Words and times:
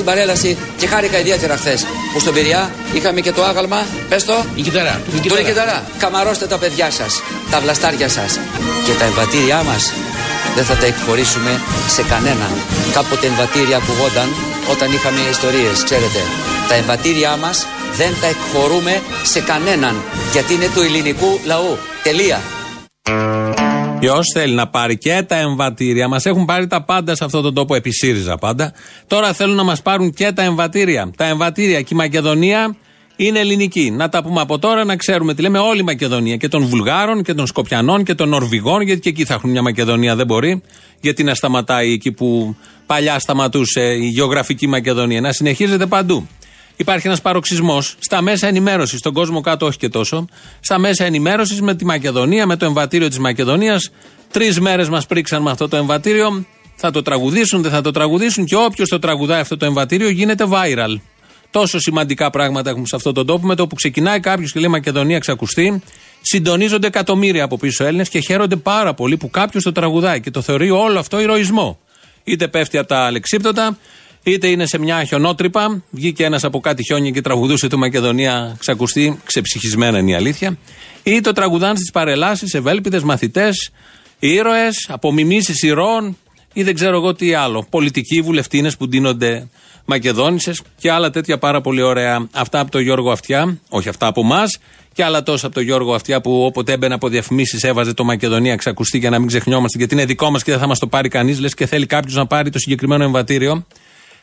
πάτε 0.00 0.22
στην 0.30 0.36
παρέλαση 0.44 0.56
και 0.76 0.86
χάρηκα 0.86 1.18
ιδιαίτερα 1.18 1.56
χθες 1.56 1.86
που 2.12 2.20
στον 2.20 2.34
Πυριά 2.34 2.70
είχαμε 2.92 3.20
και 3.20 3.32
το 3.32 3.44
άγαλμα. 3.44 3.86
Πες 4.08 4.24
το. 4.24 4.44
Η 4.54 4.62
κυταρά. 4.62 5.00
Το 5.28 5.36
η 5.38 5.44
κυταρά. 5.44 5.84
Καμαρώστε 5.98 6.46
τα 6.46 6.58
παιδιά 6.58 6.90
σας, 6.90 7.22
τα 7.50 7.60
βλαστάρια 7.60 8.08
σας 8.08 8.38
και 8.84 8.92
τα 8.92 9.04
εμβατήριά 9.04 9.62
μας 9.62 9.92
δεν 10.54 10.64
θα 10.64 10.74
τα 10.74 10.86
εκχωρήσουμε 10.86 11.60
σε 11.88 12.02
κανέναν. 12.02 12.52
Κάποτε 12.92 13.26
εμβατήρια 13.26 13.76
ακουγόταν 13.76 14.28
όταν 14.70 14.92
είχαμε 14.92 15.20
ιστορίες, 15.30 15.84
ξέρετε. 15.84 16.22
Τα 16.68 16.74
εμβατήριά 16.74 17.36
μας 17.36 17.66
δεν 17.96 18.12
τα 18.20 18.26
εκχωρούμε 18.26 19.02
σε 19.22 19.40
κανέναν 19.40 20.02
γιατί 20.32 20.54
είναι 20.54 20.68
του 20.74 20.80
ελληνικού 20.80 21.40
λαού. 21.44 21.78
Τελεία. 22.02 22.40
Ποιος 24.00 24.26
θέλει 24.34 24.54
να 24.54 24.68
πάρει 24.68 24.98
και 24.98 25.24
τα 25.28 25.36
εμβατήρια, 25.36 26.08
μας 26.08 26.26
έχουν 26.26 26.44
πάρει 26.44 26.66
τα 26.66 26.82
πάντα 26.82 27.14
σε 27.14 27.24
αυτόν 27.24 27.42
τον 27.42 27.54
τόπο, 27.54 27.74
επί 27.74 27.90
ΣΥΡΙΖΑ 27.90 28.36
πάντα. 28.36 28.72
Τώρα 29.06 29.32
θέλουν 29.32 29.56
να 29.56 29.62
μας 29.62 29.82
πάρουν 29.82 30.12
και 30.12 30.32
τα 30.32 30.42
εμβατήρια. 30.42 31.10
Τα 31.16 31.24
εμβατήρια 31.24 31.80
και 31.80 31.94
η 31.94 31.96
Μακεδονία 31.96 32.76
είναι 33.16 33.38
ελληνική. 33.38 33.90
Να 33.90 34.08
τα 34.08 34.22
πούμε 34.22 34.40
από 34.40 34.58
τώρα, 34.58 34.84
να 34.84 34.96
ξέρουμε 34.96 35.34
τι 35.34 35.42
λέμε 35.42 35.58
όλη 35.58 35.80
η 35.80 35.82
Μακεδονία. 35.82 36.36
Και 36.36 36.48
των 36.48 36.66
Βουλγάρων 36.66 37.22
και 37.22 37.34
των 37.34 37.46
Σκοπιανών 37.46 38.04
και 38.04 38.14
των 38.14 38.28
Νορβηγών, 38.28 38.80
γιατί 38.80 39.00
και 39.00 39.08
εκεί 39.08 39.24
θα 39.24 39.34
έχουν 39.34 39.50
μια 39.50 39.62
Μακεδονία, 39.62 40.16
δεν 40.16 40.26
μπορεί. 40.26 40.62
Γιατί 41.00 41.22
να 41.22 41.34
σταματάει 41.34 41.92
εκεί 41.92 42.12
που 42.12 42.56
παλιά 42.86 43.18
σταματούσε 43.18 43.80
η 43.80 44.06
γεωγραφική 44.06 44.66
Μακεδονία. 44.66 45.20
Να 45.20 45.32
συνεχίζεται 45.32 45.86
παντού. 45.86 46.28
Υπάρχει 46.80 47.06
ένας 47.06 47.20
παροξισμός 47.20 47.94
στα 47.98 48.22
μέσα 48.22 48.46
ενημέρωσης, 48.46 48.98
στον 48.98 49.12
κόσμο 49.12 49.40
κάτω 49.40 49.66
όχι 49.66 49.78
και 49.78 49.88
τόσο. 49.88 50.26
Στα 50.60 50.78
μέσα 50.78 51.04
ενημέρωσης 51.04 51.60
με 51.60 51.74
τη 51.74 51.84
Μακεδονία, 51.84 52.46
με 52.46 52.56
το 52.56 52.64
εμβατήριο 52.64 53.08
της 53.08 53.18
Μακεδονίας. 53.18 53.90
Τρεις 54.30 54.60
μέρες 54.60 54.88
μας 54.88 55.06
πρίξαν 55.06 55.42
με 55.42 55.50
αυτό 55.50 55.68
το 55.68 55.76
εμβατήριο. 55.76 56.46
Θα 56.76 56.90
το 56.90 57.02
τραγουδήσουν, 57.02 57.62
δεν 57.62 57.70
θα 57.70 57.80
το 57.80 57.90
τραγουδήσουν 57.90 58.44
και 58.44 58.56
όποιος 58.56 58.88
το 58.88 58.98
τραγουδάει 58.98 59.40
αυτό 59.40 59.56
το 59.56 59.64
εμβατήριο 59.64 60.08
γίνεται 60.08 60.44
viral. 60.50 61.00
Τόσο 61.50 61.78
σημαντικά 61.78 62.30
πράγματα 62.30 62.70
έχουμε 62.70 62.86
σε 62.86 62.96
αυτόν 62.96 63.14
τον 63.14 63.26
τόπο. 63.26 63.46
Με 63.46 63.54
το 63.54 63.66
που 63.66 63.74
ξεκινάει 63.74 64.20
κάποιος 64.20 64.52
και 64.52 64.60
λέει 64.60 64.68
Μακεδονία 64.68 65.18
ξακουστεί, 65.18 65.82
συντονίζονται 66.20 66.86
εκατομμύρια 66.86 67.44
από 67.44 67.56
πίσω 67.56 67.84
Έλληνες 67.84 68.08
και 68.08 68.20
χαίρονται 68.20 68.56
πάρα 68.56 68.94
πολύ 68.94 69.16
που 69.16 69.30
κάποιος 69.30 69.62
το 69.62 69.72
τραγουδάει 69.72 70.20
και 70.20 70.30
το 70.30 70.40
θεωρεί 70.42 70.70
όλο 70.70 70.98
αυτό 70.98 71.20
ηρωισμό. 71.20 71.78
Είτε 72.24 72.48
πέφτει 72.48 72.78
από 72.78 72.88
τα 72.88 72.98
αλεξίπτωτα, 72.98 73.78
είτε 74.22 74.46
είναι 74.46 74.66
σε 74.66 74.78
μια 74.78 75.04
χιονότρυπα. 75.04 75.82
Βγήκε 75.90 76.24
ένας 76.24 76.44
από 76.44 76.60
κάτι 76.60 76.82
χιόνια 76.84 77.10
και 77.10 77.20
τραγουδούσε 77.20 77.66
το 77.66 77.78
Μακεδονία 77.78 78.56
ξακουστεί, 78.58 79.20
ξεψυχισμένα 79.24 79.98
είναι 79.98 80.10
η 80.10 80.14
αλήθεια. 80.14 80.58
Ή 81.02 81.20
το 81.20 81.32
τραγουδάνε 81.32 81.76
στις 81.76 81.90
παρελάσεις, 81.90 82.54
ευέλπιδες 82.54 83.02
μαθητές, 83.02 83.70
ήρωες, 84.18 84.86
απομιμήσεις 84.88 85.62
ηρώων 85.62 86.16
ή 86.52 86.62
δεν 86.62 86.74
ξέρω 86.74 86.96
εγώ 86.96 87.14
τι 87.14 87.34
άλλο. 87.34 87.66
Πολιτικοί 87.70 88.20
βουλευτίνες 88.20 88.76
που 88.76 88.88
ντύνονται 88.88 89.48
Μακεδόνισε 89.84 90.52
και 90.76 90.90
άλλα 90.90 91.10
τέτοια 91.10 91.38
πάρα 91.38 91.60
πολύ 91.60 91.82
ωραία. 91.82 92.28
Αυτά 92.32 92.60
από 92.60 92.70
τον 92.70 92.80
Γιώργο 92.80 93.10
Αυτιά, 93.10 93.60
όχι 93.68 93.88
αυτά 93.88 94.06
από 94.06 94.20
εμά, 94.20 94.44
και 94.92 95.04
άλλα 95.04 95.22
τόσα 95.22 95.46
από 95.46 95.54
τον 95.54 95.64
Γιώργο 95.64 95.94
Αυτιά 95.94 96.20
που 96.20 96.44
όποτε 96.44 96.72
έμπαινε 96.72 96.94
από 96.94 97.08
διαφημίσεις 97.08 97.64
έβαζε 97.64 97.94
το 97.94 98.04
Μακεδονία 98.04 98.56
ξακουστεί 98.56 98.98
για 98.98 99.10
να 99.10 99.18
μην 99.18 99.28
ξεχνιόμαστε 99.28 99.78
γιατί 99.78 99.94
είναι 99.94 100.04
δικό 100.04 100.30
μας 100.30 100.42
και 100.42 100.50
δεν 100.50 100.60
θα 100.60 100.66
μας 100.66 100.78
το 100.78 100.86
πάρει 100.86 101.08
κανείς. 101.08 101.40
Λες 101.40 101.54
και 101.54 101.66
θέλει 101.66 101.86
κάποιος 101.86 102.14
να 102.14 102.26
πάρει 102.26 102.50
το 102.50 102.58
συγκεκριμένο 102.58 103.04
εμβατήριο. 103.04 103.66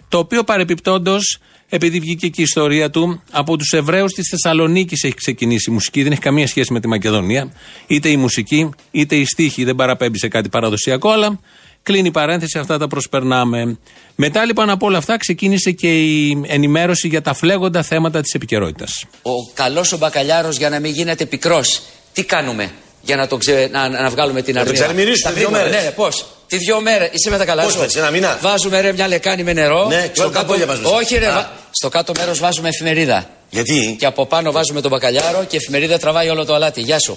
Το 0.09 0.17
οποίο 0.17 0.43
παρεπιπτόντως, 0.43 1.39
επειδή 1.69 1.99
βγήκε 1.99 2.27
και 2.27 2.41
η 2.41 2.43
ιστορία 2.43 2.89
του, 2.89 3.23
από 3.31 3.57
τους 3.57 3.71
Εβραίους 3.71 4.13
της 4.13 4.29
Θεσσαλονίκης 4.29 5.03
έχει 5.03 5.15
ξεκινήσει 5.15 5.69
η 5.69 5.73
μουσική. 5.73 6.03
Δεν 6.03 6.11
έχει 6.11 6.21
καμία 6.21 6.47
σχέση 6.47 6.73
με 6.73 6.79
τη 6.79 6.87
Μακεδονία. 6.87 7.51
Είτε 7.87 8.09
η 8.09 8.17
μουσική, 8.17 8.69
είτε 8.91 9.15
η 9.15 9.25
στίχη 9.25 9.63
δεν 9.63 9.75
παραπέμπει 9.75 10.19
σε 10.19 10.27
κάτι 10.27 10.49
παραδοσιακό, 10.49 11.09
αλλά 11.09 11.39
Κλείνει 11.87 12.07
η 12.07 12.11
παρένθεση, 12.11 12.59
αυτά 12.59 12.77
τα 12.77 12.87
προσπερνάμε. 12.87 13.77
Μετά 14.15 14.45
λοιπόν 14.45 14.69
από 14.69 14.85
όλα 14.85 14.97
αυτά 14.97 15.17
ξεκίνησε 15.17 15.71
και 15.71 16.03
η 16.03 16.41
ενημέρωση 16.47 17.07
για 17.07 17.21
τα 17.21 17.33
φλέγοντα 17.33 17.83
θέματα 17.83 18.21
της 18.21 18.33
επικαιρότητας. 18.33 19.05
Ο 19.21 19.51
καλός 19.53 19.91
ο 19.91 19.97
μπακαλιάρος 19.97 20.57
για 20.57 20.69
να 20.69 20.79
μην 20.79 20.93
γίνεται 20.93 21.25
πικρός. 21.25 21.81
Τι 22.13 22.23
κάνουμε 22.23 22.71
για 23.01 23.15
να, 23.15 23.27
το 23.27 23.37
ξε... 23.37 23.69
να, 23.71 23.89
να 23.89 24.09
βγάλουμε 24.09 24.41
την 24.41 24.57
αρνία. 24.57 24.87
Να 24.87 25.31
το 25.31 25.31
δύο 25.31 25.49
μέρες. 25.49 25.83
Ναι, 25.83 25.91
πώς; 25.91 26.36
Τι 26.47 26.57
δύο 26.57 26.81
μέρε. 26.81 27.09
Είσαι 27.11 27.29
με 27.29 27.37
τα 27.37 27.45
καλά 27.45 27.69
σου; 27.69 27.85
ένα 27.97 28.09
μήνα; 28.09 28.37
Βάζουμε 28.41 28.81
ρε 28.81 28.93
μια 28.93 29.07
λεκάνη 29.07 29.43
με 29.43 29.53
νερό. 29.53 29.87
Ναι, 29.87 30.11
στο 30.13 30.29
κάτω... 30.29 30.53
Όχι 30.83 31.17
ρε. 31.17 31.25
Βα... 31.25 31.51
Στο 31.71 31.89
κάτω 31.89 32.11
μέρος 32.17 32.39
βάζουμε 32.39 32.69
εφημερίδα. 32.69 33.25
Γιατί; 33.49 33.95
Και 33.99 34.05
από 34.05 34.25
πάνω 34.25 34.51
βάζουμε 34.51 34.81
τον 34.81 34.91
μπακαλιάρο 34.91 35.43
και 35.47 35.55
η 35.55 35.59
εφημερίδα 35.61 35.97
τραβάει 35.97 36.29
όλο 36.29 36.45
το 36.45 36.53
αλάτι. 36.53 36.81
Γεια 36.81 36.99
σου. 36.99 37.15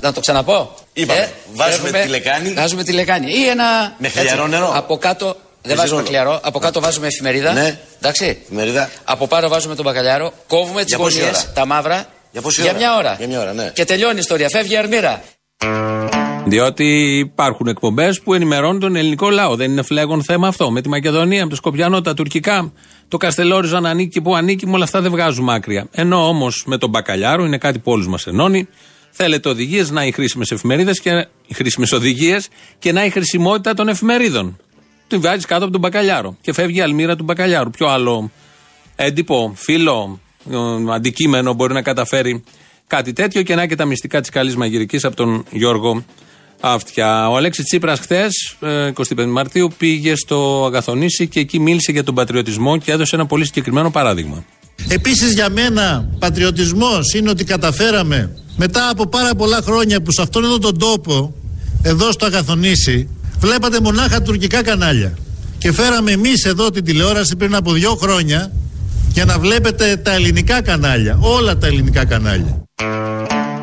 Να 0.00 0.12
το 0.12 0.20
ξαναπώ. 0.20 0.74
Είπαμε. 0.92 1.20
Ε, 1.20 1.28
βάζουμε 1.52 1.90
τη 1.90 2.08
λεκάνη. 2.08 2.52
Βάζουμε 2.52 2.82
τη 2.84 2.92
λεκάνη. 2.92 3.32
Ή 3.32 3.48
ένα. 3.48 3.94
Με 3.98 4.08
χλιαρό 4.08 4.46
νερό. 4.46 4.72
Από 4.74 4.98
κάτω. 4.98 5.36
Δεν 5.62 5.76
βάζουμε 5.76 6.02
χλιαρό. 6.02 6.40
Από 6.42 6.58
κάτω 6.58 6.80
βάζουμε 6.80 7.06
εφημερίδα. 7.06 7.52
Ναι. 7.52 7.78
Εντάξει. 7.98 8.38
Εφημερίδα. 8.42 8.90
Από 9.04 9.26
πάνω 9.26 9.48
βάζουμε 9.48 9.74
τον 9.74 9.84
μπακαλιάρο. 9.84 10.32
Κόβουμε 10.46 10.84
τις 10.84 10.94
γωνίες. 10.94 11.52
Τα 11.54 11.66
μαύρα. 11.66 12.06
Για, 12.32 12.40
πόση 12.40 12.62
για 12.62 12.74
μια 12.74 12.96
ώρα. 12.96 13.14
Για 13.18 13.26
μια 13.26 13.40
ώρα, 13.40 13.52
ναι. 13.52 13.70
Και 13.74 13.84
τελειώνει 13.84 14.16
η 14.16 14.18
ιστορία. 14.18 14.48
Φεύγει 14.48 14.72
η 14.72 14.76
αρμύρα. 14.76 15.22
Διότι 16.44 17.18
υπάρχουν 17.18 17.66
εκπομπές 17.66 18.20
που 18.20 18.34
ενημερώνουν 18.34 18.80
τον 18.80 18.96
ελληνικό 18.96 19.30
λαό. 19.30 19.56
Δεν 19.56 19.70
είναι 19.70 19.82
φλέγον 19.82 20.24
θέμα 20.24 20.48
αυτό. 20.48 20.70
Με 20.70 20.80
τη 20.80 20.88
Μακεδονία, 20.88 21.44
με 21.44 21.50
το 21.50 21.56
Σκοπιανό, 21.56 22.00
τα 22.00 22.14
τουρκικά, 22.14 22.72
το 23.08 23.16
Καστελόριζο 23.16 23.76
αν 23.76 23.86
ανήκει 23.86 24.20
που 24.20 24.34
ανήκει, 24.34 24.66
με 24.66 24.72
όλα 24.72 24.84
αυτά 24.84 25.00
δεν 25.00 25.10
βγάζουμε 25.10 25.54
άκρια. 25.54 25.88
Ενώ 25.90 26.28
όμως 26.28 26.62
με 26.66 26.78
τον 26.78 26.90
Μπακαλιάρο 26.90 27.44
είναι 27.44 27.58
κάτι 27.58 27.78
που 27.78 27.92
όλους 27.92 28.08
μας 28.08 28.26
ενώνει. 28.26 28.68
Θέλετε 29.10 29.48
οδηγίες 29.48 29.90
να 29.90 30.04
οι 30.04 30.12
χρήσιμες 30.12 30.50
εφημερίδες 30.50 31.00
και 31.00 31.26
οι 31.46 31.54
χρήσιμες 31.54 31.92
οδηγίες 31.92 32.48
και 32.78 32.92
να 32.92 33.04
η 33.04 33.10
χρησιμότητα 33.10 33.74
των 33.74 33.88
εφημερίδων. 33.88 34.58
Τη 35.10 35.16
βάζει 35.16 35.46
κάτω 35.46 35.62
από 35.62 35.72
τον 35.72 35.80
Μπακαλιάρο 35.80 36.36
και 36.40 36.52
φεύγει 36.52 36.78
η 36.78 36.80
αλμύρα 36.80 37.16
του 37.16 37.24
Μπακαλιάρου. 37.24 37.70
Ποιο 37.70 37.86
άλλο 37.86 38.30
έντυπο, 38.96 39.52
φίλο, 39.56 40.20
ε, 40.50 40.56
αντικείμενο 40.94 41.52
μπορεί 41.52 41.72
να 41.72 41.82
καταφέρει 41.82 42.42
κάτι 42.86 43.12
τέτοιο 43.12 43.42
και 43.42 43.54
να 43.54 43.66
και 43.66 43.74
τα 43.74 43.84
μυστικά 43.84 44.20
της 44.20 44.30
καλής 44.30 44.56
μαγειρικής 44.56 45.04
από 45.04 45.16
τον 45.16 45.44
Γιώργο 45.50 46.04
Αυτιά. 46.60 47.28
Ο 47.28 47.36
Αλέξης 47.36 47.64
Τσίπρας 47.64 48.00
χθες, 48.00 48.56
25 48.60 49.26
Μαρτίου, 49.26 49.70
πήγε 49.78 50.14
στο 50.14 50.64
Αγαθονήσι 50.66 51.28
και 51.28 51.40
εκεί 51.40 51.58
μίλησε 51.58 51.92
για 51.92 52.04
τον 52.04 52.14
πατριωτισμό 52.14 52.78
και 52.78 52.92
έδωσε 52.92 53.14
ένα 53.14 53.26
πολύ 53.26 53.44
συγκεκριμένο 53.44 53.90
παράδειγμα. 53.90 54.44
Επίσης 54.88 55.32
για 55.32 55.50
μένα, 55.50 56.08
πατριωτισμός 56.18 57.14
είναι 57.14 57.30
ότι 57.30 57.44
καταφέραμε 57.44 58.36
μετά 58.56 58.88
από 58.88 59.06
πάρα 59.06 59.34
πολλά 59.34 59.60
χρόνια 59.62 60.02
που 60.02 60.12
σε 60.12 60.22
αυτόν 60.22 60.44
εδώ 60.44 60.58
τον 60.58 60.78
τόπο, 60.78 61.34
εδώ 61.82 62.12
στο 62.12 62.26
Αγαθονήσι, 62.26 63.08
βλέπατε 63.40 63.80
μονάχα 63.80 64.22
τουρκικά 64.22 64.62
κανάλια. 64.62 65.18
Και 65.58 65.72
φέραμε 65.72 66.12
εμείς 66.12 66.44
εδώ 66.44 66.70
την 66.70 66.84
τηλεόραση 66.84 67.36
πριν 67.36 67.54
από 67.54 67.72
δύο 67.72 67.94
χρόνια 67.94 68.52
για 69.12 69.24
να 69.24 69.38
βλέπετε 69.38 69.96
τα 69.96 70.12
ελληνικά 70.12 70.62
κανάλια. 70.62 71.18
Όλα 71.20 71.58
τα 71.58 71.66
ελληνικά 71.66 72.04
κανάλια 72.04 72.64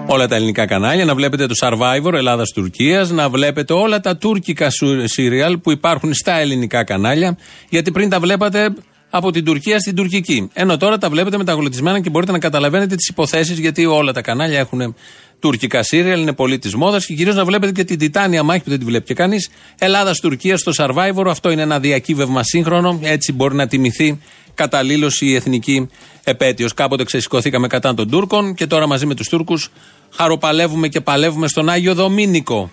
όλα 0.08 0.28
τα 0.28 0.36
ελληνικά 0.36 0.66
κανάλια, 0.66 1.06
να 1.06 1.16
βλέπετε 1.16 1.46
το 1.46 1.54
Survivor 1.62 2.14
Ελλάδα-Τουρκία, 2.14 3.08
να 3.10 3.30
βλέπετε 3.30 3.74
όλα 3.74 4.00
τα 4.00 4.18
τουρκικά 4.18 4.68
σύριαλ 5.04 5.58
που 5.58 5.72
υπάρχουν 5.72 6.14
στα 6.14 6.40
ελληνικά 6.40 6.84
κανάλια, 6.84 7.38
γιατί 7.70 7.92
πριν 7.92 8.10
τα 8.10 8.20
βλέπατε 8.20 8.74
από 9.10 9.32
την 9.32 9.46
Τουρκία 9.46 9.80
στην 9.80 9.96
τουρκική. 9.96 10.50
Ενώ 10.54 10.78
τώρα 10.78 10.98
τα 10.98 11.10
βλέπετε 11.10 11.38
μεταγλωτισμένα 11.38 12.00
και 12.00 12.10
μπορείτε 12.10 12.32
να 12.32 12.40
καταλαβαίνετε 12.40 12.96
τις 12.96 13.08
υποθέσεις, 13.08 13.60
γιατί 13.60 13.86
όλα 13.86 14.12
τα 14.14 14.22
κανάλια 14.22 14.60
έχουν 14.60 14.96
τουρκικά 15.40 15.84
σύριαλ, 15.84 16.22
είναι 16.22 16.34
πολύ 16.34 16.60
της 16.60 16.76
μόδας 16.76 17.06
και 17.06 17.14
κυρίως 17.14 17.36
να 17.36 17.46
βλέπετε 17.46 17.72
και 17.72 17.84
την 17.84 17.98
Τιτάνια 17.98 18.44
μάχη 18.44 18.64
που 18.64 18.70
δεν 18.70 18.80
τη 18.80 18.86
βλέπει 18.86 19.06
και 19.06 19.14
κανείς. 19.14 19.50
Ελλάδα-Τουρκία 19.78 20.58
στο 20.58 20.72
Survivor, 20.78 21.26
αυτό 21.28 21.50
είναι 21.50 21.62
ένα 21.62 21.80
διακύβευμα 21.80 22.44
σύγχρονο, 22.44 23.00
έτσι 23.02 23.34
μπορεί 23.34 23.56
να 23.56 23.68
τιμηθεί 23.68 24.20
καταλήλως 24.54 25.22
η 25.22 25.36
εθνική 25.36 25.90
επέτειος. 26.24 26.74
Κάποτε 26.74 27.04
ξεσηκωθήκαμε 27.04 27.68
κατά 27.68 27.94
των 27.94 28.10
Τούρκων 28.10 28.54
και 28.54 28.68
τώρα 28.68 28.88
μαζί 28.88 29.06
με 29.06 29.16
τους 29.16 29.28
Τούρκους 29.28 29.72
χαροπαλεύουμε 30.16 30.88
και 30.88 31.02
παλεύουμε 31.02 31.48
στον 31.48 31.70
Άγιο 31.70 31.94
Δομήνικο. 31.94 32.72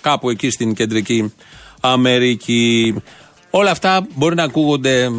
Κάπου 0.00 0.30
εκεί 0.30 0.50
στην 0.50 0.74
κεντρική 0.74 1.32
Αμερική. 1.80 2.94
Όλα 3.50 3.70
αυτά 3.70 4.06
μπορεί 4.14 4.34
να 4.34 4.42
ακούγονται 4.42 5.10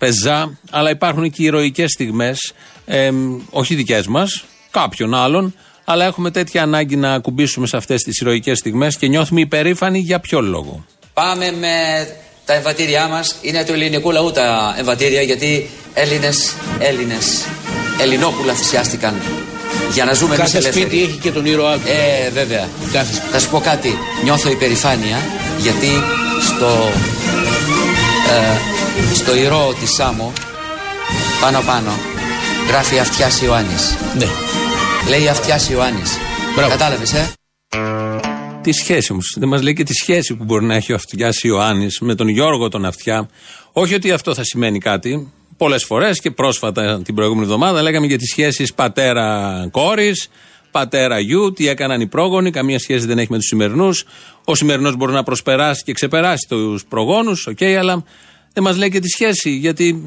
πεζά, 0.00 0.58
αλλά 0.70 0.90
υπάρχουν 0.90 1.30
και 1.30 1.42
ηρωικές 1.42 1.90
στιγμές, 1.90 2.52
ε, 2.86 3.10
όχι 3.50 3.74
δικές 3.74 4.06
μας, 4.06 4.44
κάποιων 4.70 5.14
άλλων, 5.14 5.54
αλλά 5.84 6.04
έχουμε 6.04 6.30
τέτοια 6.30 6.62
ανάγκη 6.62 6.96
να 6.96 7.12
ακουμπήσουμε 7.12 7.66
σε 7.66 7.76
αυτές 7.76 8.02
τις 8.02 8.18
ηρωικές 8.20 8.58
στιγμές 8.58 8.96
και 8.96 9.06
νιώθουμε 9.06 9.40
υπερήφανοι 9.40 9.98
για 9.98 10.20
ποιο 10.20 10.40
λόγο. 10.40 10.84
Πάμε 11.12 11.52
με 11.60 12.06
τα 12.44 12.54
εμβατήριά 12.54 13.08
μας. 13.08 13.36
Είναι 13.42 13.64
του 13.64 13.72
ελληνικού 13.72 14.10
λαού 14.10 14.30
τα 14.30 14.74
εμβατήρια, 14.78 15.22
γιατί 15.22 15.70
Έλληνες, 15.94 16.54
Έλληνες, 16.78 17.46
Ελληνόπουλα 18.00 18.52
θυσιάστηκαν 18.54 19.14
για 19.92 20.04
να 20.04 20.12
ζούμε 20.12 20.36
Κάθε 20.36 20.60
σπίτι 20.60 21.02
έχει 21.02 21.18
και 21.22 21.30
τον 21.30 21.44
ήρωά 21.46 21.74
του. 21.74 21.82
Ε, 21.86 22.30
βέβαια. 22.30 22.68
Κάθε 22.92 23.12
σπίτι. 23.14 23.32
Θα 23.32 23.38
σου 23.38 23.50
πω 23.50 23.60
κάτι. 23.60 23.98
Νιώθω 24.24 24.50
υπερηφάνεια 24.50 25.18
γιατί 25.58 25.88
στο, 26.40 26.92
ε, 28.30 28.79
στο 29.14 29.36
ηρώο 29.36 29.72
της 29.74 29.90
Σάμο 29.90 30.32
πάνω 31.40 31.60
πάνω 31.66 31.90
γράφει 32.68 32.98
Αυτιάς 32.98 33.42
Ιωάννης. 33.42 33.96
Ναι. 34.18 34.26
Λέει 35.08 35.28
Αυτιάς 35.28 35.70
Ιωάννης. 35.70 36.16
Κατάλαβες, 36.68 37.12
ε; 37.12 37.32
Τη 38.62 38.72
σχέση 38.72 39.12
μου. 39.12 39.18
Δεν 39.36 39.48
μας 39.48 39.62
λέει 39.62 39.74
και 39.74 39.82
τη 39.82 39.92
σχέση 39.92 40.34
που 40.36 40.44
μπορεί 40.44 40.64
να 40.64 40.74
έχει 40.74 40.92
ο 40.92 40.94
Αυτιάς 40.94 41.42
Ιωάννης 41.42 41.98
με 42.00 42.14
τον 42.14 42.28
Γιώργο 42.28 42.68
τον 42.68 42.84
Αυτιά. 42.84 43.28
Όχι 43.72 43.94
ότι 43.94 44.10
αυτό 44.10 44.34
θα 44.34 44.44
σημαίνει 44.44 44.78
κάτι. 44.78 45.32
Πολλές 45.56 45.84
φορές 45.84 46.20
και 46.20 46.30
πρόσφατα 46.30 47.02
την 47.02 47.14
προηγούμενη 47.14 47.46
εβδομάδα 47.46 47.82
λέγαμε 47.82 48.06
για 48.06 48.18
τις 48.18 48.30
σχέσεις 48.30 48.74
πατέρα-κόρη, 48.74 50.12
πατέρα-γιου, 50.70 51.52
τι 51.52 51.68
έκαναν 51.68 52.00
οι 52.00 52.06
πρόγονοι. 52.06 52.50
Καμία 52.50 52.78
σχέση 52.78 53.06
δεν 53.06 53.18
έχει 53.18 53.30
με 53.30 53.36
τους 53.36 53.46
σημερινούς. 53.46 54.04
Ο 54.44 54.54
σημερινός 54.54 54.96
μπορεί 54.96 55.12
να 55.12 55.22
προσπεράσει 55.22 55.82
και 55.82 55.92
ξεπεράσει 55.92 56.46
τους 56.48 56.84
προγόνους, 56.88 57.46
OK, 57.46 57.56
okay, 57.60 57.72
αλλά 57.72 58.04
δεν 58.60 58.68
μας 58.68 58.78
λέει 58.78 58.90
και 58.90 58.98
τη 59.00 59.08
σχέση. 59.08 59.50
Γιατί 59.50 60.02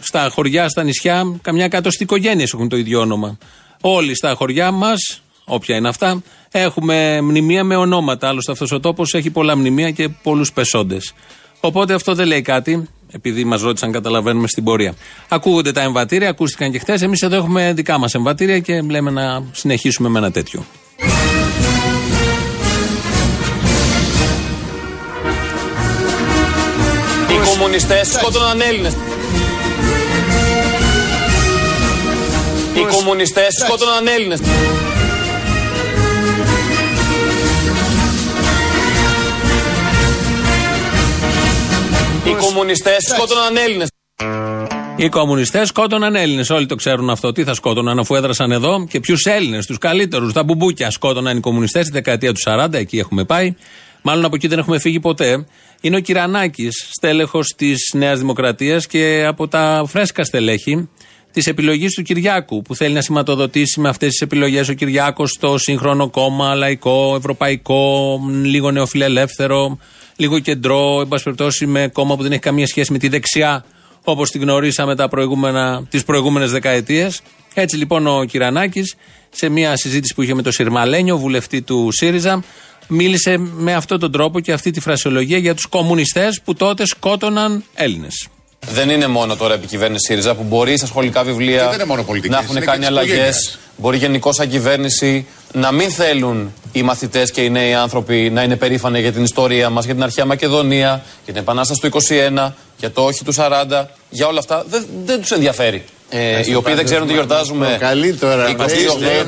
στα 0.00 0.28
χωριά, 0.32 0.68
στα 0.68 0.82
νησιά, 0.82 1.38
καμιά 1.42 1.64
εκατοστή 1.64 2.02
οικογένειες 2.02 2.52
έχουν 2.52 2.68
το 2.68 2.76
ίδιο 2.76 3.00
όνομα. 3.00 3.38
Όλοι 3.80 4.14
στα 4.14 4.34
χωριά 4.34 4.70
μας, 4.70 5.22
όποια 5.44 5.76
είναι 5.76 5.88
αυτά, 5.88 6.22
έχουμε 6.50 7.20
μνημεία 7.20 7.64
με 7.64 7.76
ονόματα. 7.76 8.28
Άλλωστε 8.28 8.52
αυτός 8.52 8.72
ο 8.72 8.80
τόπος 8.80 9.14
έχει 9.14 9.30
πολλά 9.30 9.56
μνημεία 9.56 9.90
και 9.90 10.08
πολλούς 10.08 10.52
πεσόντες. 10.52 11.14
Οπότε 11.60 11.94
αυτό 11.94 12.14
δεν 12.14 12.26
λέει 12.26 12.42
κάτι, 12.42 12.88
επειδή 13.12 13.44
μας 13.44 13.60
ρώτησαν, 13.62 13.92
καταλαβαίνουμε 13.92 14.48
στην 14.48 14.64
πορεία. 14.64 14.94
Ακούγονται 15.28 15.72
τα 15.72 15.80
εμβατήρια, 15.80 16.28
ακούστηκαν 16.28 16.70
και 16.70 16.78
χθες. 16.78 17.02
Εμείς 17.02 17.22
εδώ 17.22 17.36
έχουμε 17.36 17.72
δικά 17.72 17.98
μας 17.98 18.14
εμβατήρια 18.14 18.58
και 18.58 18.80
λέμε 18.80 19.10
να 19.10 19.42
συνεχίσουμε 19.52 20.08
με 20.08 20.18
ένα 20.18 20.30
τέτοιο. 20.30 20.64
Κομμουνιστές 27.68 28.08
σκότωναν 28.08 28.60
Έλληνες. 28.60 28.92
Οι 32.74 32.94
κομμουνιστές 32.94 33.54
σκότωναν 33.64 34.06
Έλληνες. 34.06 34.40
Οι 42.24 42.34
κομμουνιστές 42.40 42.96
σκότωναν 43.14 43.56
Έλληνες. 43.56 43.88
Οι 44.96 45.08
κομμουνιστές 45.08 45.68
σκότωναν 45.68 46.14
Έλληνες. 46.14 46.50
Όλοι 46.50 46.66
το 46.66 46.74
ξέρουν 46.74 47.10
αυτό. 47.10 47.32
Τι 47.32 47.44
θα 47.44 47.54
σκότωναν 47.54 47.98
αφού 47.98 48.14
έδρασαν 48.14 48.50
εδώ 48.50 48.86
και 48.90 49.00
ποιους 49.00 49.24
Έλληνες, 49.24 49.66
τους 49.66 49.78
καλύτερους, 49.78 50.32
τα 50.32 50.42
μπουμπούκια 50.42 50.90
σκότωναν 50.90 51.36
οι 51.36 51.40
κομμουνιστές 51.40 51.86
τη 51.86 51.92
δεκαετία 51.92 52.32
του 52.32 52.40
40. 52.44 52.78
Εκεί 52.78 52.98
έχουμε 52.98 53.24
πάει. 53.24 53.54
Μάλλον 54.08 54.24
από 54.24 54.34
εκεί 54.34 54.46
δεν 54.46 54.58
έχουμε 54.58 54.78
φύγει 54.78 55.00
ποτέ. 55.00 55.46
Είναι 55.80 55.96
ο 55.96 56.00
Κυρανάκης, 56.00 56.88
στέλεχος 56.90 57.54
της 57.56 57.90
Νέας 57.94 58.18
Δημοκρατίας 58.18 58.86
και 58.86 59.24
από 59.26 59.48
τα 59.48 59.84
φρέσκα 59.86 60.24
στελέχη 60.24 60.88
της 61.32 61.46
επιλογής 61.46 61.94
του 61.94 62.02
Κυριάκου, 62.02 62.62
που 62.62 62.74
θέλει 62.74 62.94
να 62.94 63.00
σηματοδοτήσει 63.00 63.80
με 63.80 63.88
αυτές 63.88 64.10
τις 64.10 64.20
επιλογές 64.20 64.68
ο 64.68 64.72
Κυριάκος 64.72 65.36
το 65.40 65.58
σύγχρονο 65.58 66.10
κόμμα, 66.10 66.54
λαϊκό, 66.54 67.14
ευρωπαϊκό, 67.16 68.20
λίγο 68.42 68.70
νεοφιλελεύθερο, 68.70 69.78
λίγο 70.16 70.38
κεντρό, 70.38 71.00
εν 71.00 71.08
πάση 71.08 71.24
περιπτώσει 71.24 71.66
με 71.66 71.88
κόμμα 71.92 72.16
που 72.16 72.22
δεν 72.22 72.32
έχει 72.32 72.40
καμία 72.40 72.66
σχέση 72.66 72.92
με 72.92 72.98
τη 72.98 73.08
δεξιά, 73.08 73.64
όπως 74.04 74.30
τη 74.30 74.38
γνωρίσαμε 74.38 74.94
τις 75.88 76.04
προηγούμενες 76.04 76.50
δεκαετίες. 76.50 77.20
Έτσι 77.54 77.76
λοιπόν 77.76 78.06
ο 78.06 78.24
Κυρανάκης, 78.24 78.96
σε 79.30 79.48
μια 79.48 79.76
συζήτηση 79.76 80.14
που 80.14 80.22
είχε 80.22 80.34
με 80.34 80.42
τον 80.42 80.52
Συρμαλένιο, 80.52 81.18
βουλευτή 81.18 81.62
του 81.62 81.88
ΣΥΡΙΖΑ, 81.90 82.42
μίλησε 82.88 83.36
με 83.38 83.74
αυτόν 83.74 84.00
τον 84.00 84.12
τρόπο 84.12 84.40
και 84.40 84.52
αυτή 84.52 84.70
τη 84.70 84.80
φρασιολογία 84.80 85.38
για 85.38 85.54
τους 85.54 85.66
κομμουνιστές 85.66 86.40
που 86.44 86.54
τότε 86.54 86.86
σκότωναν 86.86 87.64
Έλληνες. 87.74 88.28
Δεν 88.70 88.90
είναι 88.90 89.06
μόνο 89.06 89.36
τώρα 89.36 89.54
η 89.54 89.66
κυβέρνηση 89.66 90.06
ΣΥΡΙΖΑ 90.06 90.34
που 90.34 90.42
μπορεί 90.42 90.76
στα 90.76 90.86
σχολικά 90.86 91.22
βιβλία 91.22 91.86
να 92.28 92.38
έχουν 92.38 92.60
κάνει 92.60 92.86
αλλαγές. 92.86 93.58
Μπορεί 93.76 93.96
γενικώ 93.96 94.32
σαν 94.32 94.48
κυβέρνηση 94.48 95.26
να 95.52 95.72
μην 95.72 95.90
θέλουν 95.90 96.52
οι 96.72 96.82
μαθητές 96.82 97.30
και 97.30 97.40
οι 97.40 97.50
νέοι 97.50 97.74
άνθρωποι 97.74 98.30
να 98.30 98.42
είναι 98.42 98.56
περήφανοι 98.56 99.00
για 99.00 99.12
την 99.12 99.24
ιστορία 99.24 99.70
μας, 99.70 99.84
για 99.84 99.94
την 99.94 100.02
αρχαία 100.02 100.24
Μακεδονία, 100.24 101.02
για 101.24 101.32
την 101.32 101.42
Επανάσταση 101.42 101.80
του 101.80 101.86
21, 101.86 102.52
για 102.76 102.90
το 102.90 103.04
όχι 103.04 103.24
του 103.24 103.32
40. 103.36 103.84
Για 104.10 104.26
όλα 104.26 104.38
αυτά 104.38 104.64
δεν, 104.68 104.86
δεν 105.04 105.20
τους 105.20 105.30
ενδιαφέρει. 105.30 105.84
Ε, 106.10 106.40
οι 106.44 106.54
οποίοι 106.54 106.74
δεν 106.74 106.84
ξέρουν 106.84 107.06
τι 107.06 107.12
γιορτάζουμε. 107.12 107.76
Καλή 107.80 108.14
τώρα. 108.14 108.56
28 108.56 108.62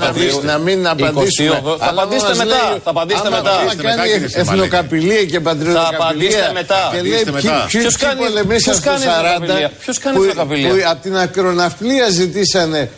Απριλίου. 0.00 0.40
Να 0.42 0.58
μην 0.58 0.88
απαντήσουμε. 0.88 1.62
Θα 1.78 1.88
απαντήσετε 1.88 2.34
μετά. 2.34 2.78
Θα 2.84 2.90
απαντήσετε 2.90 3.30
μετά. 3.30 3.50
Θα 3.68 3.74
κάνει 3.82 4.10
εθνοκαπηλεία 4.32 5.24
και 5.24 5.40
πατριωτικαπηλεία. 5.40 5.98
Θα 5.98 6.04
απαντήσετε 6.04 6.50
μετά. 6.52 6.90
Και 6.92 7.02
λέει 7.02 7.24
ποιος 7.66 7.96
κάνει 7.96 8.20
πολεμήσαν 8.20 8.74
στο 8.74 8.90
40. 8.90 9.70
Ποιος 9.80 9.98
κάνει 9.98 10.18
εθνοκαπηλεία; 10.18 10.68
Που 10.68 10.76
από 10.90 11.02
την 11.02 11.16
ακροναυπλία 11.16 12.08
ζητήσανε 12.08 12.90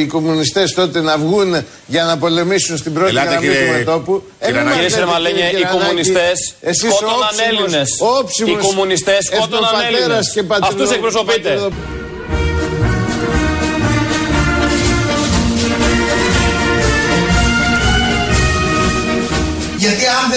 οι 0.00 0.06
κομμουνιστές 0.06 0.74
τότε 0.74 1.00
να 1.00 1.18
βγουν 1.18 1.64
για 1.86 2.04
να 2.04 2.18
πολεμήσουν 2.18 2.76
στην 2.76 2.92
πρώτη 2.92 3.12
γραμμή 3.12 3.46
του 3.46 3.72
μετόπου. 3.78 4.22
Κύριε 4.74 4.88
Σερμαλένια, 4.88 5.50
οι 5.50 5.64
κομμουνιστές 5.72 6.54
σκότωναν 6.70 7.34
Έλληνες. 7.48 7.88
Οι 8.46 8.66
κομμουνιστές 8.66 9.24
σκότωναν 9.24 9.74
Έλληνες. 9.88 10.34
Αυτούς 10.62 10.90
εκπροσωπείτε. 10.90 11.58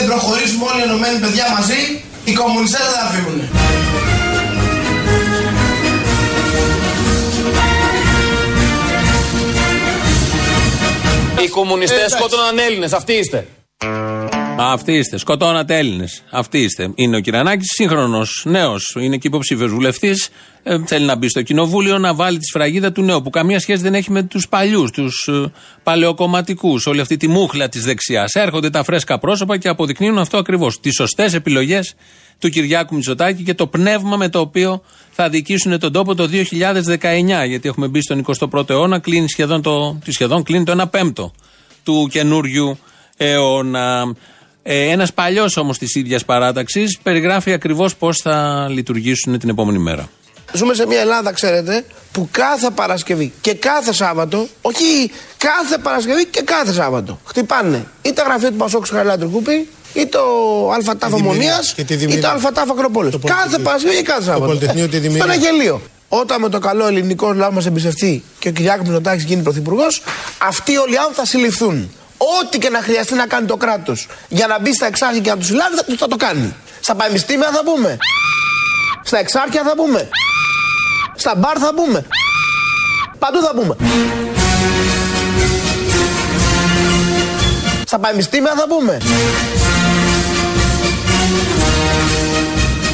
Προχωρήσουμε 0.09 0.65
όλοι 0.71 0.81
οι 0.81 0.83
ενωμένοι 0.83 1.19
παιδιά 1.19 1.45
μαζί, 1.57 1.81
οι 2.25 2.33
κομμουνιστές 2.33 2.81
δεν 2.85 2.93
θα 3.01 3.09
φύγουν. 3.13 3.39
Οι 11.43 11.47
κομμουνιστές 11.47 12.11
σκότωναν 12.11 12.59
Έλληνες, 12.59 12.93
αυτοί 12.93 13.13
είστε. 13.13 13.47
Αυτοί 14.61 14.93
είστε. 14.93 15.17
Σκοτώνατε 15.17 15.77
Έλληνες. 15.77 16.23
Αυτοί 16.29 16.59
είστε. 16.59 16.91
Είναι 16.95 17.17
ο 17.17 17.19
Κυρανάκη, 17.19 17.63
σύγχρονος, 17.63 18.43
νέος. 18.45 18.95
Είναι 18.99 19.17
και 19.17 19.27
υποψήφιος 19.27 19.71
βουλευτής. 19.71 20.29
Ε, 20.63 20.77
θέλει 20.85 21.05
να 21.05 21.15
μπει 21.15 21.29
στο 21.29 21.41
κοινοβούλιο 21.41 21.97
να 21.97 22.13
βάλει 22.13 22.37
τη 22.37 22.45
σφραγίδα 22.45 22.91
του 22.91 23.01
νέου. 23.01 23.21
Που 23.21 23.29
καμία 23.29 23.59
σχέση 23.59 23.81
δεν 23.81 23.93
έχει 23.93 24.11
με 24.11 24.23
τους 24.23 24.47
παλιούς, 24.47 24.91
τους 24.91 25.27
ε, 25.27 25.51
παλαιοκομματικούς. 25.83 26.85
Όλη 26.85 27.01
αυτή 27.01 27.17
τη 27.17 27.27
μούχλα 27.27 27.69
της 27.69 27.83
δεξιάς. 27.83 28.33
Έρχονται 28.33 28.69
τα 28.69 28.83
φρέσκα 28.83 29.19
πρόσωπα 29.19 29.57
και 29.57 29.67
αποδεικνύουν 29.67 30.17
αυτό 30.17 30.37
ακριβώς. 30.37 30.79
Τις 30.79 30.93
σωστές 30.93 31.33
επιλογές 31.33 31.95
του 32.39 32.49
Κυριάκου 32.49 32.95
Μητσοτάκη 32.95 33.43
και 33.43 33.53
το 33.53 33.67
πνεύμα 33.67 34.17
με 34.17 34.29
το 34.29 34.39
οποίο 34.39 34.81
θα 35.11 35.29
διοικήσουν 35.29 35.79
τον 35.79 35.91
τόπο 35.91 36.15
το 36.15 36.29
2019. 36.31 37.45
Γιατί 37.47 37.67
έχουμε 37.67 37.87
μπει 37.87 38.01
στον 38.01 38.25
21ο 38.25 38.69
αιώνα, 38.69 38.99
κλείνει 38.99 39.29
σχεδόν 39.29 39.61
το, 39.61 39.99
σχεδόν 40.07 40.43
κλείνει 40.43 40.63
το 40.63 40.81
1 40.81 40.89
πέμπτο 40.91 41.33
του 41.83 42.07
καινούριου 42.11 42.77
αιώνα. 43.17 44.15
Ε, 44.63 44.89
Ένας 44.89 45.13
παλιός 45.13 45.57
όμως 45.57 45.77
της 45.77 45.95
ίδιας 45.95 46.25
παράταξης 46.25 46.97
περιγράφει 47.03 47.53
ακριβώς 47.53 47.95
πώς 47.95 48.17
θα 48.17 48.67
λειτουργήσουν 48.69 49.39
την 49.39 49.49
επόμενη 49.49 49.77
μέρα. 49.77 50.09
Ζούμε 50.53 50.73
σε 50.73 50.85
μια 50.87 50.99
Ελλάδα, 50.99 51.31
ξέρετε, 51.31 51.85
που 52.11 52.27
κάθε 52.31 52.69
Παρασκευή 52.75 53.33
και 53.41 53.53
κάθε 53.53 53.93
Σάββατο, 53.93 54.47
όχι 54.61 55.11
κάθε 55.37 55.77
Παρασκευή 55.77 56.25
και 56.25 56.41
κάθε 56.41 56.73
Σάββατο, 56.73 57.19
χτυπάνε 57.25 57.85
ή 58.01 58.13
τα 58.13 58.23
γραφεία 58.23 58.49
του 58.49 58.55
Πασόκου 58.55 58.85
Χαριλάτρου 58.87 59.29
Κούπη, 59.29 59.67
ή 59.93 60.05
το 60.05 60.19
ΑΤΑΦ 60.89 61.13
Ομονία, 61.13 61.59
ή 62.09 62.17
το 62.19 62.27
ΑΤΑΦ 62.47 62.69
Ακροπόλεω. 62.71 63.19
Κάθε 63.25 63.57
Παρασκευή 63.59 63.95
και 63.95 64.01
κάθε 64.01 64.23
Σάββατο. 64.23 64.57
Το 64.57 64.65
Αυτό 64.69 65.23
είναι 65.23 65.35
γελίο. 65.35 65.81
Όταν 66.09 66.41
με 66.41 66.49
το 66.49 66.59
καλό 66.59 66.87
ελληνικό 66.87 67.33
λαό 67.33 67.51
μας 67.51 67.65
εμπιστευτεί 67.65 68.23
και 68.39 68.47
ο 68.47 68.51
Κυριάκος 68.51 68.85
Μητσοτάκης 68.87 69.23
γίνει 69.23 69.41
πρωθυπουργός, 69.41 70.01
αυτοί 70.37 70.77
όλοι 70.77 70.93
οι 70.93 70.97
άνθρωποι 70.97 71.15
θα 71.19 71.25
συλληφθούν. 71.25 71.91
Ό,τι 72.19 72.57
και 72.57 72.69
να 72.69 72.81
χρειαστεί 72.81 73.13
να 73.13 73.27
κάνει 73.27 73.47
το 73.47 73.57
κράτος 73.57 74.07
για 74.27 74.47
να 74.47 74.59
μπει 74.59 74.73
στα 74.73 74.85
εξάρχεια 74.85 75.21
και 75.21 75.29
να 75.29 75.37
τους 75.37 75.45
συλλάβει, 75.45 75.75
θα, 75.75 75.83
θα 75.97 76.07
το 76.07 76.15
κάνει. 76.15 76.55
Στα 76.79 76.95
πανεπιστήμια 76.95 77.49
θα 77.51 77.63
πούμε. 77.63 77.97
Στα 79.03 79.17
εξάρχεια 79.19 79.63
θα 79.63 79.75
πούμε. 79.75 80.09
Στα 81.15 81.35
μπαρ 81.35 81.57
θα 81.59 81.73
πούμε. 81.73 82.05
Παντού 83.19 83.41
θα 83.41 83.53
πούμε. 83.55 83.75
Στα 87.85 87.99
πανεπιστήμια 87.99 88.53
θα 88.57 88.67
πούμε. 88.67 88.97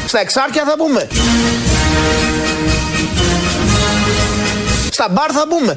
Στα 0.08 0.20
εξάρχεια 0.20 0.64
θα 0.64 0.76
πούμε. 0.78 1.08
Στα 4.92 5.08
μπαρ 5.10 5.30
θα 5.34 5.48
πούμε. 5.48 5.76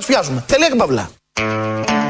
Θα 0.00 0.06
τους 0.06 0.14
πιάσουμε. 0.16 0.44
Τελεία 0.46 0.68
και 0.68 0.74
παυλά. 0.74 1.10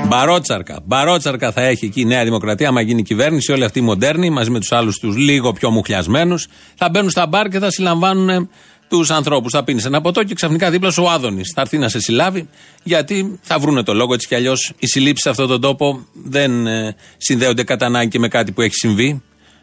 Μπαρότσαρκα. 0.06 0.80
Μπαρότσαρκα 0.84 1.52
θα 1.52 1.62
έχει 1.62 1.84
εκεί 1.84 2.00
η 2.00 2.04
Νέα 2.04 2.24
Δημοκρατία, 2.24 2.68
άμα 2.68 2.80
γίνει 2.80 3.02
κυβέρνηση, 3.02 3.52
όλοι 3.52 3.64
αυτοί 3.64 3.78
οι 3.78 3.82
μοντέρνοι, 3.82 4.30
μαζί 4.30 4.50
με 4.50 4.58
τους 4.58 4.72
άλλους 4.72 4.98
τους 4.98 5.16
λίγο 5.16 5.52
πιο 5.52 5.70
μουχλιασμένους, 5.70 6.46
θα 6.74 6.88
μπαίνουν 6.88 7.10
στα 7.10 7.26
μπαρ 7.26 7.48
και 7.48 7.58
θα 7.58 7.70
συλλαμβάνουν 7.70 8.50
τους 8.88 9.10
ανθρώπους. 9.10 9.52
Θα 9.52 9.64
πίνεις 9.64 9.84
ένα 9.84 10.00
ποτό 10.00 10.24
και 10.24 10.34
ξαφνικά 10.34 10.70
δίπλα 10.70 10.90
σου 10.90 11.02
ο 11.02 11.10
Άδωνης. 11.10 11.52
Θα 11.54 11.60
έρθει 11.60 11.78
να 11.78 11.88
σε 11.88 12.00
συλλάβει, 12.00 12.48
γιατί 12.82 13.38
θα 13.42 13.58
βρούνε 13.58 13.82
το 13.82 13.94
λόγο 13.94 14.14
έτσι 14.14 14.26
κι 14.26 14.34
αλλιώς. 14.34 14.72
Οι 14.78 14.86
συλλήψει 14.86 15.22
σε 15.22 15.28
αυτόν 15.28 15.48
τον 15.48 15.60
τόπο 15.60 16.06
δεν 16.12 16.66
ε, 16.66 16.96
συνδέονται 17.16 17.64
κατά 17.64 17.86
ανάγκη 17.86 18.08
και 18.08 18.18
με 18.18 18.28
κάτι 18.28 18.52
που 18.52 18.62
έχει 18.62 18.74
συμβεί. 18.74 19.22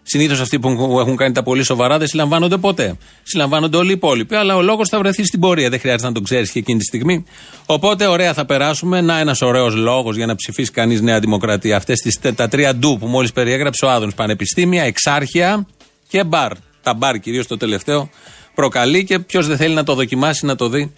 Συνήθως 0.09 0.39
αυτοί 0.39 0.59
που 0.59 0.97
έχουν 0.99 1.15
κάνει 1.15 1.33
τα 1.33 1.43
πολύ 1.43 1.63
σοβαρά 1.63 1.97
δεν 1.97 2.07
συλλαμβάνονται 2.07 2.57
ποτέ. 2.57 2.97
Συλλαμβάνονται 3.23 3.77
όλοι 3.77 3.89
οι 3.89 3.93
υπόλοιποι. 3.93 4.35
Αλλά 4.35 4.55
ο 4.55 4.61
λόγος 4.61 4.89
θα 4.89 4.97
βρεθεί 4.97 5.25
στην 5.25 5.39
πορεία. 5.39 5.69
Δεν 5.69 5.79
χρειάζεται 5.79 6.07
να 6.07 6.13
τον 6.13 6.23
ξέρεις 6.23 6.51
και 6.51 6.59
εκείνη 6.59 6.79
τη 6.79 6.85
στιγμή. 6.85 7.23
Οπότε 7.65 8.07
ωραία 8.07 8.33
θα 8.33 8.45
περάσουμε. 8.45 9.01
Να 9.01 9.19
ένας 9.19 9.41
ωραίος 9.41 9.75
λόγος 9.75 10.15
για 10.15 10.25
να 10.25 10.35
ψηφίσει 10.35 10.71
κανείς 10.71 11.01
Νέα 11.01 11.19
Δημοκρατία. 11.19 11.75
Αυτές 11.75 12.19
τα 12.35 12.47
τρία 12.47 12.75
ντου 12.75 12.97
που 12.99 13.07
μόλις 13.07 13.31
περιέγραψε 13.31 13.85
ο 13.85 13.89
Άδωνς. 13.89 14.13
Πανεπιστήμια, 14.13 14.83
εξάρχεια 14.83 15.67
και 16.07 16.23
μπαρ. 16.23 16.51
Τα 16.83 16.93
μπαρ 16.93 17.19
κυρίως 17.19 17.47
το 17.47 17.57
τελευταίο 17.57 18.09
προκαλεί 18.55 19.03
και 19.03 19.19
ποιος 19.19 19.47
δεν 19.47 19.57
θέλει 19.57 19.73
να 19.73 19.83
το 19.83 19.93
δοκιμάσει, 19.93 20.45
να 20.45 20.55
το 20.55 20.69
δει 20.69 20.93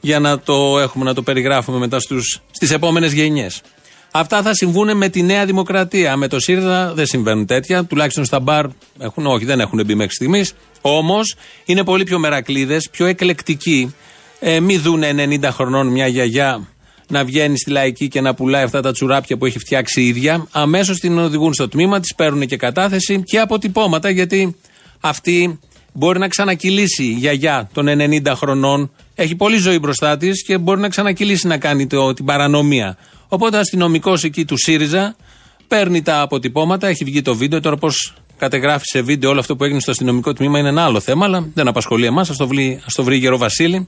για 0.00 0.18
να 0.18 0.38
το 0.38 0.78
έχουμε, 0.78 1.04
να 1.04 1.14
το 1.14 1.22
περιγράφουμε 1.22 1.78
μετά 1.78 2.00
στις 2.50 2.70
επόμενες 2.70 3.12
γενιές. 3.12 3.60
Αυτά 4.10 4.42
θα 4.42 4.54
συμβούν 4.54 4.96
με 4.96 5.08
τη 5.08 5.22
Νέα 5.22 5.44
Δημοκρατία. 5.44 6.16
Με 6.16 6.28
το 6.28 6.40
ΣΥΡΙΖΑ 6.40 6.94
δεν 6.94 7.06
συμβαίνουν 7.06 7.46
τέτοια. 7.46 7.84
Τουλάχιστον 7.84 8.24
στα 8.24 8.40
μπαρ 8.40 8.66
έχουν, 8.98 9.26
όχι, 9.26 9.44
δεν 9.44 9.60
έχουν 9.60 9.82
μπει 9.86 9.94
μέχρι 9.94 10.14
στιγμής. 10.14 10.54
Όμως 10.80 11.36
είναι 11.64 11.84
πολύ 11.84 12.04
πιο 12.04 12.18
μερακλείδες, 12.18 12.88
πιο 12.90 13.06
εκλεκτικοί. 13.06 13.94
Ε, 14.40 14.60
μη 14.60 14.76
δουν 14.76 15.02
90 15.02 15.48
χρονών 15.52 15.86
μια 15.86 16.06
γιαγιά 16.06 16.68
να 17.08 17.24
βγαίνει 17.24 17.58
στη 17.58 17.70
λαϊκή 17.70 18.08
και 18.08 18.20
να 18.20 18.34
πουλάει 18.34 18.62
αυτά 18.62 18.80
τα 18.80 18.92
τσουράπια 18.92 19.36
που 19.36 19.46
έχει 19.46 19.58
φτιάξει 19.58 20.00
η 20.02 20.06
ίδια. 20.06 20.46
Αμέσως 20.50 20.98
την 20.98 21.18
οδηγούν 21.18 21.54
στο 21.54 21.68
τμήμα, 21.68 22.00
της 22.00 22.14
παίρνουν 22.14 22.46
και 22.46 22.56
κατάθεση 22.56 23.22
και 23.22 23.38
αποτυπώματα 23.38 24.10
γιατί 24.10 24.56
αυτή 25.00 25.58
μπορεί 25.92 26.18
να 26.18 26.28
ξανακυλήσει 26.28 27.04
η 27.04 27.12
γιαγιά 27.18 27.68
των 27.72 27.86
90 27.88 28.32
χρονών. 28.34 28.90
Έχει 29.14 29.34
πολλή 29.34 29.56
ζωή 29.56 29.78
μπροστά 29.78 30.16
της 30.16 30.44
και 30.44 30.58
μπορεί 30.58 30.80
να 30.80 30.88
ξανακυλήσει 30.88 31.46
να 31.46 31.58
κάνει 31.58 31.86
το, 31.86 32.12
την 32.12 32.24
παρανομία. 32.24 32.96
Οπότε 33.32 33.56
ο 33.56 33.60
αστυνομικός 33.60 34.24
εκεί 34.24 34.44
του 34.44 34.54
ΣΥΡΙΖΑ 34.56 35.16
παίρνει 35.68 36.02
τα 36.02 36.20
αποτυπώματα, 36.20 36.88
έχει 36.88 37.04
βγει 37.04 37.22
το 37.22 37.34
βίντεο. 37.34 37.60
Τώρα 37.60 37.76
πώς 37.76 38.14
κατεγράφει 38.36 38.84
σε 38.84 39.00
βίντεο 39.00 39.30
όλο 39.30 39.40
αυτό 39.40 39.56
που 39.56 39.64
έγινε 39.64 39.80
στο 39.80 39.90
αστυνομικό 39.90 40.32
τμήμα 40.32 40.58
είναι 40.58 40.68
ένα 40.68 40.84
άλλο 40.84 41.00
θέμα, 41.00 41.24
αλλά 41.24 41.48
δεν 41.54 41.68
απασχολεί 41.68 42.06
εμάς. 42.06 42.30
Α 42.30 42.34
το, 42.36 42.46
βρει, 42.46 42.80
το 42.94 43.04
βρει 43.04 43.16
Γερο 43.16 43.38
Βασίλη. 43.38 43.86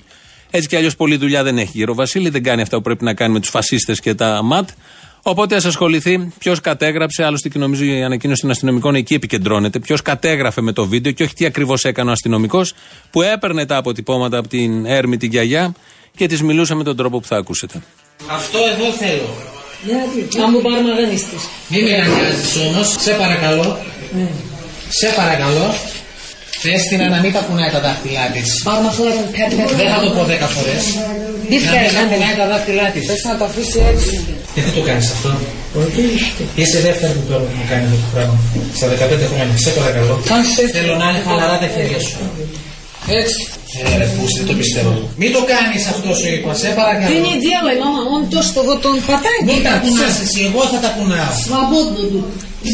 Έτσι 0.50 0.68
κι 0.68 0.76
αλλιώς 0.76 0.96
πολλή 0.96 1.16
δουλειά 1.16 1.42
δεν 1.42 1.58
έχει 1.58 1.70
Γερο 1.74 1.94
Βασίλη, 1.94 2.28
δεν 2.28 2.42
κάνει 2.42 2.62
αυτά 2.62 2.76
που 2.76 2.82
πρέπει 2.82 3.04
να 3.04 3.14
κάνει 3.14 3.32
με 3.32 3.40
τους 3.40 3.48
φασίστες 3.48 4.00
και 4.00 4.14
τα 4.14 4.42
ΜΑΤ. 4.42 4.68
Οπότε 5.22 5.56
ας 5.56 5.64
ασχοληθεί 5.64 6.32
ποιος 6.38 6.60
κατέγραψε, 6.60 7.24
άλλωστε 7.24 7.48
και 7.48 7.58
νομίζω 7.58 7.84
η 7.84 8.02
ανακοίνωση 8.02 8.40
των 8.40 8.50
αστυνομικών 8.50 8.94
εκεί 8.94 9.14
επικεντρώνεται. 9.14 9.78
Ποιος 9.78 10.02
κατέγραφε 10.02 10.60
με 10.60 10.72
το 10.72 10.86
βίντεο 10.86 11.12
και 11.12 11.22
όχι 11.22 11.34
τι 11.34 11.44
ακριβώς 11.44 11.84
έκανε 11.84 12.10
ο 12.10 12.12
αστυνομικός 12.12 12.74
που 13.10 13.22
έπαιρνε 13.22 13.66
τα 13.66 13.76
αποτυπώματα 13.76 14.38
από 14.38 14.48
την 14.48 14.86
Έρμη 14.86 15.16
την 15.16 15.30
Κιαγιά 15.30 15.74
και 16.16 16.26
τη 16.26 16.44
μιλούσε 16.44 16.74
με 16.74 16.84
τον 16.84 16.96
τρόπο 16.96 17.20
που 17.20 17.26
θα 17.26 17.36
ακούσετε. 17.36 17.82
Αυτό 18.26 18.58
εδώ 18.72 18.86
θέλω. 19.02 19.28
Να 20.40 20.46
μου 20.50 20.60
πάρει 20.66 20.82
μαγανίστη. 20.88 21.36
Μην 21.72 21.82
με 21.84 21.90
νοιάζεις 21.90 22.52
όμως, 22.66 22.86
σε 23.04 23.12
παρακαλώ. 23.22 23.68
Ναι. 24.16 24.28
Σε 25.00 25.08
παρακαλώ. 25.18 25.66
Πε 26.62 26.74
την 26.90 27.00
να 27.14 27.18
μην 27.22 27.32
τα 27.36 27.40
κουνάει 27.46 27.70
τα 27.76 27.80
δάχτυλά 27.86 28.24
της. 28.34 28.48
Πάρμα 28.68 28.90
χώρα 28.96 29.12
Δεν 29.80 29.88
θα 29.92 29.98
το 30.04 30.10
πω 30.14 30.22
δέκα 30.32 30.46
φορές. 30.54 30.84
Τι 31.50 31.56
Να 31.66 31.72
μην 31.82 31.92
τα 31.98 32.02
κουνάει 32.10 32.34
τα 32.40 32.46
δάχτυλά 32.52 32.86
της. 32.94 33.02
Θες 33.08 33.22
να 33.30 33.34
το 33.38 33.44
αφήσει 33.48 33.78
έτσι. 33.92 34.14
Γιατί 34.54 34.70
το 34.76 34.82
κάνεις 34.88 35.06
αυτό. 35.14 35.28
Είσαι 36.60 36.78
δεύτερη 36.86 37.12
που 37.16 37.24
παίρνω 37.28 37.48
να 37.60 37.66
κάνεις 37.70 37.88
αυτό 37.94 38.04
το 38.06 38.10
πράγμα. 38.14 38.36
Στα 38.78 38.86
15 38.92 39.26
χρόνια. 39.32 39.56
Σε 39.64 39.70
παρακαλώ. 39.78 40.14
Θέλω 40.76 40.94
να 41.00 41.06
είναι 41.08 41.20
χαλαρά 41.26 41.56
τα 41.62 41.68
χέρια 41.74 42.00
σου. 42.06 42.16
Έτσι. 43.21 43.39
Ε, 43.77 43.97
ρε, 43.97 44.07
πούστη, 44.15 44.41
το 44.49 44.53
πιστεύω. 44.61 44.93
Μην 45.21 45.31
το 45.35 45.41
κάνει 45.51 45.77
αυτό 45.93 46.09
σου 46.19 46.27
είπα, 46.33 46.53
σε 46.61 46.67
παρακαλώ. 46.79 47.09
Ты 47.11 47.17
не 47.27 47.35
делай, 47.47 47.75
мама, 47.83 47.99
он 48.15 48.21
то, 48.33 48.39
что 48.49 48.59
вот 48.69 48.81
он 48.89 48.95
хватает, 49.05 49.41
Μην 49.49 49.55
вот 49.55 49.63
τα 49.67 49.73
так 49.73 49.81
κουνά 49.83 50.07
всё. 50.15 50.23
εσύ, 50.25 50.41
εγώ 50.49 50.61
θα 50.71 50.79
τα 50.83 50.89
κουνάω. 50.95 51.31
Свободно 51.45 52.03
тут. 52.11 52.25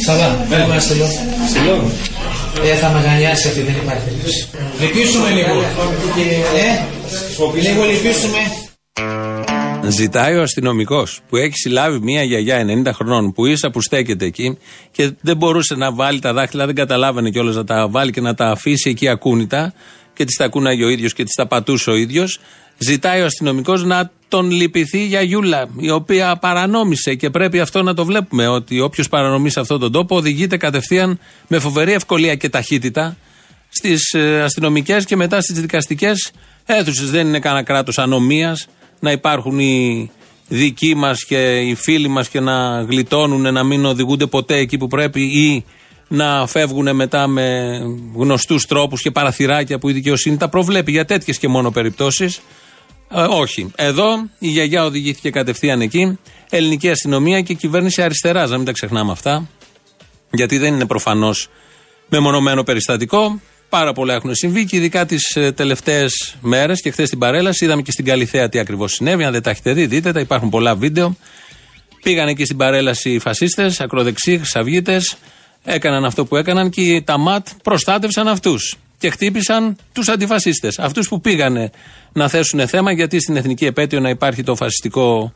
Σαβά, 0.05 0.27
πάμε 0.49 0.73
να 0.73 0.79
στελώ. 0.79 1.91
Ε, 2.63 2.75
θα 2.75 2.89
με 2.89 2.99
γανιάσει 3.05 3.47
αυτή, 3.47 3.61
δεν 3.61 3.75
υπάρχει 3.83 4.03
περίπτωση. 4.03 4.47
Λυπήσουμε 4.81 5.29
λίγο. 5.29 5.53
Ε, 7.57 7.61
λίγο 7.67 7.83
λυπήσουμε. 7.91 8.41
Ζητάει 9.87 10.35
ο 10.35 10.41
αστυνομικό 10.41 11.07
που 11.29 11.37
έχει 11.37 11.53
συλλάβει 11.55 11.99
μια 11.99 12.23
γιαγιά 12.23 12.65
90 12.85 12.89
χρονών 12.93 13.33
που 13.33 13.45
ίσα 13.45 13.69
που 13.71 13.81
στέκεται 13.81 14.25
εκεί 14.25 14.57
και 14.91 15.11
δεν 15.21 15.37
μπορούσε 15.37 15.75
να 15.75 15.93
βάλει 15.93 16.19
τα 16.19 16.33
δάχτυλα, 16.33 16.65
δεν 16.65 16.75
καταλάβαινε 16.75 17.29
κιόλα 17.29 17.51
να 17.51 17.63
τα 17.63 17.87
βάλει 17.87 18.11
και 18.11 18.21
να 18.21 18.33
τα 18.33 18.45
αφήσει 18.45 18.89
εκεί 18.89 19.07
ακούνητα 19.07 19.73
και 20.18 20.24
τη 20.24 20.36
τα 20.36 20.48
κούναγε 20.48 20.84
ο 20.84 20.88
ίδιος 20.88 21.12
και 21.12 21.24
τη 21.24 21.34
τα 21.34 21.46
πατούσε 21.46 21.90
ο 21.90 21.94
ίδιος. 21.94 22.40
Ζητάει 22.78 23.20
ο 23.20 23.24
αστυνομικός 23.24 23.84
να 23.84 24.10
τον 24.28 24.50
λυπηθεί 24.50 25.06
για 25.06 25.22
Γιούλα, 25.22 25.68
η 25.80 25.90
οποία 25.90 26.36
παρανόμησε 26.36 27.14
και 27.14 27.30
πρέπει 27.30 27.60
αυτό 27.60 27.82
να 27.82 27.94
το 27.94 28.04
βλέπουμε. 28.04 28.48
Ότι 28.48 28.80
όποιος 28.80 29.08
παρανομεί 29.08 29.50
σε 29.50 29.60
αυτόν 29.60 29.80
τον 29.80 29.92
τόπο 29.92 30.16
οδηγείται 30.16 30.56
κατευθείαν 30.56 31.18
με 31.48 31.58
φοβερή 31.58 31.92
ευκολία 31.92 32.34
και 32.34 32.48
ταχύτητα 32.48 33.16
στις 33.68 34.14
αστυνομικές 34.42 35.04
και 35.04 35.16
μετά 35.16 35.40
στις 35.40 35.60
δικαστικές 35.60 36.30
αίθουσες. 36.64 37.10
Δεν 37.10 37.26
είναι 37.26 37.38
κανένα 37.38 37.62
κράτος 37.62 37.98
ανομίας 37.98 38.66
να 39.00 39.10
υπάρχουν 39.10 39.58
οι 39.58 40.10
δικοί 40.48 40.94
μας 40.94 41.24
και 41.24 41.60
οι 41.60 41.74
φίλοι 41.74 42.08
μας 42.08 42.28
και 42.28 42.40
να 42.40 42.82
γλιτώνουν, 42.82 43.52
να 43.52 43.64
μην 43.64 43.84
οδηγούνται 43.84 44.26
ποτέ 44.26 44.56
εκεί 44.56 44.78
που 44.78 44.86
πρέπει 44.86 45.20
ή 45.20 45.64
να 46.08 46.46
φεύγουν 46.46 46.96
μετά 46.96 47.26
με 47.26 47.78
γνωστούς 48.14 48.66
τρόπους 48.66 49.02
και 49.02 49.10
παραθυράκια 49.10 49.78
που 49.78 49.88
η 49.88 49.92
δικαιοσύνη 49.92 50.36
τα 50.36 50.48
προβλέπει 50.48 50.90
για 50.90 51.04
τέτοιες 51.04 51.38
και 51.38 51.48
μόνο 51.48 51.70
περιπτώσεις. 51.70 52.40
Ε, 53.10 53.20
όχι. 53.20 53.70
Εδώ 53.76 54.28
η 54.38 54.48
γιαγιά 54.48 54.84
οδηγήθηκε 54.84 55.30
κατευθείαν 55.30 55.80
εκεί. 55.80 56.18
Ελληνική 56.50 56.90
αστυνομία 56.90 57.40
και 57.40 57.54
κυβέρνηση 57.54 58.02
αριστερά, 58.02 58.46
να 58.46 58.56
μην 58.56 58.66
τα 58.66 58.72
ξεχνάμε 58.72 59.12
αυτά. 59.12 59.48
Γιατί 60.30 60.58
δεν 60.58 60.74
είναι 60.74 60.86
προφανώς 60.86 61.48
μεμονωμένο 62.08 62.62
περιστατικό. 62.62 63.40
Πάρα 63.68 63.92
πολλά 63.92 64.14
έχουν 64.14 64.34
συμβεί 64.34 64.64
και 64.64 64.76
ειδικά 64.76 65.06
τις 65.06 65.38
τελευταίες 65.54 66.36
μέρες 66.40 66.80
και 66.80 66.90
χθες 66.90 67.06
στην 67.06 67.18
παρέλαση 67.18 67.64
είδαμε 67.64 67.82
και 67.82 67.90
στην 67.90 68.04
Καλιθέα 68.04 68.48
τι 68.48 68.58
ακριβώς 68.58 68.92
συνέβη. 68.92 69.24
Αν 69.24 69.32
δεν 69.32 69.42
τα 69.42 69.50
έχετε 69.50 69.72
δει, 69.72 69.86
δείτε 69.86 70.12
τα. 70.12 70.20
Υπάρχουν 70.20 70.48
πολλά 70.48 70.74
βίντεο. 70.74 71.16
Πήγαν 72.02 72.28
εκεί 72.28 72.44
στην 72.44 72.56
παρέλαση 72.56 73.10
οι 73.10 73.18
φασίστες, 73.18 73.80
ακροδεξιοί, 73.80 74.36
χρυσαυγίτε. 74.36 75.00
Έκαναν 75.70 76.04
αυτό 76.04 76.24
που 76.24 76.36
έκαναν 76.36 76.70
και 76.70 77.02
τα 77.04 77.18
ΜΑΤ 77.18 77.48
προστάτευσαν 77.62 78.28
αυτούς. 78.28 78.76
Και 78.98 79.10
χτύπησαν 79.10 79.76
τους 79.92 80.08
αντιφασίστες. 80.08 80.78
Αυτούς 80.78 81.08
που 81.08 81.20
πήγανε 81.20 81.70
να 82.12 82.28
θέσουν 82.28 82.68
θέμα 82.68 82.92
γιατί 82.92 83.20
στην 83.20 83.36
εθνική 83.36 83.64
επέτειο 83.64 84.00
να 84.00 84.08
υπάρχει 84.08 84.42
το 84.42 84.54
φασιστικό 84.54 85.32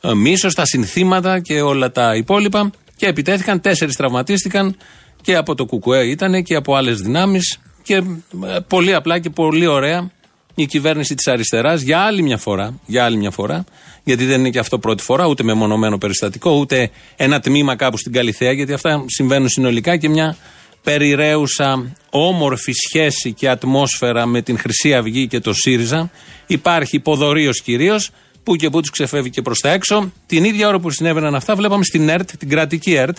ε, 0.00 0.14
μίσος, 0.14 0.54
τα 0.54 0.64
συνθήματα 0.64 1.40
και 1.40 1.60
όλα 1.60 1.90
τα 1.90 2.16
υπόλοιπα. 2.16 2.70
Και 2.96 3.06
επιτέθηκαν, 3.06 3.60
τέσσερις 3.60 3.96
τραυματίστηκαν 3.96 4.76
και 5.22 5.36
από 5.36 5.54
το 5.54 5.64
ΚΚΕ 5.64 5.98
ήταν 5.98 6.42
και 6.42 6.54
από 6.54 6.74
άλλες 6.74 7.00
δυνάμεις. 7.00 7.58
Και 7.82 7.94
ε, 7.94 8.58
πολύ 8.68 8.94
απλά 8.94 9.18
και 9.18 9.30
πολύ 9.30 9.66
ωραία 9.66 10.10
η 10.54 10.66
κυβέρνηση 10.66 11.14
της 11.14 11.26
αριστεράς 11.26 11.80
για 11.80 12.00
άλλη 12.00 12.22
μια 12.22 12.38
φορά, 12.38 12.78
για 12.86 13.04
άλλη 13.04 13.16
μια 13.16 13.30
φορά, 13.30 13.64
γιατί 14.04 14.24
δεν 14.24 14.40
είναι 14.40 14.50
και 14.50 14.58
αυτό 14.58 14.78
πρώτη 14.78 15.02
φορά, 15.02 15.26
ούτε 15.26 15.42
μεμονωμένο 15.42 15.98
περιστατικό, 15.98 16.50
ούτε 16.50 16.90
ένα 17.16 17.40
τμήμα 17.40 17.76
κάπου 17.76 17.98
στην 17.98 18.12
Καλιθέα, 18.12 18.52
γιατί 18.52 18.72
αυτά 18.72 19.04
συμβαίνουν 19.06 19.48
συνολικά 19.48 19.96
και 19.96 20.08
μια 20.08 20.36
περιραίουσα 20.82 21.92
όμορφη 22.10 22.72
σχέση 22.72 23.32
και 23.32 23.48
ατμόσφαιρα 23.48 24.26
με 24.26 24.42
την 24.42 24.58
Χρυσή 24.58 24.94
Αυγή 24.94 25.26
και 25.26 25.40
το 25.40 25.52
ΣΥΡΙΖΑ. 25.52 26.10
Υπάρχει 26.46 26.96
υποδορίο 26.96 27.50
κυρίως, 27.50 28.10
που 28.42 28.56
και 28.56 28.70
που 28.70 28.80
τους 28.80 28.90
ξεφεύγει 28.90 29.30
και 29.30 29.42
προς 29.42 29.60
τα 29.60 29.70
έξω. 29.70 30.12
Την 30.26 30.44
ίδια 30.44 30.68
ώρα 30.68 30.78
που 30.78 30.90
συνέβαιναν 30.90 31.34
αυτά, 31.34 31.54
βλέπαμε 31.54 31.84
στην 31.84 32.08
ΕΡΤ, 32.08 32.30
την 32.36 32.48
κρατική 32.48 32.94
ΕΡΤ, 32.94 33.16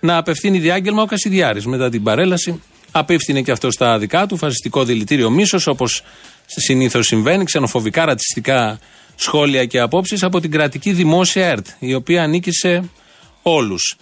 να 0.00 0.16
απευθύνει 0.16 0.58
διάγγελμα 0.58 1.02
ο 1.02 1.06
Κασιδιάρης 1.06 1.66
μετά 1.66 1.90
την 1.90 2.02
παρέλαση. 2.02 2.62
Απίφθινε 2.90 3.42
και 3.42 3.50
αυτό 3.50 3.70
στα 3.70 3.98
δικά 3.98 4.26
του, 4.26 4.36
φασιστικό 4.36 4.84
δηλητήριο 4.84 5.30
μίσος, 5.30 5.66
όπως 5.66 6.02
συνήθως 6.56 7.06
συμβαίνει, 7.06 7.44
ξενοφοβικά, 7.44 8.04
ρατσιστικά 8.04 8.78
σχόλια 9.14 9.64
και 9.64 9.80
απόψεις 9.80 10.22
από 10.22 10.40
την 10.40 10.50
κρατική 10.50 10.92
δημόσια 10.92 11.46
ΕΡΤ, 11.46 11.66
η 11.78 11.94
οποία 11.94 12.22
ανήκει 12.22 12.52
σε 12.52 12.90
όλους. 13.42 13.96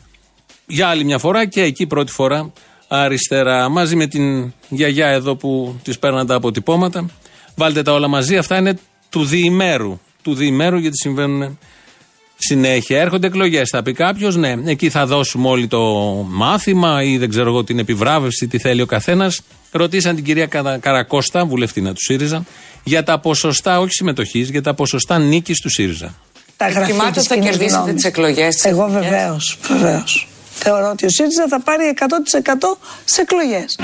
Για 0.67 0.88
άλλη 0.88 1.05
μια 1.05 1.19
φορά 1.19 1.47
και 1.47 1.62
εκεί 1.62 1.87
πρώτη 1.87 2.12
φορά 2.12 2.52
αριστερά, 2.88 3.69
μαζί 3.69 3.97
με 3.97 4.07
την 4.07 4.52
γιαγιά 4.69 5.09
εδώ 5.09 5.37
που 5.37 5.81
της 5.83 5.99
παίρναν 5.99 6.26
τα 6.26 6.35
αποτυπώματα. 6.35 7.11
Βάλτε 7.55 7.83
τα 7.83 7.93
όλα 7.93 8.09
μαζί, 8.09 8.37
αυτά 8.37 8.57
είναι 8.59 8.78
του 9.09 9.25
διημέρου. 9.25 10.00
Του 10.23 10.35
διημέρου 10.35 10.78
γιατί 10.78 10.97
συμβαίνουν 10.97 11.59
συνέχεια. 12.38 13.00
Έρχονται 13.00 13.26
εκλογές, 13.26 13.68
θα 13.71 13.83
πει 13.83 13.92
κάποιος, 13.92 14.37
ναι, 14.37 14.54
εκεί 14.64 14.90
θα 14.90 15.07
δώσουμε 15.07 15.49
όλοι 15.49 15.66
το 15.66 15.80
μάθημα 16.28 17.02
ή 17.02 17.18
δεν 17.18 17.28
ξέρω 17.28 17.49
εγώ 17.49 17.64
την 17.64 17.78
επιβράβευση, 17.78 18.47
τι 18.47 18.59
θέλει 18.59 18.80
ο 18.83 18.87
καθένας. 18.87 19.40
Ρωτήσαν 19.73 20.14
την 20.14 20.25
κυρία 20.25 20.47
Καρα- 20.47 20.78
Καρακώστα, 20.78 21.45
βουλευτήνα 21.45 21.92
του 21.92 22.00
ΣΥΡΙΖΑ, 22.02 22.45
για 22.85 23.02
τα 23.02 23.18
ποσοστά, 23.18 23.80
όχι 23.80 23.92
συμμετοχής, 23.92 24.50
για 24.50 24.62
τα 24.62 24.75
ποσοστά 24.75 25.18
νίκης 25.18 25.61
του 25.61 25.71
ΣΥΡΙΖΑ. 25.71 26.14
Τα 26.57 26.64
γραφεία 26.64 26.83
Εκτιμάτε 26.85 27.11
της 27.11 27.18
ότι 27.18 27.28
θα 27.28 27.35
κοινής 27.35 27.50
κερδίσετε 27.50 27.76
γνώμης. 27.76 27.95
τις 27.95 28.04
εκλογές 28.04 28.54
τις 28.54 28.64
Εγώ 28.64 28.85
εθνικές; 28.85 29.09
βεβαίως, 29.11 29.59
βεβαίως. 29.68 30.28
Θεωρώ 30.54 30.90
ότι 30.90 31.04
ο 31.07 31.09
ΣΥΡΙΖΑ 31.09 31.47
θα 31.49 31.61
πάρει 31.61 31.85
100% 31.88 32.78
σε 33.04 33.21
εκλογές. 33.21 33.76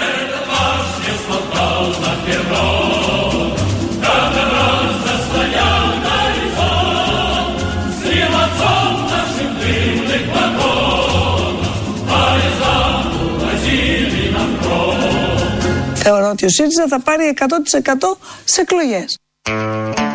Θεωρώ 16.06 16.30
ότι 16.30 16.44
ο 16.44 16.48
ΣΥΡΙΖΑ 16.48 16.86
θα 16.88 17.00
πάρει 17.00 17.34
100% 17.38 18.16
σε 18.44 18.60
εκλογές. 18.60 19.18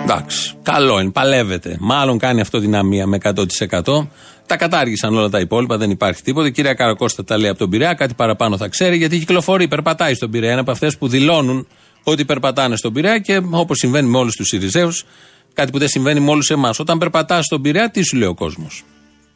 Εντάξει, 0.03 0.53
καλό 0.63 0.99
είναι, 0.99 1.11
παλεύεται. 1.11 1.77
Μάλλον 1.79 2.17
κάνει 2.17 2.41
αυτό 2.41 2.59
δυναμία 2.59 3.07
με 3.07 3.17
100%. 3.23 4.07
Τα 4.45 4.57
κατάργησαν 4.57 5.17
όλα 5.17 5.29
τα 5.29 5.39
υπόλοιπα, 5.39 5.77
δεν 5.77 5.89
υπάρχει 5.89 6.21
τίποτα. 6.21 6.47
Η 6.47 6.51
κυρία 6.51 6.73
Καρακώστα 6.73 7.23
τα 7.23 7.37
λέει 7.37 7.49
από 7.49 7.59
τον 7.59 7.69
Πειραιά, 7.69 7.93
κάτι 7.93 8.13
παραπάνω 8.13 8.57
θα 8.57 8.67
ξέρει, 8.67 8.97
γιατί 8.97 9.19
κυκλοφορεί, 9.19 9.67
περπατάει 9.67 10.13
στον 10.13 10.31
Πειραιά. 10.31 10.51
Είναι 10.51 10.61
από 10.61 10.71
αυτές 10.71 10.97
που 10.97 11.07
δηλώνουν 11.07 11.67
ότι 12.03 12.25
περπατάνε 12.25 12.75
στον 12.75 12.93
Πειραιά 12.93 13.19
και 13.19 13.41
όπως 13.51 13.77
συμβαίνει 13.77 14.09
με 14.09 14.17
όλους 14.17 14.35
τους 14.35 14.47
Σιριζέους, 14.47 15.05
κάτι 15.53 15.71
που 15.71 15.77
δεν 15.77 15.87
συμβαίνει 15.87 16.19
με 16.19 16.29
όλους 16.29 16.49
εμάς. 16.49 16.79
Όταν 16.79 16.97
περπατάς 16.97 17.45
στον 17.45 17.61
Πειραιά, 17.61 17.89
τι 17.89 18.03
σου 18.03 18.17
λέει 18.17 18.27
ο 18.27 18.33
κόσμος; 18.33 18.83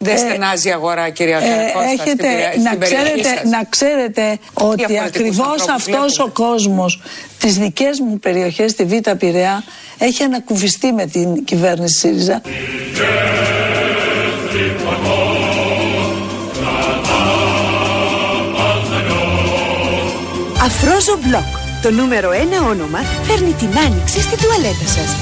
Δεν 0.04 0.18
στενάζει 0.18 0.68
η 0.68 0.72
αγορά, 0.72 1.10
κυρία 1.10 1.40
Καρακώστα, 1.40 1.84
έχετε, 1.90 2.04
στην, 2.10 2.18
Πειραιά- 2.18 2.56
να, 2.58 2.70
στην 2.70 2.80
περιοχή 2.80 3.04
ξέρετε, 3.06 3.30
σας. 3.42 3.50
να 3.50 3.64
ξέρετε 3.70 4.38
ότι 4.54 4.86
διαφορετικούς 4.86 5.08
ακριβώς 5.08 5.48
ανθρώπους 5.68 5.74
αυτός 5.88 6.20
ο 6.20 6.24
βλέπουμε. 6.24 6.48
κόσμος 6.50 7.02
τις 7.40 7.58
δικές 7.58 8.00
μου 8.00 8.20
περιοχές 8.20 8.72
στη 8.72 8.84
Β' 8.86 9.10
Πειραιά 9.18 9.64
έχει 9.98 10.24
ανακουφιστεί 10.24 10.92
με 10.94 11.06
την 11.06 11.44
κυβέρνηση 11.44 11.98
ΣΥΡΙΖΑ. 12.00 12.42
Αφρόζο 20.66 21.18
Μπλοκ. 21.26 21.62
Το 21.82 21.92
νούμερο 21.92 22.32
ένα 22.32 22.58
όνομα 22.70 23.00
φέρνει 23.24 23.52
την 23.52 23.70
άνοιξη 23.86 24.22
στην 24.22 24.38
τουαλέτα 24.38 24.86
σας. 24.88 25.16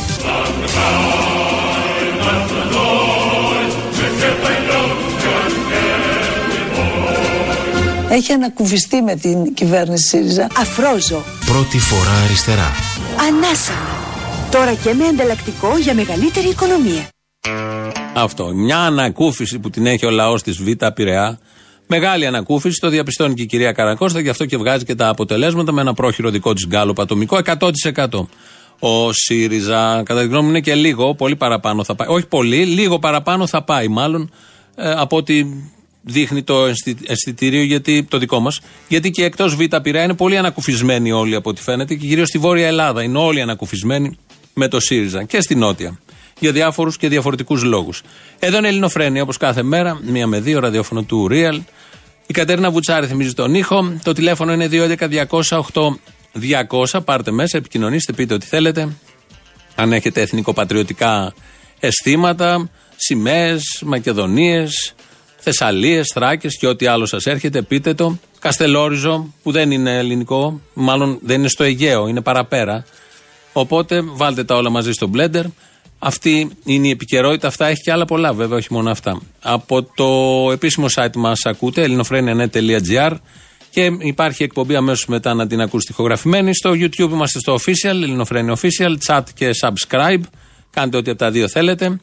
Έχει 8.11 8.31
ανακουφιστεί 8.31 9.01
με 9.01 9.15
την 9.15 9.53
κυβέρνηση 9.53 10.07
ΣΥΡΙΖΑ. 10.07 10.47
Αφρόζο. 10.57 11.23
Πρώτη 11.45 11.79
φορά 11.79 12.11
αριστερά. 12.25 12.71
Ανάσανα. 13.27 13.97
Τώρα 14.51 14.73
και 14.73 14.93
με 14.93 15.05
ανταλλακτικό 15.05 15.77
για 15.77 15.93
μεγαλύτερη 15.93 16.47
οικονομία. 16.47 17.07
Αυτό. 18.13 18.53
Μια 18.53 18.77
ανακούφιση 18.77 19.59
που 19.59 19.69
την 19.69 19.85
έχει 19.85 20.05
ο 20.05 20.09
λαός 20.09 20.43
της 20.43 20.57
Β' 20.63 20.85
Πειραιά. 20.93 21.39
Μεγάλη 21.87 22.25
ανακούφιση, 22.25 22.79
το 22.79 22.89
διαπιστώνει 22.89 23.33
και 23.33 23.41
η 23.41 23.45
κυρία 23.45 23.71
Καρακώστα, 23.71 24.19
γι' 24.19 24.29
αυτό 24.29 24.45
και 24.45 24.57
βγάζει 24.57 24.85
και 24.85 24.95
τα 24.95 25.07
αποτελέσματα 25.07 25.71
με 25.71 25.81
ένα 25.81 25.93
πρόχειρο 25.93 26.29
δικό 26.29 26.53
της 26.53 26.67
γκάλωπ 26.67 26.99
ατομικό 26.99 27.39
100%. 27.45 28.27
Ο 28.79 29.13
ΣΥΡΙΖΑ, 29.13 30.03
κατά 30.05 30.21
τη 30.21 30.27
γνώμη 30.27 30.43
μου, 30.43 30.49
είναι 30.49 30.59
και 30.59 30.75
λίγο, 30.75 31.15
πολύ 31.15 31.35
παραπάνω 31.35 31.83
θα 31.83 31.95
πάει. 31.95 32.07
Όχι 32.07 32.27
πολύ, 32.27 32.65
λίγο 32.65 32.99
παραπάνω 32.99 33.47
θα 33.47 33.63
πάει, 33.63 33.87
μάλλον 33.87 34.31
ε, 34.75 34.91
από 34.91 35.17
ό,τι 35.17 35.45
δείχνει 36.01 36.43
το 36.43 36.65
αισθη- 36.65 37.09
αισθητήριο 37.09 37.63
γιατί, 37.63 38.03
το 38.09 38.17
δικό 38.17 38.39
μα. 38.39 38.51
Γιατί 38.87 39.11
και 39.11 39.23
εκτό 39.23 39.49
Β' 39.49 39.75
Πειραιά 39.81 40.03
είναι 40.03 40.13
πολύ 40.13 40.37
ανακουφισμένοι 40.37 41.11
όλοι 41.11 41.35
από 41.35 41.49
ό,τι 41.49 41.61
φαίνεται 41.61 41.95
και 41.95 42.07
κυρίω 42.07 42.25
στη 42.25 42.37
Βόρεια 42.37 42.67
Ελλάδα. 42.67 43.03
Είναι 43.03 43.17
όλοι 43.17 43.41
ανακουφισμένοι 43.41 44.17
με 44.53 44.67
το 44.67 44.79
ΣΥΡΙΖΑ 44.79 45.23
και 45.23 45.41
στη 45.41 45.55
Νότια. 45.55 45.99
Για 46.39 46.51
διάφορου 46.51 46.91
και 46.91 47.07
διαφορετικού 47.07 47.57
λόγου. 47.63 47.91
Εδώ 48.39 48.57
είναι 48.57 48.67
Ελληνοφρένια 48.67 49.21
όπω 49.21 49.33
κάθε 49.39 49.63
μέρα, 49.63 49.99
μία 50.03 50.27
με 50.27 50.39
δύο, 50.39 50.59
ραδιόφωνο 50.59 51.03
του 51.03 51.27
Real. 51.31 51.59
Η 52.27 52.33
Κατέρινα 52.33 52.71
Βουτσάρη 52.71 53.07
θυμίζει 53.07 53.33
τον 53.33 53.55
ήχο. 53.55 53.93
Το 54.03 54.13
τηλέφωνο 54.13 54.53
είναι 54.53 54.67
211-208-200. 54.67 57.01
Πάρτε 57.05 57.31
μέσα, 57.31 57.57
επικοινωνήστε, 57.57 58.13
πείτε 58.13 58.33
ό,τι 58.33 58.45
θέλετε. 58.45 58.89
Αν 59.75 59.93
έχετε 59.93 60.21
εθνικοπατριωτικά 60.21 61.33
αισθήματα, 61.79 62.69
σημαίε, 62.95 63.57
Μακεδονίε, 63.85 64.67
Θεσσαλίες, 65.43 66.11
Θράκες 66.13 66.57
και 66.57 66.67
ό,τι 66.67 66.85
άλλο 66.85 67.05
σας 67.05 67.25
έρχεται, 67.25 67.61
πείτε 67.61 67.93
το. 67.93 68.17
Καστελόριζο, 68.39 69.33
που 69.43 69.51
δεν 69.51 69.71
είναι 69.71 69.97
ελληνικό, 69.97 70.61
μάλλον 70.73 71.19
δεν 71.21 71.39
είναι 71.39 71.47
στο 71.47 71.63
Αιγαίο, 71.63 72.07
είναι 72.07 72.21
παραπέρα. 72.21 72.85
Οπότε 73.53 74.01
βάλτε 74.01 74.43
τα 74.43 74.55
όλα 74.55 74.69
μαζί 74.69 74.91
στο 74.91 75.09
blender. 75.15 75.43
Αυτή 75.99 76.51
είναι 76.65 76.87
η 76.87 76.89
επικαιρότητα. 76.89 77.47
Αυτά 77.47 77.67
έχει 77.67 77.81
και 77.81 77.91
άλλα 77.91 78.05
πολλά, 78.05 78.33
βέβαια, 78.33 78.57
όχι 78.57 78.73
μόνο 78.73 78.89
αυτά. 78.89 79.21
Από 79.41 79.83
το 79.83 80.07
επίσημο 80.51 80.85
site 80.95 81.15
μας 81.15 81.45
ακούτε, 81.45 81.81
ελληνοφρένια.net.gr 81.81 83.15
και 83.69 83.91
υπάρχει 83.99 84.43
εκπομπή 84.43 84.75
αμέσως 84.75 85.05
μετά 85.05 85.33
να 85.33 85.47
την 85.47 85.61
ακούσει 85.61 85.85
τυχογραφημένη. 85.85 86.55
Στο 86.55 86.71
YouTube 86.71 87.09
είμαστε 87.11 87.39
στο 87.39 87.53
official, 87.53 88.01
Ελληνοφρένια 88.01 88.57
official, 88.57 88.95
chat 89.07 89.23
και 89.33 89.49
subscribe. 89.61 90.21
Κάντε 90.69 90.97
ό,τι 90.97 91.09
από 91.09 91.19
τα 91.19 91.31
δύο 91.31 91.47
θέλετε. 91.47 91.99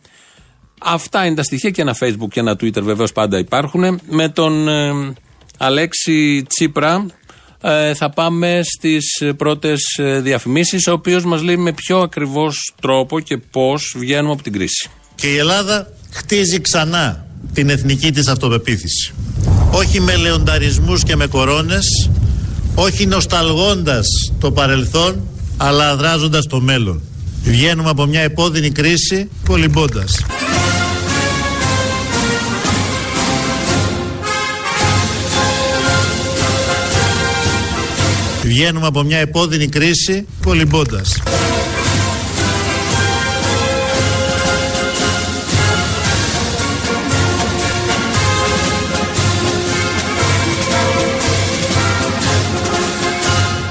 Αυτά 0.79 1.27
είναι 1.27 1.35
τα 1.35 1.43
στοιχεία 1.43 1.71
και 1.71 1.83
ένα 1.83 1.97
Facebook 2.01 2.29
και 2.31 2.41
ένα 2.41 2.53
Twitter 2.53 2.83
βεβαίως 2.83 3.13
πάντα 3.13 3.39
υπάρχουν. 3.39 4.01
Με 4.11 4.29
τον 4.29 4.69
ε, 4.69 5.15
Αλέξη 5.59 6.43
Τσίπρα 6.49 7.07
ε, 7.61 7.95
θα 7.95 8.11
πάμε 8.11 8.61
στις 8.65 9.21
ε, 9.21 9.33
πρώτες 9.33 9.81
ε, 9.97 10.21
διαφημίσεις 10.21 10.87
ο 10.87 10.93
οποίος 10.93 11.25
μας 11.25 11.43
λέει 11.43 11.57
με 11.57 11.73
ποιο 11.73 11.99
ακριβώς 11.99 12.75
τρόπο 12.81 13.21
και 13.21 13.37
πώς 13.37 13.95
βγαίνουμε 13.99 14.33
από 14.33 14.43
την 14.43 14.53
κρίση. 14.53 14.91
Και 15.15 15.27
η 15.27 15.37
Ελλάδα 15.37 15.93
χτίζει 16.11 16.61
ξανά 16.61 17.27
την 17.53 17.69
εθνική 17.69 18.13
της 18.13 18.29
αυτοπεποίθηση. 18.29 19.13
Όχι 19.71 20.01
με 20.01 20.17
λεονταρισμούς 20.17 21.03
και 21.03 21.17
με 21.17 21.27
κορώνες, 21.27 22.11
όχι 22.75 23.07
νοσταλγώντας 23.07 24.07
το 24.41 24.53
παρελθόν, 24.53 25.29
αλλά 25.57 25.91
αδράζοντας 25.91 26.47
το 26.47 26.61
μέλλον. 26.61 27.03
Βγαίνουμε 27.49 27.91
από 27.91 28.07
μια 28.07 28.21
επώδυνη 28.21 28.71
κρίση 28.71 29.29
κολυμπώντας. 29.47 30.25
Βγαίνουμε 38.43 38.87
από 38.87 39.03
μια 39.03 39.19
επώδυνη 39.19 39.69
κρίση 39.69 40.27
κολυμπώντας. 40.45 41.23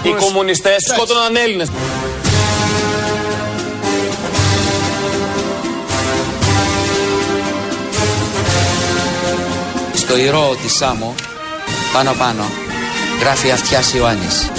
Οι 0.03 0.13
κομμουνιστές 0.19 0.83
σκότωναν 0.93 1.35
Έλληνες. 1.35 1.67
Στο 10.07 10.17
ηρώ 10.17 10.57
της 10.61 10.75
Σάμο, 10.75 11.15
πάνω 11.93 12.13
πάνω, 12.17 12.43
γράφει 13.19 13.51
Αυτιάς 13.51 13.93
Ιωάννης. 13.93 14.49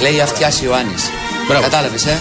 Λέει 0.00 0.20
Αυτιάς 0.20 0.62
Ιωάννης. 0.62 1.10
Κατάλαβες, 1.62 2.06
ε; 2.06 2.20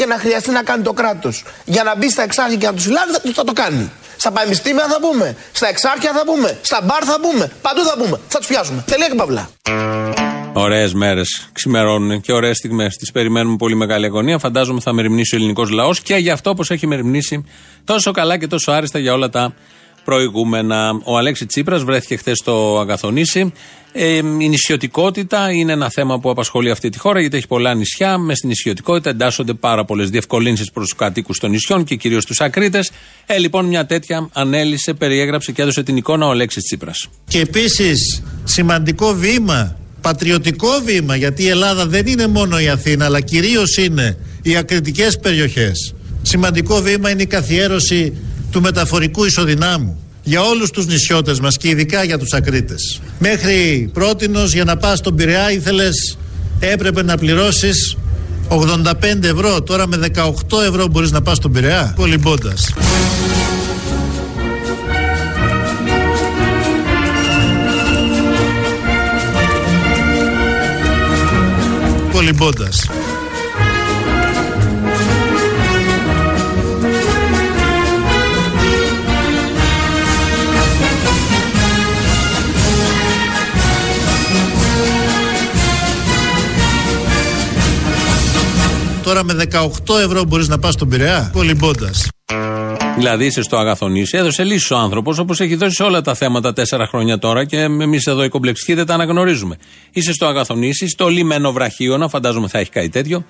Και 0.00 0.06
να 0.06 0.18
χρειαστεί 0.18 0.50
να 0.50 0.62
κάνει 0.62 0.82
το 0.82 0.92
κράτος 0.92 1.44
για 1.64 1.82
να 1.82 1.96
μπει 1.96 2.10
στα 2.10 2.22
εξάρχεια 2.22 2.56
και 2.56 2.66
να 2.66 2.74
του 2.74 2.80
συλλάβει, 2.80 3.12
θα, 3.12 3.20
θα 3.34 3.44
το 3.44 3.52
κάνει. 3.52 3.90
Στα 4.16 4.30
πανεπιστήμια 4.30 4.86
θα 4.88 4.98
πούμε, 5.00 5.36
στα 5.52 5.68
εξάρχεια 5.68 6.12
θα 6.12 6.24
πούμε, 6.24 6.58
στα 6.62 6.80
μπαρ 6.84 7.02
θα 7.04 7.20
πούμε, 7.20 7.50
παντού 7.62 7.82
θα 7.84 7.94
πούμε. 7.98 8.20
Θα 8.28 8.38
τους 8.38 8.46
πιάσουμε. 8.46 8.84
Τελεία 8.86 9.08
και 9.08 9.14
παυλά. 9.14 9.50
Ωραίες 10.52 10.94
μέρες 10.94 11.48
ξημερώνουν 11.52 12.20
και 12.20 12.32
ωραίες 12.32 12.56
στιγμές. 12.56 12.96
Τις 12.96 13.10
περιμένουμε 13.12 13.56
πολύ 13.56 13.74
μεγάλη 13.74 14.06
αγωνία. 14.06 14.38
Φαντάζομαι 14.38 14.80
θα 14.80 14.92
μεριμνήσει 14.92 15.34
ο 15.34 15.38
ελληνικός 15.38 15.70
λαός 15.70 16.00
και 16.00 16.14
γι' 16.14 16.30
αυτό 16.30 16.50
όπως 16.50 16.70
έχει 16.70 16.86
μεριμνήσει 16.86 17.44
τόσο 17.84 18.10
καλά 18.10 18.38
και 18.38 18.46
τόσο 18.46 18.72
άριστα 18.72 18.98
για 18.98 19.12
όλα 19.12 19.28
τα 19.28 19.54
προηγούμενα. 20.10 21.00
Ο 21.04 21.18
Αλέξη 21.18 21.46
Τσίπρας 21.46 21.82
βρέθηκε 21.82 22.16
χθες 22.16 22.38
στο 22.38 22.78
Αγαθονήσι. 22.80 23.52
Ε, 23.92 24.16
η 24.16 24.48
νησιωτικότητα 24.48 25.50
είναι 25.50 25.72
ένα 25.72 25.90
θέμα 25.90 26.20
που 26.20 26.30
απασχολεί 26.30 26.70
αυτή 26.70 26.88
τη 26.88 26.98
χώρα 26.98 27.20
γιατί 27.20 27.36
έχει 27.36 27.46
πολλά 27.46 27.74
νησιά. 27.74 28.18
Μες 28.18 28.36
στην 28.36 28.48
νησιωτικότητα 28.48 29.10
εντάσσονται 29.10 29.54
πάρα 29.54 29.84
πολλές 29.84 30.10
διευκολύνσεις 30.10 30.70
προς 30.70 30.88
τους 30.88 30.98
κατοίκους 30.98 31.38
των 31.38 31.50
νησιών 31.50 31.84
και 31.84 31.94
κυρίως 31.96 32.24
τους 32.24 32.40
ακρίτες. 32.40 32.90
Ε, 33.26 33.38
λοιπόν, 33.38 33.64
μια 33.64 33.86
τέτοια 33.86 34.28
ανέλησε, 34.32 34.92
περιέγραψε 34.92 35.52
και 35.52 35.62
έδωσε 35.62 35.82
την 35.82 35.96
εικόνα 35.96 36.26
ο 36.26 36.30
Αλέξης 36.30 36.62
Τσίπρας. 36.62 37.08
Και 37.28 37.40
επίσης 37.40 38.22
σημαντικό 38.44 39.14
βήμα, 39.14 39.76
πατριωτικό 40.00 40.70
βήμα, 40.84 41.16
γιατί 41.16 41.42
η 41.42 41.48
Ελλάδα 41.48 41.86
δεν 41.86 42.06
είναι 42.06 42.26
μόνο 42.26 42.60
η 42.60 42.68
Αθήνα, 42.68 43.04
αλλά 43.04 43.20
κυρίως 43.20 43.76
είναι 43.76 44.18
οι 44.42 44.56
ακριτικές 44.56 45.18
περιοχές. 45.18 45.94
Σημαντικό 46.22 46.80
βήμα 46.80 47.10
είναι 47.10 47.22
η 47.22 47.26
καθιέρωση 47.26 48.12
του 48.50 48.60
μεταφορικού 48.60 49.24
ισοδυνάμου 49.24 49.98
για 50.22 50.42
όλους 50.42 50.70
τους 50.70 50.86
νησιώτες 50.86 51.40
μας 51.40 51.56
και 51.56 51.68
ειδικά 51.68 52.04
για 52.04 52.18
τους 52.18 52.32
ακρίτες. 52.32 53.00
Μέχρι 53.18 53.90
πρότινος 53.92 54.52
για 54.52 54.64
να 54.64 54.76
πας 54.76 54.98
στον 54.98 55.16
Πειραιά 55.16 55.52
ήθελες 55.52 56.18
έπρεπε 56.60 57.02
να 57.02 57.16
πληρώσεις 57.16 57.96
85 58.48 59.24
ευρώ. 59.24 59.62
Τώρα 59.62 59.86
με 59.86 59.96
18 59.96 60.60
ευρώ 60.68 60.86
μπορείς 60.86 61.10
να 61.10 61.22
πας 61.22 61.36
στον 61.36 61.52
Πειραιά. 61.52 61.92
Κολυμπώντας. 61.96 62.74
Κολυμπώντας. 72.12 72.99
Τώρα 89.02 89.24
με 89.24 89.48
18 89.52 89.98
ευρώ 90.04 90.24
μπορείς 90.24 90.48
να 90.48 90.58
πας 90.58 90.74
στον 90.74 90.88
Πειραιά. 90.88 91.30
Κολυμπώντας. 91.32 92.08
Δηλαδή 92.96 93.24
είσαι 93.24 93.42
στο 93.42 93.56
αγαθονήσι, 93.56 94.16
έδωσε 94.16 94.44
λύσει 94.44 94.72
ο 94.74 94.76
άνθρωπος 94.76 95.18
όπως 95.18 95.40
έχει 95.40 95.54
δώσει 95.54 95.74
σε 95.74 95.82
όλα 95.82 96.00
τα 96.00 96.14
θέματα 96.14 96.52
τέσσερα 96.52 96.86
χρόνια 96.86 97.18
τώρα 97.18 97.44
και 97.44 97.58
εμείς 97.60 98.06
εδώ 98.06 98.24
οι 98.24 98.28
κομπλεξικοί 98.28 98.74
δεν 98.74 98.86
τα 98.86 98.94
αναγνωρίζουμε. 98.94 99.56
Είσαι 99.92 100.12
στο 100.12 100.26
αγαθονήσι, 100.26 100.88
στο 100.88 101.08
λίμενο 101.08 101.52
βραχίωνα, 101.52 102.08
φαντάζομαι 102.08 102.48
θα 102.48 102.58
έχει 102.58 102.70
κάτι 102.70 102.88
τέτοιο. 102.88 103.24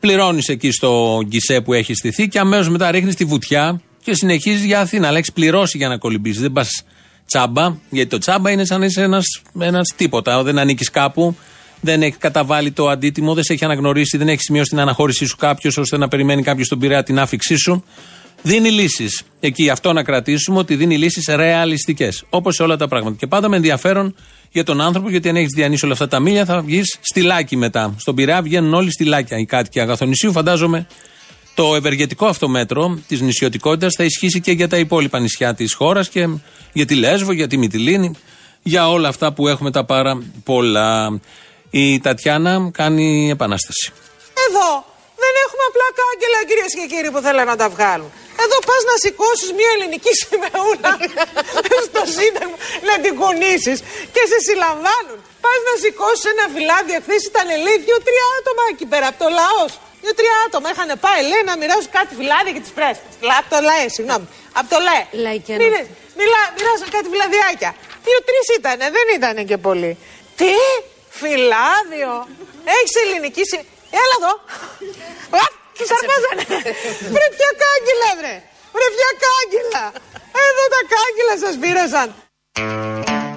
Πληρώνεις 0.00 0.48
εκεί 0.48 0.70
στο 0.70 1.20
γκισέ 1.26 1.60
που 1.60 1.72
έχει 1.72 1.94
στηθεί 1.94 2.28
και 2.28 2.38
αμέσως 2.38 2.68
μετά 2.68 2.90
ρίχνεις 2.90 3.14
τη 3.14 3.24
βουτιά 3.24 3.80
και 4.02 4.14
συνεχίζεις 4.14 4.64
για 4.64 4.80
Αθήνα. 4.80 5.08
Αλλά 5.08 5.18
έχει 5.18 5.32
πληρώσει 5.32 5.76
για 5.76 5.88
να 5.88 5.98
κολυμπήσεις. 5.98 6.40
Δεν 6.40 6.52
πας 6.52 6.84
τσάμπα, 7.26 7.74
γιατί 7.90 8.10
το 8.10 8.18
τσάμπα 8.18 8.50
είναι 8.50 8.64
σαν 8.64 8.80
να 8.80 8.86
είσαι 8.86 9.08
ένας 9.58 9.94
τίποτα. 9.96 10.42
Δεν 10.42 10.58
ανήκεις 10.58 10.90
κάπου, 10.90 11.36
δεν 11.84 12.02
έχει 12.02 12.16
καταβάλει 12.16 12.70
το 12.70 12.88
αντίτιμο, 12.88 13.34
δεν 13.34 13.44
σε 13.44 13.52
έχει 13.52 13.64
αναγνωρίσει, 13.64 14.16
δεν 14.16 14.28
έχει 14.28 14.40
σημειώσει 14.40 14.68
την 14.68 14.80
αναχώρησή 14.80 15.26
σου 15.26 15.36
κάποιος 15.36 15.76
ώστε 15.76 15.96
να 15.96 16.08
περιμένει 16.08 16.42
κάποιος 16.42 16.68
τον 16.68 16.78
πειραιά 16.78 17.02
την 17.02 17.18
άφηξή 17.18 17.56
σου. 17.56 17.84
Δίνει 18.42 18.70
λύσεις. 18.70 19.22
Εκεί 19.40 19.70
αυτό 19.70 19.92
να 19.92 20.02
κρατήσουμε 20.02 20.58
ότι 20.58 20.76
δίνει 20.76 20.98
λύσεις 20.98 21.24
ρεαλιστικές. 21.34 22.24
Όπως 22.30 22.54
σε 22.54 22.62
όλα 22.62 22.76
τα 22.76 22.88
πράγματα. 22.88 23.16
Και 23.16 23.26
πάντα 23.26 23.48
με 23.48 23.56
ενδιαφέρον 23.56 24.14
για 24.50 24.64
τον 24.64 24.80
άνθρωπο, 24.80 25.10
γιατί 25.10 25.28
αν 25.28 25.36
έχεις 25.36 25.52
διανύσει 25.54 25.84
όλα 25.84 25.92
αυτά 25.94 26.08
τα 26.08 26.20
μίλια, 26.20 26.44
θα 26.44 26.60
βγεις 26.60 26.98
στη 27.00 27.20
Λάκη 27.20 27.56
μετά. 27.56 27.94
Στον 27.98 28.14
Πειραιά 28.14 28.42
βγαίνουν 28.42 28.74
όλοι 28.74 28.92
στη 28.92 29.04
Λάκια 29.04 29.38
οι 29.38 29.44
κάτοικοι 29.44 29.80
Αγαθονησίου. 29.80 30.32
Φαντάζομαι 30.32 30.86
το 31.54 31.74
ευεργετικό 31.74 32.26
αυτό 32.26 32.48
μέτρο 32.48 32.98
της 33.08 33.20
νησιωτικότητας 33.20 33.94
θα 33.94 34.04
ισχύσει 34.04 34.40
και 34.40 34.52
για 34.52 34.68
τα 34.68 34.76
υπόλοιπα 34.76 35.18
νησιά 35.18 35.54
της 35.54 35.74
χώρας 35.74 36.08
και 36.08 36.28
για 36.72 36.86
τη 36.86 36.94
Λέσβο, 36.94 37.32
για 37.32 37.46
τη 37.46 37.56
Μυτιλίνη, 37.56 38.14
για 38.62 38.90
όλα 38.90 39.08
αυτά 39.08 39.32
που 39.32 39.48
έχουμε 39.48 39.70
τα 39.70 39.84
πάρα 39.84 40.22
πολλά. 40.44 41.20
Η 41.82 41.84
Τατιάνα 42.04 42.52
κάνει 42.80 43.06
επανάσταση. 43.36 43.86
Εδώ 44.46 44.68
δεν 45.22 45.32
έχουμε 45.44 45.64
απλά 45.70 45.86
κάγκελα, 46.00 46.40
κυρίες 46.48 46.72
και 46.78 46.86
κύριοι, 46.92 47.10
που 47.14 47.20
θέλουν 47.26 47.46
να 47.52 47.56
τα 47.62 47.68
βγάλουν. 47.74 48.10
Εδώ 48.44 48.58
πας 48.68 48.82
να 48.90 48.94
σηκώσεις 49.04 49.50
μια 49.58 49.70
ελληνική 49.74 50.12
σημεούλα 50.22 50.92
στο 51.86 52.02
Σύνταγμα, 52.16 52.56
να 52.88 52.94
την 53.04 53.12
κουνήσεις 53.20 53.78
και 54.14 54.22
σε 54.30 54.38
συλλαμβάνουν. 54.46 55.18
Πας 55.44 55.60
να 55.68 55.74
σηκώσεις 55.82 56.24
ένα 56.32 56.44
φυλάδι, 56.54 56.92
εχθές 56.98 57.22
ήταν 57.30 57.46
λέει 57.64 57.78
δύο-τρία 57.86 58.26
άτομα 58.38 58.64
εκεί 58.72 58.86
πέρα 58.92 59.06
από 59.10 59.18
το 59.24 59.28
λαός. 59.38 59.70
Δύο-τρία 60.02 60.34
άτομα 60.46 60.68
είχαν 60.72 60.90
πάει, 61.04 61.22
λέει, 61.30 61.42
να 61.50 61.54
μοιράσουν 61.60 61.90
κάτι 61.98 62.12
φυλάδι 62.18 62.50
για 62.54 62.62
τις 62.64 62.72
πρέσβε. 62.78 63.04
Από 63.40 63.48
το 63.52 63.58
ΛΑΕ, 63.68 63.86
συγγνώμη. 63.96 64.26
Από 64.58 64.68
το 64.72 64.78
ΛΑΕ. 64.86 65.04
Μιλά, 66.18 66.40
μοιράσαν 66.56 66.88
κάτι 66.96 67.06
φυλαδιάκια. 67.12 67.70
Δύο-τρει 68.06 68.40
ήταν, 68.58 68.78
δεν 68.96 69.06
ήταν 69.18 69.34
και 69.50 69.58
πολύ. 69.66 69.92
Τι, 70.38 70.52
φυλάδιο. 71.20 72.12
Έχεις 72.76 72.94
ελληνική 73.02 73.42
σημαία. 73.50 73.66
Έλα 74.02 74.14
εδώ. 74.20 74.32
Τι 75.76 75.82
σαρπάζανε. 75.90 76.44
Βρε 77.14 77.26
ποια 77.36 77.50
κάγκελα, 77.62 78.10
βρε. 78.20 78.34
Βρε 78.74 78.88
ποια 78.96 79.10
κάγκελα. 79.24 79.84
Εδώ 80.46 80.64
τα 80.74 80.80
κάγκελα 80.94 81.34
σας 81.44 81.54
πήρασαν. 81.62 82.08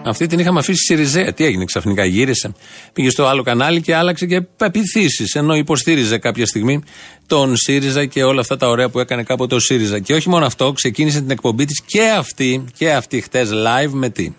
Αυτή 0.09 0.27
την 0.27 0.39
είχαμε 0.39 0.59
αφήσει 0.59 0.83
Σιριζέα. 0.83 1.33
Τι 1.33 1.45
έγινε 1.45 1.65
ξαφνικά, 1.65 2.05
γύρισε. 2.05 2.51
Πήγε 2.93 3.09
στο 3.09 3.25
άλλο 3.25 3.43
κανάλι 3.43 3.81
και 3.81 3.95
άλλαξε 3.95 4.25
και 4.25 4.41
πεπιθήσεις. 4.41 5.35
Ενώ 5.35 5.55
υποστήριζε 5.55 6.17
κάποια 6.17 6.45
στιγμή 6.45 6.83
τον 7.27 7.55
ΣΥΡΙΖΑ 7.55 8.05
και 8.05 8.23
όλα 8.23 8.41
αυτά 8.41 8.57
τα 8.57 8.67
ωραία 8.67 8.89
που 8.89 8.99
έκανε 8.99 9.23
κάποτε 9.23 9.55
ο 9.55 9.59
ΣΥΡΙΖΑ. 9.59 9.99
Και 9.99 10.13
όχι 10.13 10.29
μόνο 10.29 10.45
αυτό, 10.45 10.71
ξεκίνησε 10.71 11.19
την 11.19 11.31
εκπομπή 11.31 11.65
της 11.65 11.81
και 11.85 12.09
αυτή, 12.09 12.65
και 12.77 12.91
αυτή 12.93 13.21
χτες 13.21 13.49
live 13.53 13.91
με 13.91 14.09
τι; 14.09 14.33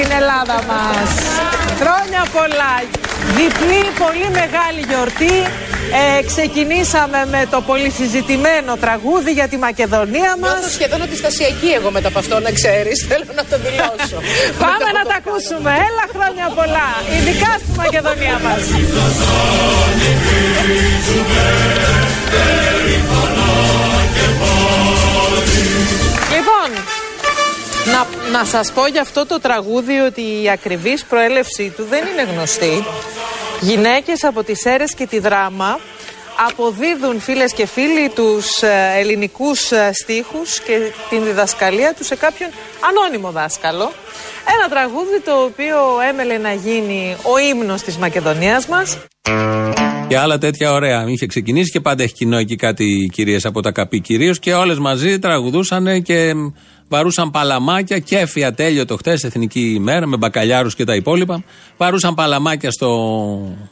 Την 0.00 0.10
Ελλάδα 0.20 0.56
μας. 0.70 1.08
Χρόνια 1.80 2.22
πολλά. 2.36 2.74
Διπλή 3.36 3.82
πολύ 4.02 4.28
μεγάλη 4.40 4.80
γιορτή. 4.88 5.36
Ε, 6.00 6.22
ξεκινήσαμε 6.30 7.20
με 7.34 7.46
το 7.50 7.60
πολύ 7.60 7.90
συζητημένο 7.90 8.76
τραγούδι 8.84 9.32
για 9.32 9.48
τη 9.48 9.56
Μακεδονία 9.66 10.32
μας. 10.40 10.52
Νιώθω 10.52 10.68
σχεδόν 10.78 11.02
αντιστασιακή 11.02 11.70
εγώ 11.78 11.90
μετά 11.90 12.08
από 12.08 12.18
αυτό 12.18 12.40
να 12.40 12.50
ξέρεις. 12.58 13.06
Θέλω 13.08 13.24
να 13.40 13.44
το 13.50 13.56
δηλώσω. 13.64 14.18
Πάμε 14.64 14.88
να 14.98 15.02
τα 15.10 15.16
ακούσουμε. 15.22 15.70
Έλα 15.88 16.04
χρόνια 16.14 16.46
πολλά. 16.58 16.88
Ειδικά 17.16 17.50
στη 17.62 17.70
Μακεδονία 17.82 18.36
μας. 18.44 18.62
Να, 28.32 28.38
να 28.38 28.44
σας 28.44 28.72
πω 28.72 28.86
για 28.86 29.00
αυτό 29.00 29.26
το 29.26 29.40
τραγούδι 29.40 29.98
ότι 29.98 30.20
η 30.42 30.50
ακριβής 30.50 31.04
προέλευσή 31.04 31.72
του 31.76 31.86
δεν 31.90 32.04
είναι 32.06 32.32
γνωστή. 32.32 32.84
Γυναίκες 33.60 34.24
από 34.24 34.42
τις 34.42 34.64
αίρες 34.64 34.94
και 34.94 35.06
τη 35.06 35.18
δράμα 35.18 35.78
αποδίδουν 36.48 37.20
φίλες 37.20 37.52
και 37.52 37.66
φίλοι 37.66 38.08
τους 38.14 38.62
ε, 38.62 38.92
ελληνικούς 38.98 39.70
ε, 39.72 39.90
στίχους 39.92 40.60
και 40.60 40.92
την 41.10 41.24
διδασκαλία 41.24 41.94
τους 41.94 42.06
σε 42.06 42.16
κάποιον 42.16 42.50
ανώνυμο 42.88 43.30
δάσκαλο. 43.30 43.92
Ένα 44.56 44.68
τραγούδι 44.68 45.20
το 45.24 45.32
οποίο 45.32 45.76
έμελε 46.10 46.38
να 46.38 46.52
γίνει 46.52 47.16
ο 47.22 47.38
ύμνος 47.38 47.82
της 47.82 47.96
Μακεδονίας 47.96 48.66
μας. 48.66 48.98
Και 50.08 50.18
άλλα 50.18 50.38
τέτοια 50.38 50.72
ωραία. 50.72 51.04
Είχε 51.08 51.26
ξεκινήσει 51.26 51.70
και 51.70 51.80
πάντα 51.80 52.02
έχει 52.02 52.12
κοινό 52.12 52.36
εκεί 52.36 52.56
κάτι 52.56 53.10
κυρίες 53.12 53.44
από 53.44 53.60
τα 53.60 53.70
καπί 53.72 54.00
κυρίως 54.00 54.38
και 54.38 54.54
όλες 54.54 54.78
μαζί 54.78 55.18
τραγουδούσαν 55.18 56.02
και 56.02 56.32
Βαρούσαν 56.92 57.30
παλαμάκια 57.30 57.98
και 57.98 58.18
έφυγε 58.18 58.84
το 58.84 58.96
χτες, 58.96 59.24
Εθνική 59.24 59.60
ημέρα, 59.60 60.06
με 60.06 60.16
μπακαλιάρους 60.16 60.74
και 60.74 60.84
τα 60.84 60.94
υπόλοιπα. 60.94 61.42
Βαρούσαν 61.76 62.14
παλαμάκια 62.14 62.70
στο, 62.70 62.88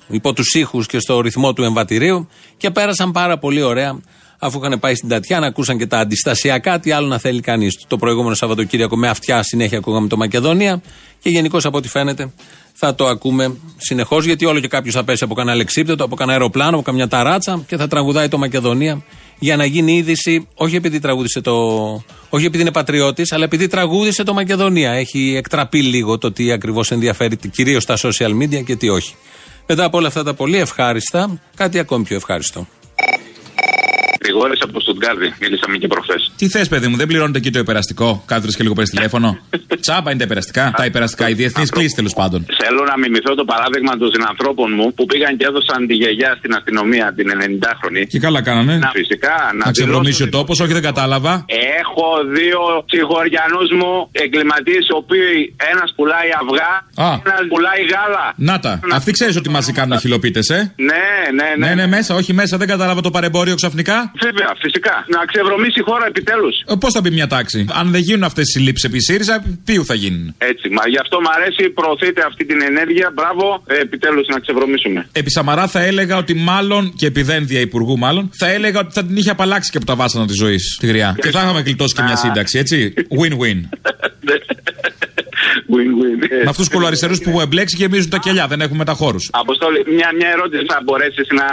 υπό 0.09 0.33
τους 0.33 0.55
ήχους 0.55 0.87
και 0.87 0.99
στο 0.99 1.21
ρυθμό 1.21 1.53
του 1.53 1.63
εμβατηρίου 1.63 2.29
και 2.57 2.71
πέρασαν 2.71 3.11
πάρα 3.11 3.39
πολύ 3.39 3.63
ωραία. 3.63 4.01
Αφού 4.39 4.61
είχαν 4.63 4.79
πάει 4.79 4.95
στην 4.95 5.09
Τατιάνα, 5.09 5.47
ακούσαν 5.47 5.79
και 5.79 5.87
τα 5.87 5.99
αντιστασιακά, 5.99 6.81
τι 6.81 6.91
άλλο 6.91 7.07
να 7.07 7.19
θέλει 7.19 7.41
κανείς. 7.41 7.85
Το 7.87 7.97
προηγούμενο 7.97 8.35
Σαββατοκύριακο 8.35 8.97
με 8.97 9.09
αυτιά 9.09 9.43
συνέχεια 9.43 9.79
ακούγαμε 9.79 10.09
το 10.09 10.17
Μακεδονία 10.17 10.83
και 11.19 11.31
γενικώς 11.31 11.65
από 11.65 11.77
ό,τι 11.77 11.89
φαίνεται 11.89 12.33
θα 12.73 12.95
το 12.95 13.07
ακούμε 13.07 13.57
συνεχώς 13.77 14.25
γιατί 14.25 14.45
όλο 14.45 14.61
και 14.61 14.69
κάποιος 14.69 14.95
θα 14.95 15.05
πέσει 15.05 15.25
από 15.25 15.35
κανένα 15.35 15.57
λεξίπτετο, 15.57 16.05
από 16.05 16.17
κανένα 16.17 16.39
αεροπλάνο, 16.39 16.75
από 16.75 16.83
καμιά 16.83 17.09
ταράτσα 17.09 17.65
και 17.67 17.77
θα 17.77 17.89
τραγουδάει 17.89 18.29
το 18.29 18.39
Μακεδονία 18.39 19.05
για 19.39 19.57
να 19.57 19.65
γίνει 19.65 19.97
είδηση, 19.97 20.49
όχι 20.55 20.77
επειδή 20.77 20.99
τραγούδισε 20.99 21.41
το. 21.41 21.55
Όχι 22.29 22.45
επειδή 22.45 22.63
είναι 22.63 22.73
πατριώτης, 22.73 23.33
αλλά 23.33 23.45
επειδή 23.45 23.67
τραγούδισε 23.67 24.23
το 24.23 24.35
Μακεδονία. 24.35 24.93
Έχει 24.93 25.35
εκτραπεί 25.37 25.83
λίγο 25.83 26.19
το 26.19 26.33
τι 26.33 26.53
ακριβώς 26.53 26.91
ενδιαφέρει 26.91 27.37
κυρίως 27.37 27.83
στα 27.83 27.97
social 27.97 28.43
media 28.43 28.65
και 28.65 28.77
τι 28.77 28.89
όχι. 28.89 29.15
Μετά 29.67 29.85
από 29.85 29.99
όλα 29.99 30.07
αυτά 30.07 30.23
τα 30.23 30.35
πολύ 30.35 30.59
ευχάριστα, 30.59 31.41
κάτι 31.57 31.79
ακόμη 31.79 32.05
πιο 32.05 32.17
ευχάριστο. 32.17 32.67
Γρηγόρη 34.29 34.57
από 34.67 34.81
Στουτγκάρδη. 34.85 35.29
Μίλησαμε 35.43 35.77
και 35.83 35.87
προχθές. 35.95 36.23
Τι 36.41 36.47
θες, 36.49 36.69
παιδί 36.73 36.87
μου, 36.91 36.97
δεν 36.97 37.07
πληρώνεται 37.11 37.39
εκεί 37.39 37.51
το 37.51 37.59
υπεραστικό; 37.59 38.09
Κάθεται 38.27 38.53
και 38.57 38.63
λίγο 38.67 38.75
παίρνεις 38.75 38.93
τηλέφωνο; 38.97 39.29
Τσάμπα 39.85 40.09
είναι 40.11 40.19
τα 40.23 40.25
υπεραστικά. 40.25 40.65
τα 40.77 40.85
υπεραστικά, 40.91 41.25
οι 41.29 41.35
διεθνείς 41.41 41.71
κλήσεις 41.71 41.95
τέλος 41.95 42.15
πάντων. 42.21 42.41
Θέλω 42.63 42.83
να 42.91 42.95
μιμηθώ 43.03 43.33
το 43.35 43.45
παράδειγμα 43.53 43.93
των 44.01 44.09
συνανθρώπων 44.15 44.69
μου 44.79 44.87
που 44.97 45.05
πήγαν 45.11 45.33
και 45.39 45.45
έδωσαν 45.51 45.87
τη 45.89 45.95
γιαγιά 46.01 46.31
στην 46.39 46.53
αστυνομία 46.59 47.07
την 47.17 47.27
90χρονη. 47.43 48.03
Και 48.13 48.19
καλά 48.27 48.41
κάνανε. 48.49 48.75
Να 48.77 48.91
φυσικά 48.99 49.35
να, 49.59 49.65
Να 49.67 49.71
ξεβρωμίσει 49.73 50.23
ο 50.23 50.29
τόπος, 50.29 50.61
όχι 50.61 50.73
δεν 50.73 50.83
κατάλαβα. 50.91 51.33
Έχω 51.81 52.07
δύο 52.39 52.61
συγχωριανούς 52.93 53.69
μου 53.79 53.91
εγκληματίες, 54.13 54.85
οι 54.91 54.95
οποίοι 55.03 55.55
ένας 55.73 55.89
πουλάει 55.97 56.31
αυγά, 56.41 56.71
Α. 57.07 57.11
ένας 57.25 57.45
πουλάει 57.51 57.83
γάλα. 57.93 58.27
Να 58.37 58.59
τα. 58.65 58.81
Αυτοί 58.99 59.11
ξέρεις 59.13 59.37
ότι 59.37 59.49
μαζί 59.57 59.73
κάνουν 59.73 59.93
αχυλοπίτε, 59.93 60.41
ε; 60.59 60.61
Ναι, 60.91 61.07
ναι, 61.39 61.49
ναι. 61.59 61.67
Ναι, 61.67 61.75
ναι, 61.75 61.87
μέσα, 61.87 62.15
όχι 62.15 62.33
μέσα, 62.33 62.57
δεν 62.57 62.69
κατάλαβα 62.69 63.01
το 63.01 63.11
παρεμπόριο 63.11 63.55
ξαφνικά. 63.55 64.13
Βέβαια, 64.25 64.51
φυσικά. 64.65 65.05
Να 65.15 65.25
ξεβρωμίσει 65.31 65.79
η 65.81 65.83
χώρα 65.83 66.07
επιτέλους. 66.07 66.55
Πώς 66.81 66.93
θα 66.93 67.01
μπει 67.01 67.11
μια 67.11 67.27
τάξη; 67.27 67.67
Αν 67.81 67.91
δεν 67.91 68.01
γίνουν 68.01 68.25
αυτές 68.25 68.45
οι 68.49 68.51
συλλήψει 68.51 68.87
επί 68.91 69.01
ΣΥΡΙΖΑ, 69.01 69.45
ποιου 69.65 69.85
θα 69.85 69.95
γίνουν; 69.95 70.35
Έτσι, 70.39 70.69
μα 70.69 70.83
γι' 70.89 70.99
αυτό 70.99 71.21
μου 71.21 71.31
αρέσει, 71.37 71.71
προωθείτε 71.71 72.25
αυτή 72.27 72.45
την 72.45 72.63
ενέργεια. 72.63 73.13
Μπράβο, 73.15 73.63
ε, 73.67 73.75
επιτέλους 73.75 74.27
να 74.27 74.39
ξεβρωμίσουμε. 74.39 75.09
Επί 75.13 75.31
Σαμαρά 75.31 75.67
θα 75.67 75.81
έλεγα 75.83 76.17
ότι 76.17 76.35
μάλλον, 76.35 76.93
και 76.97 77.07
επί 77.07 77.23
δένδια 77.23 77.61
υπουργού 77.61 77.99
μάλλον, 77.99 78.31
θα 78.39 78.49
έλεγα 78.49 78.79
ότι 78.81 78.93
θα 78.93 79.05
την 79.05 79.17
είχε 79.17 79.31
απαλλάξει 79.31 79.71
και 79.71 79.77
από 79.77 79.87
τα 79.87 79.95
βάσανα 79.95 80.27
της 80.27 80.37
ζωής 80.37 80.77
τη 80.81 80.87
γριά. 80.87 81.17
Και 81.21 81.31
θα 81.31 81.43
είχαμε 81.43 81.61
γλιτώσει 81.61 81.95
και 81.95 82.03
μια 82.03 82.17
σύνταξη, 82.17 82.59
έτσι; 82.59 82.95
Win-win. 83.21 83.61
Win-win. 85.75 86.19
Με 86.45 86.49
αυτούς 86.49 86.67
τους 86.67 86.75
κολοαριστερούς 86.75 87.19
που 87.21 87.31
μου 87.31 87.41
εμπλέξει 87.41 87.77
γεμίζουν 87.79 88.11
τα 88.11 88.19
κελιά, 88.19 88.47
δεν 88.47 88.61
έχουμε 88.61 88.79
μεταχώρους. 88.79 89.29
Αποστόλη, 89.33 89.85
μια, 89.87 90.11
μια 90.19 90.29
ερώτηση. 90.29 90.65
Θα 90.69 90.81
μπορέσεις 90.85 91.27
να, 91.31 91.47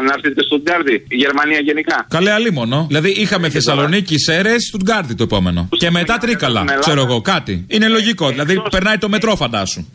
να 0.00 0.12
έρθετε 0.16 0.42
στο 0.42 0.62
Τζάρντι, 0.62 1.04
η 1.08 1.16
Γερμανία 1.16 1.60
γενικά; 1.60 2.06
Καλέ 2.08 2.30
αλίμονο. 2.30 2.84
Δηλαδή 2.88 3.10
είχαμε 3.10 3.48
Θεσσαλονίκη, 3.48 4.18
Σέρες, 4.18 4.64
Στουτγκάρδι 4.66 5.14
το 5.14 5.22
επόμενο. 5.22 5.68
Και 5.78 5.90
μετά 5.90 6.18
Τρίκαλα. 6.18 6.64
Ξέρω 6.80 7.00
εγώ 7.00 7.20
κάτι. 7.20 7.64
Είναι 7.68 7.88
λογικό. 7.88 8.28
Δηλαδή 8.28 8.62
περνάει 8.70 8.98
το 8.98 9.08
μετρό, 9.08 9.36
φαντάσου. 9.36 9.84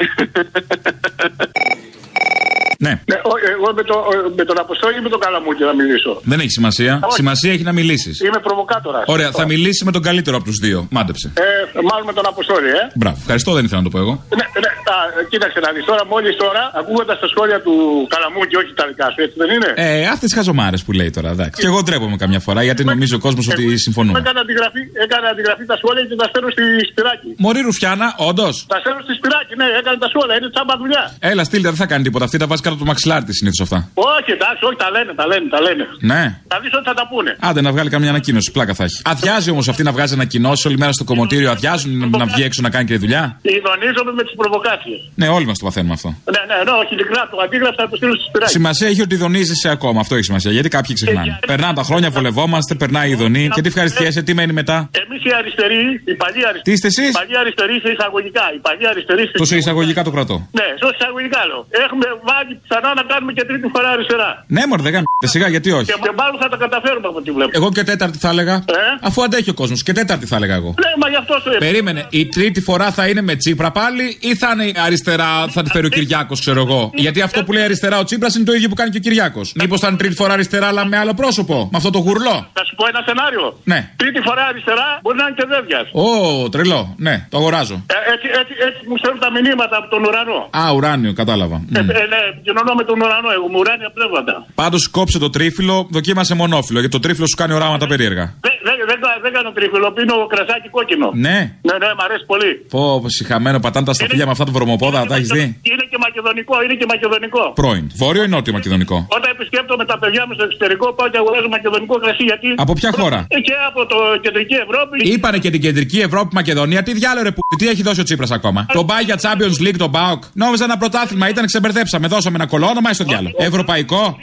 Ναι. 2.86 2.94
Ναι, 3.12 3.15
ο- 3.32 3.39
εγώ 3.56 3.67
με, 3.80 3.84
το, 3.89 3.96
με 4.36 4.44
τον 4.50 4.58
Αποστόλη 4.60 4.98
ή 4.98 5.02
με 5.02 5.10
τον 5.10 5.20
Καλαμούκη 5.20 5.63
να 5.63 5.74
μιλήσω. 5.80 6.12
Δεν 6.24 6.39
έχει 6.39 6.50
σημασία. 6.50 7.00
Όχι. 7.04 7.15
Σημασία 7.15 7.52
έχει 7.56 7.63
να 7.63 7.74
μιλήσεις. 7.80 8.20
Είμαι 8.20 8.39
προβοκάτορας. 8.48 9.04
Ωραία, 9.08 9.32
θα 9.32 9.46
μιλήσει 9.46 9.86
με 9.86 9.91
τον 9.91 10.02
καλύτερο 10.02 10.36
από 10.38 10.46
τους 10.46 10.58
δύο. 10.65 10.88
Μάντεψε. 10.91 11.32
Ε, 11.38 11.41
μάλλον 11.89 12.06
με 12.06 12.13
τον 12.13 12.26
Αποστόλη, 12.28 12.70
ε. 12.70 12.84
Μπράβο. 12.96 13.17
Ευχαριστώ, 13.20 13.52
δεν 13.54 13.63
ήθελα 13.65 13.82
να 13.82 13.89
το 13.89 13.98
πω 13.98 14.00
εγώ. 14.04 14.13
Ναι, 14.39 14.46
ναι, 14.63 14.70
α, 14.96 14.98
κοίταξε 15.32 15.60
να 15.65 15.70
δεις 15.76 15.86
τώρα, 15.91 16.04
μόλις 16.13 16.36
τώρα, 16.44 16.63
ακούγοντας 16.80 17.17
τα 17.24 17.28
σχόλια 17.34 17.60
του 17.65 17.74
Καλαμούκη, 18.13 18.56
όχι 18.62 18.72
τα 18.80 18.86
δικά 18.89 19.08
σου, 19.13 19.20
έτσι 19.26 19.36
δεν 19.41 19.50
είναι; 19.56 19.70
Ε, 19.76 20.08
αυτές 20.13 20.28
τι 20.30 20.36
χαζομάρες 20.39 20.82
που 20.86 20.91
λέει 21.00 21.10
τώρα, 21.17 21.30
εντάξει. 21.36 21.58
Και 21.62 21.67
εγώ 21.72 21.80
ντρέπομαι 21.84 22.17
καμιά 22.24 22.39
φορά 22.48 22.62
γιατί 22.67 22.82
νομίζει 22.91 23.13
ο 23.20 23.22
κόσμος 23.26 23.46
ότι 23.54 23.63
συμφωνούμε. 23.86 24.20
Έκανα 24.20 24.39
αντιγραφή, 24.46 24.82
έκανα 25.06 25.28
αντιγραφή 25.34 25.63
τα 25.72 25.76
σχόλια 25.82 26.04
και 26.10 26.15
τα 26.22 26.26
στέλνω 26.32 26.50
στη 26.56 26.63
Σπυράκη. 26.91 27.30
Μωρή 27.44 27.62
Ρουφιάνα, 27.67 28.08
όντως. 28.30 28.56
Τα 28.74 28.78
στέλνω 28.84 29.02
στη 29.08 29.13
Σπυράκη, 29.20 29.54
ναι, 29.62 29.67
έκανε 29.80 29.98
τα 30.04 30.10
σχόλια, 30.13 30.36
είναι 30.38 30.50
τσάμπα 30.54 30.74
δουλειά. 30.84 31.04
Έλα, 31.32 31.44
στείλτε, 31.50 31.67
δεν 31.74 31.80
θα 31.84 31.88
κάνει 31.91 32.04
τίποτα. 32.08 32.24
Αυτή 32.28 32.38
τα 32.44 32.48
βάζει 32.50 32.62
κάτω 32.65 32.76
από 32.76 32.84
το 32.84 32.89
μαξιλάρι 32.91 33.26
της 33.28 33.36
συνήθως 33.39 33.62
αυτά. 33.65 33.80
Όχι, 34.15 34.32
εντάξει, 34.38 34.62
όχι, 34.67 34.78
τα 34.84 34.89
λένε, 34.96 35.12
τα 35.20 35.26
λένε, 35.32 35.46
τα 35.56 35.60
λένε. 35.65 35.84
Ναι. 36.12 36.24
Θα 36.52 36.58
δεις 36.62 36.72
ότι 36.78 36.86
θα 36.91 36.96
τα 37.00 37.06
πούνε. 37.12 37.32
Άντε 37.39 37.62
να 37.62 37.72
βγάλει 37.72 37.89
καμιά 37.96 38.10
ανακοίνωση, 38.10 38.52
πλάκα 38.52 38.74
θα 38.80 38.84
έχει. 38.84 39.00
Αδειάζει 39.13 39.50
όμως 39.56 39.65
αυτή 39.72 39.84
να 39.84 39.91
βγάζει 39.96 40.13
ανακοινώσει 40.13 40.67
όλη 40.67 40.78
μέρα 40.78 40.91
στο 40.91 41.04
κομμωτήριο, 41.04 41.50
αδειάζουν 41.52 41.91
να, 41.98 42.17
να 42.17 42.26
βγει 42.26 42.44
έξω 42.44 42.62
να 42.62 42.70
κάνει 42.70 42.86
και 42.86 42.94
τη 42.94 43.00
δουλειά; 43.00 43.24
Ιδονίζομαι 43.41 44.12
με 44.20 44.24
τις 44.24 44.34
προβοκάτσιε. 44.82 44.98
Ναι, 45.15 45.28
όλοι 45.28 45.46
μας 45.46 45.58
το 45.60 45.65
παθαίνουμε 45.65 45.94
αυτό. 45.94 46.10
Ναι, 46.36 46.41
ναι, 46.50 46.58
ναι, 46.67 46.72
όχι, 46.82 46.91
ειλικρινά 46.96 47.24
το 47.32 47.38
αντίγραφο 47.46 47.74
θα 47.78 47.89
το 47.89 47.96
στείλω 47.96 48.15
στη 48.15 48.26
Σπυράκη. 48.30 48.52
Σημασία 48.52 48.88
έχει 48.88 49.02
ότι 49.08 49.15
δονίζεσαι 49.15 49.70
ακόμα. 49.70 50.00
Αυτό 50.04 50.13
έχει 50.15 50.24
σημασία. 50.24 50.52
Γιατί 50.52 50.70
κάποιοι 50.78 50.94
ξεχνάνε. 51.00 51.39
Περνάνε 51.52 51.74
τα 51.74 51.84
χρόνια, 51.89 52.10
βολευόμαστε, 52.10 52.76
περνάει 52.76 53.10
η 53.10 53.15
δονή. 53.15 53.50
Και 53.56 53.62
τι 53.62 53.67
ευχαριστιέσαι, 53.67 54.22
τι 54.22 54.34
μένει 54.34 54.54
μετά; 54.62 54.78
Εμείς 55.04 55.22
οι 55.28 55.32
αριστεροί, 55.39 55.82
οι 56.12 56.15
παλιοί 56.24 56.44
αριστεροί. 56.50 56.62
Τι 56.67 56.72
είστε 56.72 56.88
εσείς; 56.94 57.10
Οι 57.10 57.17
παλιοί 57.20 57.38
αριστεροί 57.44 57.76
σε 57.84 57.89
εισαγωγικά. 57.96 58.46
Οι 58.56 58.60
παλιοί 58.67 58.88
αριστεροί 58.91 59.24
σε 59.26 59.36
Το 59.41 59.46
σε 59.46 59.56
εισαγωγικά 59.62 60.02
το 60.08 60.12
κρατώ. 60.15 60.38
Ναι, 60.60 60.67
σε 60.80 60.86
εισαγωγικά 60.96 61.41
λέω. 61.50 61.62
Έχουμε 61.84 62.08
βάλει 62.30 62.54
ξανά 62.67 62.89
να 63.00 63.04
κάνουμε 63.12 63.32
και 63.38 63.44
τρίτη 63.50 63.67
φορά 63.74 63.89
αριστερά. 63.96 64.30
Ναι, 64.56 64.62
μωρέ, 64.70 64.82
δεν 64.88 64.94
κάνετε 64.96 65.28
σιγά, 65.34 65.48
γιατί 65.56 65.70
όχι; 65.72 65.86
Και 65.86 66.12
μάλλον 66.22 66.38
θα 66.44 66.50
τα 66.54 66.58
καταφέρουμε 66.65 67.08
από 67.12 67.17
ό,τι 67.22 67.32
βλέπω. 67.32 67.52
Εγώ 67.60 67.67
και 67.78 67.84
τέταρτη 67.84 68.17
θα 68.26 68.30
έλεγα. 68.34 68.56
Αφού 69.02 69.24
αντέχει 69.24 69.50
ο 69.50 69.54
κόσμος. 69.54 69.80
Και 69.84 69.94
τέταρτη 70.00 70.26
θα 70.32 70.36
έλεγα 70.39 70.56
εγώ. 70.62 70.72
Ναι, 70.84 70.91
μα 71.02 71.08
γι' 71.10 71.20
αυτό 71.24 71.34
σου 71.44 71.50
είπα. 71.50 71.58
Περίμενε, 71.58 72.02
η 72.10 72.26
τρίτη 72.26 72.62
φορά 72.62 72.91
θα 72.91 73.04
είναι 73.08 73.22
με 73.22 73.36
Τσίπρα 73.36 73.72
πάλι 73.72 74.17
ή 74.20 74.36
θα 74.36 74.50
είναι 74.54 74.61
αριστερά, 74.86 75.47
θα 75.47 75.62
τη 75.63 75.69
φέρει 75.69 75.86
ο 75.86 75.89
Κυριάκος, 75.89 76.39
ξέρω 76.39 76.60
εγώ. 76.62 76.91
Γιατί 76.93 77.21
αυτό 77.21 77.43
που 77.43 77.52
λέει 77.54 77.63
αριστερά 77.63 78.00
ο 78.00 78.04
Τσίπρας 78.04 78.36
είναι 78.36 78.45
το 78.45 78.54
ίδιο 78.54 78.69
που 78.69 78.76
κάνει 78.76 78.89
και 78.89 78.97
ο 78.97 79.00
Κυριάκος. 79.00 79.52
Μήπως 79.56 79.80
θα 79.80 79.88
είναι 79.88 79.97
τρίτη 79.97 80.15
φορά 80.15 80.34
αριστερά, 80.34 80.67
αλλά 80.67 80.86
με 80.86 80.97
άλλο 80.97 81.13
πρόσωπο. 81.13 81.56
Με 81.71 81.78
αυτό 81.78 81.89
το 81.89 82.00
γουρλό. 82.00 82.36
Θα 82.54 82.63
σου 82.67 82.76
πω 82.76 82.84
ένα 82.88 83.02
σενάριο. 83.08 83.60
Ναι. 83.63 83.80
Τρίτη 83.95 84.19
φορά 84.28 84.43
αριστερά 84.52 84.88
μπορεί 85.02 85.17
να 85.17 85.24
είναι 85.28 85.36
και 85.39 85.45
δέδια. 85.54 85.80
Ω, 86.04 86.50
τρελό. 86.50 86.93
Ναι, 86.97 87.26
το 87.30 87.38
αγοράζω. 87.38 87.78
Ε, 87.95 88.13
έτσι, 88.13 88.28
έτσι, 88.41 88.54
έτσι 88.67 88.80
μου 88.89 88.97
στέλνουν 88.97 89.19
τα 89.26 89.30
μηνύματα 89.36 89.76
από 89.82 89.88
τον 89.93 90.02
ουρανό. 90.08 90.39
Α, 90.62 90.63
ουράνιο, 90.76 91.13
κατάλαβα. 91.21 91.58
Ε, 91.76 91.80
ε, 91.80 91.84
ναι, 92.13 92.19
επικοινωνώ 92.32 92.71
με 92.80 92.84
τον 92.89 92.97
ουρανό, 93.02 93.30
εγώ 93.38 93.47
μου 93.54 93.60
ουράνια 93.63 93.89
πνεύματα. 93.95 94.34
Πάντως 94.62 94.82
κόψε 94.97 95.17
το 95.26 95.30
τρίφυλλο, 95.30 95.88
δοκίμασε 95.95 96.34
μονόφυλλο. 96.41 96.80
Γιατί 96.80 96.93
το 96.97 97.02
τρίφυλλο 97.06 97.28
σου 97.32 97.38
κάνει 97.41 97.54
οράματα 97.54 97.86
περίεργα. 97.88 98.26
Δεν, 98.45 98.54
δεν, 98.67 98.76
δεν, 98.91 99.00
κα- 99.04 99.19
δεν 99.26 99.32
κάνω 99.38 99.52
τρίφυλλο, 99.52 99.91
πίνω 99.97 100.15
κρασάκι 100.34 100.67
κόκκινο. 100.78 101.08
Ναι. 101.13 101.38
Ναι, 101.67 101.76
ναι, 101.82 101.89
μ' 101.97 102.04
αρέσει 102.08 102.26
πολύ. 102.26 102.52
Πω, 102.74 103.04
συχαμένο, 103.08 103.60
πατάνε 103.60 103.86
τα 103.86 103.93
σταφύλια 103.93 104.26
με 104.26 104.32
αυτά 104.32 104.45
το 104.52 104.58
βρωμοπόδα, 104.58 105.00
τα 105.12 105.16
έχει 105.16 105.30
δει. 105.38 105.46
Είναι 105.72 105.86
και 105.92 105.98
μακεδονικό, 106.06 106.56
είναι 106.64 106.76
και 106.80 106.88
μακεδονικό. 106.94 107.44
Πρώην. 107.62 107.86
Βόρειο 108.02 108.24
ή 108.24 108.28
νότιο 108.28 108.54
μακεδονικό. 108.54 108.98
Όταν 109.18 109.30
επισκέπτομαι 109.36 109.86
τα 109.92 109.98
παιδιά 110.02 110.24
μου 110.28 110.34
στο 110.34 110.44
εξωτερικό, 110.44 110.94
πάω 110.94 111.08
και 111.10 111.18
αγοράζω 111.18 111.50
μακεδονικό 111.58 111.96
κρασί 112.04 112.24
γιατί. 112.24 112.48
Από 112.58 112.74
ποια 112.74 112.92
χώρα? 113.00 113.20
Ε, 113.30 113.40
Και 113.48 113.56
από 113.70 113.82
το 113.86 113.98
κεντρική 114.22 114.56
Ευρώπη. 114.66 114.96
Είπανε 115.14 115.38
και 115.44 115.50
την 115.50 115.62
κεντρική 115.62 116.00
Ευρώπη 116.00 116.30
Μακεδονία. 116.40 116.84
Τι 116.84 116.92
διάλογο 116.94 117.24
ρε 117.24 117.32
που. 117.32 117.42
Τι 117.58 117.68
έχει 117.68 117.82
δώσει 117.82 118.00
ο 118.00 118.04
Τσίπρα 118.04 118.28
ακόμα. 118.32 118.66
Το 118.74 118.86
πάει 118.86 119.04
για 119.04 119.18
Champions 119.24 119.58
League, 119.68 119.78
τον 119.78 119.90
Μπάουκ. 119.90 120.24
Νόμιζα 120.34 120.64
ένα 120.64 120.78
πρωτάθλημα, 120.78 121.30
ήταν 121.30 121.46
ξεμπερδέψαμε. 121.46 122.08
Δώσαμε 122.08 122.36
ένα 122.36 122.48
κολόνομα 122.48 122.90
ή 122.90 122.94
στο 122.94 123.04
διάλογο. 123.04 123.36
Ευρωπαϊκό. 123.38 124.20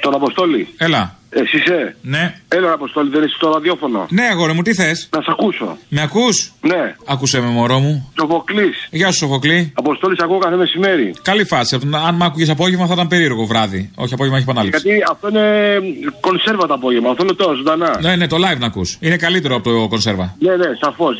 Τον 0.00 0.14
Αποστόλη. 0.14 0.68
Έλα. 0.76 1.16
Εσύ 1.36 1.56
είσαι; 1.56 1.96
Ναι. 2.02 2.34
Έλα, 2.48 2.72
Αποστόλη, 2.72 3.10
δεν 3.10 3.22
είσαι 3.22 3.34
στο 3.36 3.50
ραδιόφωνο. 3.50 4.06
Ναι, 4.10 4.22
αγόρι 4.32 4.52
μου, 4.52 4.62
τι 4.62 4.74
θες; 4.74 5.08
Να 5.16 5.20
σε 5.20 5.26
ακούσω. 5.30 5.76
Με 5.88 6.00
ακούς; 6.02 6.52
Ναι. 6.60 6.94
Άκουσε 7.06 7.40
με, 7.40 7.46
μωρό 7.46 7.78
μου. 7.78 8.12
Σοφοκλής. 8.18 8.88
Γεια 8.90 9.10
σου, 9.10 9.18
Σοφοκλή. 9.18 9.72
Αποστόλη, 9.74 10.16
ακούω 10.22 10.38
κάθε 10.38 10.56
μεσημέρι. 10.56 11.14
Καλή 11.22 11.44
φάση. 11.44 11.74
Από 11.74 11.84
το 11.84 11.90
να- 11.90 12.02
Αν 12.02 12.14
μ' 12.14 12.22
άκουγες 12.22 12.48
απόγευμα 12.48 12.86
θα 12.86 12.92
ήταν 12.94 13.08
περίεργο 13.08 13.44
βράδυ. 13.46 13.90
Όχι, 13.94 14.14
απόγευμα 14.14 14.38
έχει 14.38 14.50
επανάληψη. 14.50 14.80
Γιατί 14.88 15.02
αυτό 15.10 15.28
είναι 15.28 15.80
κονσέρβα 16.20 16.66
το 16.66 16.74
απόγευμα. 16.74 17.10
Αυτό 17.10 17.22
είναι 17.22 17.32
τώρα 17.32 17.54
ζωντανά. 17.54 17.98
Ναι, 18.00 18.16
ναι, 18.16 18.26
το 18.26 18.36
live 18.36 18.58
να 18.58 18.66
ακούς. 18.66 18.96
Είναι 19.00 19.16
καλύτερο 19.16 19.54
από 19.54 19.70
το 19.70 19.88
κονσέρβα. 19.88 20.36
Ναι, 20.38 20.56
ναι, 20.56 20.66
σαφώς. 20.80 21.16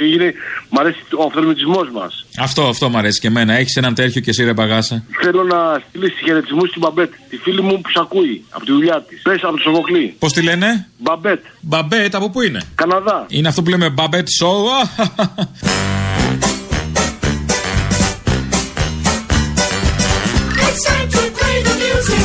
Μ' 0.71 0.79
αρέσει 0.79 0.99
ο 1.19 1.23
αυθορμητισμό 1.27 1.81
μας. 1.93 2.27
Αυτό, 2.39 2.63
αυτό 2.63 2.89
μου 2.89 2.99
αρέσει 2.99 3.21
και 3.21 3.27
εμένα. 3.27 3.53
Έχεις 3.55 3.77
έναν 3.77 3.95
τέτοιο 3.95 4.21
και 4.21 4.31
εσύ 4.31 4.45
ρε 4.45 4.53
μπαγάσα. 4.53 5.05
Θέλω 5.23 5.43
να 5.45 5.83
στείλεις 5.89 6.13
χαιρετισμούς 6.25 6.69
στην 6.69 6.81
Μπαμπέτ, 6.81 7.13
τη 7.31 7.37
φίλη 7.37 7.63
μου 7.63 7.81
που 7.81 7.91
σ' 7.91 7.99
ακούει 7.99 8.45
από 8.51 8.65
τη 8.65 8.73
δουλειά 8.73 9.05
της. 9.09 9.23
Πες 9.23 9.43
από 9.43 9.57
το 9.57 9.63
Σοφοκλή. 9.63 10.04
Πώς 10.19 10.33
τη 10.33 10.43
λένε; 10.43 10.87
Μπαμπέτ. 10.99 11.45
Μπαμπέτ, 11.61 12.15
από 12.15 12.31
πού 12.31 12.41
είναι; 12.41 12.61
Καναδά. 12.75 13.27
Είναι 13.29 13.49
αυτό 13.49 13.63
που 13.63 13.71
λέμε 13.71 13.89
Μπαμπέτ 13.91 14.27
Show. 14.41 14.55
It's 20.67 20.81
time 20.89 21.09
to 21.17 21.23
play 21.39 21.57
the 21.69 21.75
music. 21.85 22.25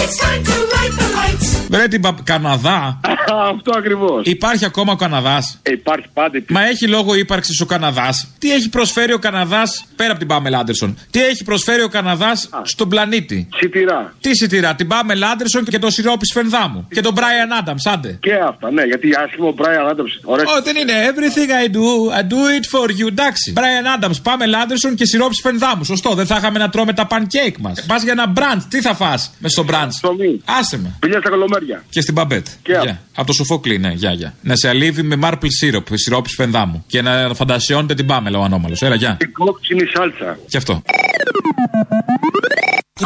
It's 0.00 0.16
time 0.24 0.42
to 0.50 0.56
light 0.72 0.92
the 1.00 1.06
lights. 1.16 1.66
Βρε 1.70 1.88
την 1.88 2.00
Μπα- 2.00 2.14
Καναδά. 2.24 3.00
Αυτό 3.34 3.72
ακριβώς. 3.76 4.22
Υπάρχει 4.24 4.64
ακόμα 4.64 4.92
ο 4.92 4.96
Καναδάς. 4.96 5.58
υπάρχει 5.70 6.06
πάντα. 6.14 6.38
Μα 6.48 6.66
έχει 6.68 6.86
λόγο 6.88 7.14
ύπαρξης 7.14 7.60
ο 7.60 7.66
Καναδάς. 7.66 8.28
Τι 8.38 8.52
έχει 8.52 8.68
προσφέρει 8.68 9.12
ο 9.12 9.18
Καναδάς 9.18 9.84
πέρα 9.96 10.10
από 10.10 10.18
την 10.18 10.28
Πάμελα 10.28 10.54
Άντερσον. 10.54 10.98
Τι 11.10 11.24
έχει 11.24 11.44
προσφέρει 11.44 11.82
ο 11.82 11.88
Καναδάς 11.88 12.48
στον 12.62 12.88
πλανήτη; 12.88 13.48
Σιτηρά. 13.56 14.14
Τι 14.20 14.36
σιτηρά, 14.36 14.74
την 14.74 14.86
Πάμελα 14.86 15.22
Άντερσον 15.22 15.64
και 15.64 15.78
τον 15.78 15.90
σιρόπι 15.90 16.26
σφενδάμου. 16.26 16.88
Και 16.94 17.00
τον 17.00 17.12
Μπράιαν 17.12 17.52
Άνταμς, 17.52 17.86
άντε. 17.86 18.18
Και 18.20 18.34
αυτά, 18.34 18.70
ναι, 18.70 18.82
γιατί 18.82 19.08
άσχημο 19.24 19.48
ο 19.48 19.52
Μπράιαν 19.52 19.88
Άνταμς. 19.88 20.12
Όχι, 20.24 20.44
δεν 20.64 20.76
είναι. 20.76 20.92
Everything 21.10 21.50
I 21.64 21.68
do, 21.76 21.86
I 22.18 22.22
do 22.32 22.40
it 22.56 22.66
for 22.72 22.88
you. 22.90 23.06
Εντάξει. 23.08 23.52
Brian 23.56 24.04
Adams, 24.04 24.22
Πάμελ 24.22 24.54
Άντερσον 24.54 24.94
και 24.94 25.04
σιρόπι 25.06 25.34
φενδάμου. 25.42 25.84
Σωστό. 25.84 26.14
Δεν 26.14 26.26
θα 26.26 26.36
είχαμε 26.36 26.58
να 26.58 26.68
τρώμε 26.68 26.92
τα 26.92 27.06
pancake 27.10 27.56
μας. 27.60 27.84
Πας 27.86 28.02
για 28.02 28.12
ένα 28.12 28.26
μπραντς. 28.26 28.66
Τι 28.68 28.80
θα 28.80 28.94
φά 28.94 29.14
με 29.38 29.48
στο 29.48 29.64
μπραντς; 29.64 30.00
Άσε 30.44 30.78
με. 30.78 30.96
Πηγαίνει 30.98 31.20
στα 31.20 31.30
κολομέρια. 31.30 31.84
Και 31.90 32.00
στην 32.00 32.14
μπαμπέτ. 32.14 32.46
Και 32.62 32.72
Γεια. 32.82 33.00
Από 33.20 33.28
το 33.28 33.32
σοφόκλι, 33.32 33.78
ναι, 33.78 33.92
γεια, 33.92 34.12
γεια. 34.12 34.34
Να 34.42 34.56
σε 34.56 34.68
αλείβει 34.68 35.02
με 35.02 35.18
maple 35.22 35.48
syrup, 35.62 35.82
σιρόπι 35.92 36.28
φενδάμου. 36.28 36.84
Και 36.86 37.02
να 37.02 37.34
φαντασιώνετε 37.34 37.94
την 37.94 38.06
πάμελα 38.06 38.38
ο 38.38 38.42
ανώμαλος. 38.42 38.82
Έλα, 38.82 38.94
γεια. 38.94 39.16
Η 39.20 39.26
κόκκινη 39.26 39.86
σάλτσα. 39.94 40.38
Και 40.48 40.56
αυτό. 40.56 40.82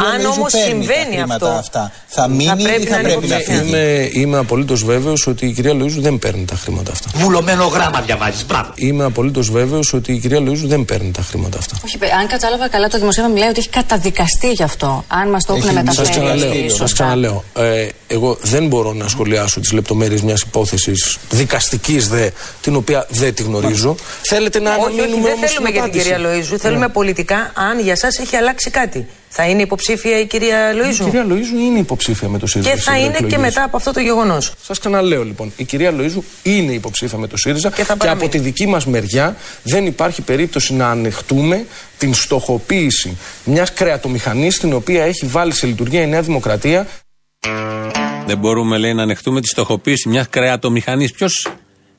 Αν 0.01 0.25
όμως 0.25 0.51
συμβαίνει 0.51 1.21
αυτό, 1.21 1.45
αυτά, 1.47 1.91
θα 2.07 2.27
μείνει 2.27 2.63
πρέπει 2.63 2.81
ή 2.81 2.85
θα 2.85 2.91
να 2.93 2.99
είναι 2.99 3.07
πρέπει 3.09 3.27
να 3.27 3.35
υποψήφια. 3.35 3.61
φύγει; 3.61 3.69
Είμαι, 3.69 4.09
είμαι 4.13 4.37
απολύτως 4.37 4.83
βέβαιος 4.83 5.27
ότι 5.27 5.45
η 5.45 5.51
κυρία 5.51 5.73
Λοίζου 5.73 6.01
δεν 6.01 6.19
παίρνει 6.19 6.45
τα 6.45 6.55
χρήματα 6.55 6.91
αυτά. 6.91 7.09
Βουλωμένο 7.15 7.65
γράμμα 7.65 8.01
διαβάζεις. 8.01 8.45
Μπράβο. 8.45 8.71
Είμαι 8.75 9.03
απολύτως 9.03 9.49
βέβαιος 9.51 9.93
ότι 9.93 10.13
η 10.13 10.17
κυρία 10.19 10.39
Λοίζου 10.39 10.67
δεν 10.67 10.85
παίρνει 10.85 11.11
τα 11.11 11.21
χρήματα 11.21 11.57
αυτά. 11.57 11.75
Όχι, 11.85 11.97
παι- 11.97 12.13
αν 12.13 12.27
κατάλαβα 12.27 12.67
καλά, 12.69 12.87
το 12.87 12.97
δημοσίευμα 12.99 13.33
μιλάει 13.33 13.49
ότι 13.49 13.59
έχει 13.59 13.69
καταδικαστεί 13.69 14.51
γι' 14.51 14.63
αυτό. 14.63 15.05
Αν 15.07 15.29
μας 15.29 15.45
το 15.45 15.53
έχουν 15.53 15.65
Σας 15.65 15.73
μεταφέρει. 15.73 16.09
ξαναλέω, 16.09 16.53
σωστά. 16.53 16.75
σας 16.77 16.93
ξαναλέω 16.93 17.43
ε, 17.55 17.87
εγώ 18.07 18.37
δεν 18.41 18.67
μπορώ 18.67 18.93
να 18.93 19.07
σχολιάσω 19.07 19.59
τις 19.59 19.71
λεπτομέρειες 19.71 20.21
μιας 20.21 20.41
υπόθεσης 20.41 21.17
δικαστικής 21.29 22.07
δε, 22.09 22.29
την 22.61 22.75
οποία 22.75 23.05
δεν 23.09 23.33
τη 23.33 23.43
γνωρίζω. 23.43 23.95
Θέλετε 24.21 24.59
να 24.59 24.69
Όχι, 24.69 24.79
όχι, 24.79 24.87
αναμείνουμε 24.99 25.23
δεν 25.27 25.33
όμως 25.37 25.49
θέλουμε 25.49 25.69
την 25.69 25.73
για 25.79 25.83
την 25.83 25.99
απάντηση. 25.99 26.03
κυρία 26.13 26.29
Λοίζου. 26.35 26.57
Θέλουμε 26.59 26.85
Ναι. 26.85 26.91
πολιτικά 26.91 27.51
αν 27.55 27.79
για 27.79 27.91
εσά 27.91 28.07
έχει 28.21 28.35
αλλάξει 28.35 28.69
κάτι. 28.69 29.07
Θα 29.37 29.45
είναι 29.45 29.61
υποψήφια 29.61 30.19
η 30.19 30.25
κυρία 30.25 30.71
Λοίζου; 30.73 31.03
Η 31.03 31.05
κυρία 31.05 31.23
Λοίζου 31.23 31.57
είναι 31.57 31.79
υποψήφια 31.79 32.29
με 32.29 32.37
το 32.39 32.47
ΣΥΡΙΖΑ. 32.47 32.69
Και 32.69 32.75
στις 32.75 32.87
θα 32.87 32.97
είναι 32.97 33.07
και 33.07 33.13
ευρωεκλογές. 33.13 33.45
μετά 33.45 33.63
από 33.63 33.77
αυτό 33.77 33.91
το 33.91 33.99
γεγονός; 33.99 34.53
Σας 34.61 34.79
ξαναλέω 34.79 35.23
λοιπόν, 35.23 35.53
η 35.57 35.63
κυρία 35.63 35.91
Λοίζου 35.91 36.23
είναι 36.43 36.71
υποψήφια 36.71 37.17
με 37.17 37.27
το 37.27 37.37
ΣΥΡΙΖΑ 37.37 37.69
και, 37.69 37.83
θα 37.83 37.97
παραμείνει. 37.97 38.23
από 38.23 38.31
τη 38.31 38.39
δική 38.43 38.67
μας 38.67 38.85
μεριά 38.85 39.35
δεν 39.63 39.85
υπάρχει 39.85 40.21
περίπτωση 40.21 40.73
να 40.73 40.89
ανεχτούμε 40.89 41.65
την 41.97 42.13
στοχοποίηση 42.13 43.17
μιας 43.43 43.73
κρεατομηχανής 43.73 44.59
την 44.59 44.73
οποία 44.73 45.03
έχει 45.03 45.25
βάλει 45.25 45.53
σε 45.53 45.65
λειτουργία 45.67 46.01
η 46.01 46.07
Νέα 46.07 46.21
Δημοκρατία. 46.21 46.87
Δεν 48.25 48.37
μπορούμε, 48.37 48.77
λέει, 48.77 48.93
να 48.93 49.01
ανεχτούμε 49.01 49.41
τη 49.41 49.47
στοχοποίηση 49.47 50.09
μιας 50.09 50.29
κρεατομηχανής. 50.29 51.11
Ποιος 51.11 51.47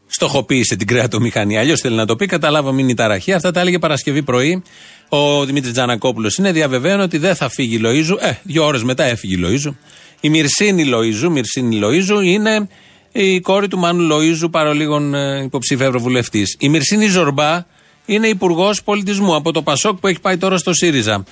στοχοποίησε 0.07 0.77
την 0.77 0.87
κρεατομηχανή; 0.87 1.59
Αλλιώς 1.59 1.81
θέλει 1.81 1.97
να 1.97 2.07
το 2.07 2.17
πει, 2.17 2.27
καταλάβαμε 2.27 2.81
είναι 2.81 2.91
η 2.91 2.95
ταραχή. 2.95 3.33
Αυτά 3.33 3.51
τα 3.51 3.61
έλεγε 3.61 3.79
Παρασκευή 3.79 4.23
πρωί 4.23 4.63
ο 5.09 5.45
Δημήτρης 5.45 5.73
Τζανακόπουλος. 5.73 6.37
Είναι 6.37 6.53
διαβεβαίωνο 6.53 7.03
ότι 7.03 7.19
δεν 7.19 7.35
θα 7.35 7.49
φύγει 7.49 7.75
η 7.75 7.79
Λοίζου. 7.79 8.17
Ε, 8.21 8.39
δύο 8.43 8.65
ώρες 8.65 8.83
μετά 8.83 9.05
έφυγε 9.05 9.35
η 9.35 9.39
Λοίζου. 9.39 9.77
Η 10.21 10.29
Μυρσίνη 10.29 10.85
Λοίζου, 10.85 11.31
Μυρσίνη 11.31 11.77
Λοίζου 11.77 12.21
είναι 12.21 12.69
η 13.13 13.41
κόρη 13.41 13.69
του 13.69 13.79
Μάνου 13.79 14.19
Λοίζου, 14.19 14.51
παρολίγων 14.51 15.15
ε, 15.15 15.43
υποψήφια 15.43 15.87
ευρωβουλευτής. 15.87 16.57
Η 16.59 16.69
Μυρσίνη 16.69 17.07
Ζορμπά 17.07 17.65
είναι 18.07 18.27
υπουργός 18.27 18.83
πολιτισμού 18.83 19.35
από 19.35 19.53
το 19.53 19.63
Πασόκ 19.63 19.99
που 19.99 20.07
έχει 20.07 20.21
πάει 20.21 20.37
τώρα 20.37 20.59
στο 20.59 20.75
ΣΥΡΙΖΑ. 20.75 21.25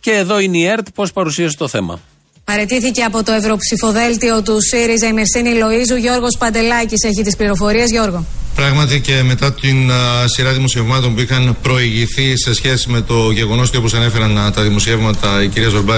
Και 0.00 0.10
εδώ 0.10 0.38
είναι 0.38 0.58
η 0.58 0.64
ΕΡΤ 0.64 0.86
πώς 0.94 1.12
παρουσίασε 1.12 1.56
το 1.56 1.68
θέμα. 1.68 2.00
Παρετήθηκε 2.50 3.02
από 3.02 3.22
το 3.22 3.32
ευρωψηφοδέλτιο 3.32 4.42
του 4.42 4.56
ΣΥΡΙΖΑ 4.60 5.06
η 5.06 5.12
Μερσίνη 5.12 5.50
Λοίζου. 5.50 5.96
Γιώργος 5.96 6.36
Παντελάκης 6.38 7.02
έχει 7.02 7.22
τις 7.22 7.36
πληροφορίες. 7.36 7.90
Γιώργο. 7.90 8.26
Πράγματι 8.54 9.00
και 9.00 9.22
μετά 9.22 9.52
την 9.52 9.90
α, 9.90 10.28
σειρά 10.28 10.52
δημοσιευμάτων 10.52 11.14
που 11.14 11.20
είχαν 11.20 11.56
προηγηθεί 11.62 12.38
σε 12.38 12.54
σχέση 12.54 12.90
με 12.90 13.00
το 13.00 13.30
γεγονός 13.30 13.68
ότι 13.68 13.76
όπως 13.76 13.94
ανέφεραν 13.94 14.38
α, 14.38 14.50
τα 14.50 14.62
δημοσιεύματα 14.62 15.42
η 15.42 15.48
κυρία 15.48 15.68
Ζορμπά 15.68 15.96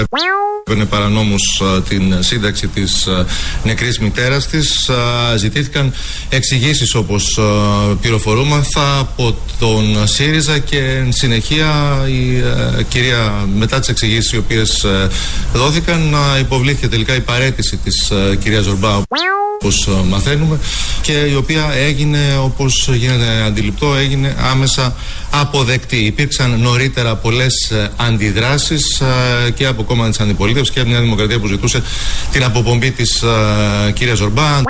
έπαιρνε 0.65 0.85
παρανόμως 0.85 1.61
α, 1.63 1.81
την 1.81 2.15
σύνταξη 2.19 2.67
της 2.67 3.07
α, 3.07 3.25
νεκρής 3.63 3.99
μητέρας 3.99 4.47
της 4.47 4.89
α, 4.89 5.35
ζητήθηκαν 5.37 5.93
εξηγήσεις 6.29 6.95
όπως 6.95 7.37
α, 7.37 7.43
πληροφορούμαθα 8.01 8.99
από 8.99 9.35
τον 9.59 10.07
ΣΥΡΙΖΑ 10.07 10.59
και 10.59 10.79
εν 10.79 11.11
συνεχεία 11.11 12.01
η 12.07 12.41
α, 12.41 12.81
κυρία 12.81 13.47
μετά 13.55 13.79
τις 13.79 13.89
εξηγήσεις 13.89 14.31
οι 14.31 14.37
οποίες 14.37 14.83
α, 14.83 15.09
δόθηκαν 15.53 16.15
α, 16.15 16.37
υποβλήθηκε 16.43 16.87
τελικά 16.87 17.15
η 17.15 17.21
παρέτηση 17.21 17.77
της 17.77 18.11
α, 18.11 18.35
κυρίας 18.35 18.63
Ζορμπά 18.63 19.01
όπως 19.63 19.87
ε, 19.87 19.91
μαθαίνουμε 20.09 20.59
και 21.01 21.11
η 21.11 21.35
οποία 21.35 21.71
έγινε 21.73 22.19
όπως 22.43 22.89
γίνεται 22.93 23.43
αντιληπτό 23.45 23.95
έγινε 23.95 24.35
άμεσα 24.51 24.95
αποδεκτή. 25.29 25.97
Υπήρξαν 25.97 26.59
νωρίτερα 26.59 27.15
πολλές 27.15 27.71
ε, 27.71 27.91
αντιδράσεις 27.97 29.01
ε, 29.47 29.51
και 29.51 29.65
από 29.65 29.83
κόμμα 29.83 30.09
της 30.09 30.19
αντιπολίτευσης 30.19 30.73
και 30.73 30.79
από 30.79 30.89
μια 30.89 30.99
δημοκρατία 30.99 31.39
που 31.39 31.47
ζητούσε 31.47 31.83
την 32.31 32.43
αποπομπή 32.43 32.91
της 32.91 33.21
ε, 33.21 33.91
κυρίας 33.91 34.17
Ζορμπά. 34.17 34.61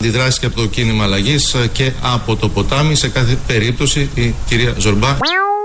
Αντιδράσεις 0.00 0.38
και 0.38 0.46
από 0.46 0.56
το 0.56 0.66
κίνημα 0.66 1.04
αλλαγής 1.04 1.56
και 1.72 1.92
από 2.00 2.36
το 2.36 2.48
ποτάμι. 2.48 2.94
Σε 2.94 3.08
κάθε 3.08 3.38
περίπτωση 3.46 4.08
η 4.14 4.34
κυρία 4.48 4.74
Ζορμπά 4.78 5.16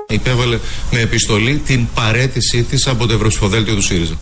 υπέβαλε 0.09 0.59
με 0.91 0.99
επιστολή 0.99 1.61
την 1.65 1.87
παρέτησή 1.93 2.63
της 2.63 2.87
από 2.87 3.07
το 3.07 3.13
Ευρωψηφοδέλτιο 3.13 3.75
του 3.75 3.81
ΣΥΡΙΖΑ. 3.81 4.19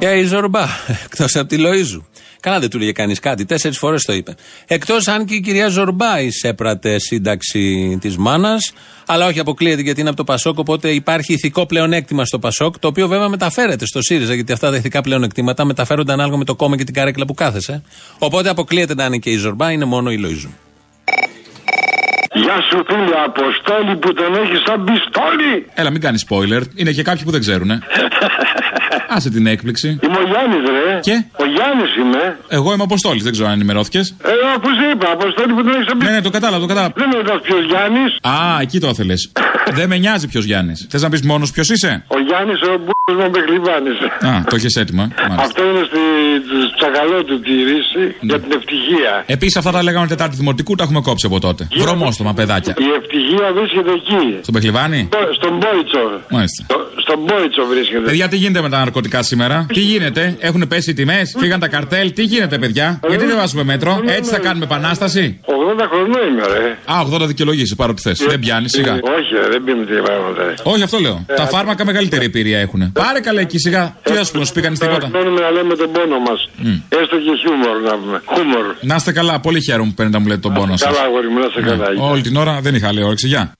Και 0.00 0.06
η 0.06 0.24
Ζορμπά, 0.24 0.64
εκτός 1.04 1.36
από 1.36 1.48
τη 1.48 1.56
Λοίζου. 1.56 2.06
Καλά 2.40 2.60
δεν 2.60 2.70
του 2.70 2.78
λέγε 2.78 2.92
κανείς 2.92 3.20
κάτι, 3.20 3.44
τέσσερις 3.44 3.78
φορές 3.78 4.04
το 4.04 4.12
είπε. 4.12 4.34
Εκτός 4.66 5.08
αν 5.08 5.24
και 5.24 5.34
η 5.34 5.40
κυρία 5.40 5.68
Ζορμπά 5.68 6.20
εισέπρατε 6.20 6.98
σύνταξη 6.98 7.98
της 8.00 8.16
μάνας, 8.16 8.72
αλλά 9.06 9.26
όχι 9.26 9.40
αποκλείεται 9.40 9.82
γιατί 9.82 10.00
είναι 10.00 10.08
από 10.08 10.18
το 10.18 10.24
Πασόκ, 10.24 10.58
οπότε 10.58 10.88
υπάρχει 10.90 11.32
ηθικό 11.32 11.66
πλεονέκτημα 11.66 12.24
στο 12.24 12.38
Πασόκ, 12.38 12.78
το 12.78 12.88
οποίο 12.88 13.08
βέβαια 13.08 13.28
μεταφέρεται 13.28 13.86
στο 13.86 14.02
ΣΥΡΙΖΑ, 14.02 14.34
γιατί 14.34 14.52
αυτά 14.52 14.70
τα 14.70 14.76
ηθικά 14.76 15.00
πλεονεκτήματα 15.00 15.64
μεταφέρονται 15.64 16.12
ανάλογα 16.12 16.36
με 16.36 16.44
το 16.44 16.54
κόμμα 16.54 16.76
και 16.76 16.84
την 16.84 16.94
καρέκλα 16.94 17.24
που 17.24 17.34
κάθεσαι. 17.34 17.82
Οπότε 18.18 18.48
αποκλείεται 18.48 18.94
να 18.94 19.04
είναι 19.04 19.16
και 19.16 19.30
η 19.30 19.36
Ζορμπά, 19.36 19.70
είναι 19.70 19.84
μόνο 19.84 20.10
η 20.10 20.16
Λοίζου. 20.16 20.50
Γεια 22.34 22.56
σου 22.70 22.84
φίλε 22.86 23.16
Αποστόλη 23.26 23.96
που 23.96 24.12
τον 24.12 24.34
έχεις 24.34 24.62
σαν 24.66 24.84
πιστόλι. 24.84 25.66
Έλα, 25.74 25.90
μην 25.90 26.00
κάνεις 26.00 26.26
spoiler. 26.28 26.62
Είναι 26.74 26.90
και 26.90 27.02
κάποιοι 27.02 27.24
που 27.24 27.30
δεν 27.30 27.40
ξέρουν. 27.40 27.70
Άσε 29.16 29.30
την 29.30 29.46
έκπληξη. 29.46 29.88
Είμαι 30.04 30.16
ο 30.24 30.26
Γιάννης, 30.30 30.62
ρε. 30.70 30.98
Και; 31.00 31.16
Ο 31.42 31.44
Γιάννης 31.54 31.90
είμαι. 32.02 32.38
Εγώ 32.48 32.72
είμαι 32.72 32.82
Αποστόλης, 32.82 33.22
δεν 33.22 33.32
ξέρω 33.32 33.46
αν 33.48 33.52
ενημερώθηκες. 33.54 34.14
Ε, 34.22 34.30
αφού 34.56 34.68
σε 34.78 34.84
είπα, 34.92 35.06
Αποστόλη 35.12 35.52
που 35.56 35.62
τον 35.64 35.72
έχεις 35.74 35.84
σαν 35.88 35.96
Ναι, 35.96 35.98
πιστόλι. 35.98 36.16
ναι, 36.16 36.22
το 36.22 36.30
κατάλαβα, 36.30 36.60
το 36.60 36.66
κατάλαβα. 36.72 36.92
Δεν 36.96 37.08
με 37.08 37.38
ποιος 37.46 37.62
Γιάννης. 37.70 38.10
Α, 38.34 38.60
εκεί 38.60 38.78
το 38.80 38.88
ήθελες. 38.88 39.20
δεν 39.78 39.88
με 39.88 39.96
νοιάζει 39.98 40.26
ποιος 40.28 40.44
Γιάννης. 40.44 40.86
Θες 40.90 41.02
να 41.02 41.08
πεις 41.08 41.22
μόνος 41.22 41.50
ποιος 41.50 41.68
είσαι; 41.68 42.04
Ο 42.06 42.18
Γιάννης 42.26 42.60
ο 42.62 42.72
μπούκο 42.84 43.12
μου 43.22 43.28
μπεχλιβάνη. 43.32 43.90
Α, 44.30 44.44
το 44.50 44.54
έχει 44.56 44.78
έτοιμα. 44.82 45.04
Μάλιστα. 45.18 45.42
Αυτό 45.46 45.60
είναι 45.68 45.82
στη 45.90 46.00
στο 46.48 46.74
τσακαλό 46.78 47.24
του 47.24 47.40
τη 47.40 47.52
ρίση 47.70 48.02
για 48.20 48.38
την 48.40 48.50
ευτυχία. 48.58 49.12
Επίσης, 49.26 49.56
αυτά 49.56 49.70
τα 49.70 49.82
λέγαμε 49.82 50.06
Τετάρτη 50.06 50.36
Δημοτικού, 50.36 50.74
τα 50.74 50.82
έχουμε 50.82 51.00
κόψει 51.00 51.26
από 51.26 51.40
τότε. 51.40 51.68
Βρωμόστομα, 51.76 52.34
παιδάκια. 52.34 52.74
Η 52.78 52.84
ευτυχία 53.00 53.46
βρίσκεται 53.56 53.90
εκεί. 54.00 54.22
Στον 54.42 54.54
Πεχλιβάνη. 54.54 55.08
Στο- 55.12 55.34
Στον 55.38 55.52
Μπόιτσο. 55.58 56.04
Μάλιστα. 56.30 56.62
Στο- 56.68 56.88
Στον 57.04 57.18
Μπόιτσο 57.24 57.62
βρίσκεται. 57.72 58.00
Παιδιά, 58.08 58.28
τι 58.28 58.36
γίνεται 58.36 58.60
με 58.60 58.68
τα 58.68 58.78
ναρκωτικά; 58.78 58.98
Σήμερα. 59.18 59.66
Τι 59.72 59.80
γίνεται, 59.80 60.36
έχουν 60.40 60.68
πέσει 60.68 60.90
οι 60.90 60.94
τιμές, 60.94 61.34
φύγαν 61.38 61.60
τα 61.60 61.68
καρτέλ. 61.68 62.12
Τι 62.12 62.22
γίνεται, 62.22 62.58
παιδιά. 62.58 63.00
Γιατί 63.08 63.24
δεν 63.24 63.36
βάζουμε 63.36 63.64
μέτρο, 63.64 64.00
έτσι 64.06 64.30
θα 64.30 64.38
κάνουμε 64.38 64.64
επανάσταση; 64.64 65.40
80 65.44 65.86
χρονών 65.90 66.28
είμαι, 66.28 66.42
ρε. 66.46 66.78
Α, 66.84 67.22
80 67.22 67.26
δικαιολογήσει, 67.26 67.74
πάρω 67.74 67.94
τι 67.94 68.02
θε. 68.02 68.12
Δεν 68.28 68.38
πιάνει, 68.38 68.68
σιγά. 68.68 68.92
Όχι, 68.92 69.34
ρε, 69.42 69.48
δεν 69.50 69.64
πίνουμε 69.64 69.84
τι 69.84 69.92
πράγματα. 69.92 70.44
ρε. 70.44 70.54
Όχι, 70.62 70.82
αυτό 70.82 70.98
λέω. 70.98 71.24
Τα 71.36 71.46
φάρμακα 71.46 71.84
μεγαλύτερη 71.84 72.24
εμπειρία 72.24 72.58
έχουν. 72.58 72.92
Πάρε 72.92 73.20
καλά 73.20 73.40
εκεί 73.40 73.58
σιγά. 73.58 73.96
Τι 74.02 74.12
α 74.12 74.24
πούμε, 74.32 74.44
σου 74.44 74.52
πει 74.52 74.60
κανεί 74.60 74.76
τίποτα. 74.76 75.08
Μένουμε 75.08 75.40
να 75.40 75.50
λέμε 75.50 75.74
τον 75.76 75.92
πόνο 75.92 76.18
μας. 76.18 76.48
Έστω 76.88 77.16
και 77.16 77.32
χιούμορ 77.40 77.76
να 77.82 77.98
πούμε. 77.98 78.22
Χούμορ. 78.24 78.64
Να 78.80 78.94
είστε 78.94 79.12
καλά, 79.12 79.40
πολύ 79.40 79.60
χαίρομαι 79.62 79.88
που 79.88 79.94
παίρνετε 79.94 80.16
να 80.18 80.22
μου 80.22 80.28
λέτε 80.28 80.40
τον 80.40 80.52
πόνο 80.54 80.76
σας. 80.76 80.88
Καλά, 80.92 81.02
αγόρι 81.08 81.28
μου, 81.28 81.38
να 81.38 81.48
σε 81.48 81.60
καλά. 81.60 81.86
Όλη 82.10 82.22
την 82.22 82.36
ώρα 82.36 82.60
δεν 82.60 82.74
είχα 82.74 82.88
άλλη 82.88 83.02
όρεξη. 83.02 83.26
Γεια. 83.26 83.52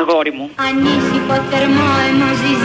Αγόρι 0.00 0.32
μου. 0.38 0.50
Ανήσυχο 0.66 1.34
θερμό 1.50 1.88
ενό 2.08 2.28
ζυζάνι 2.40 2.55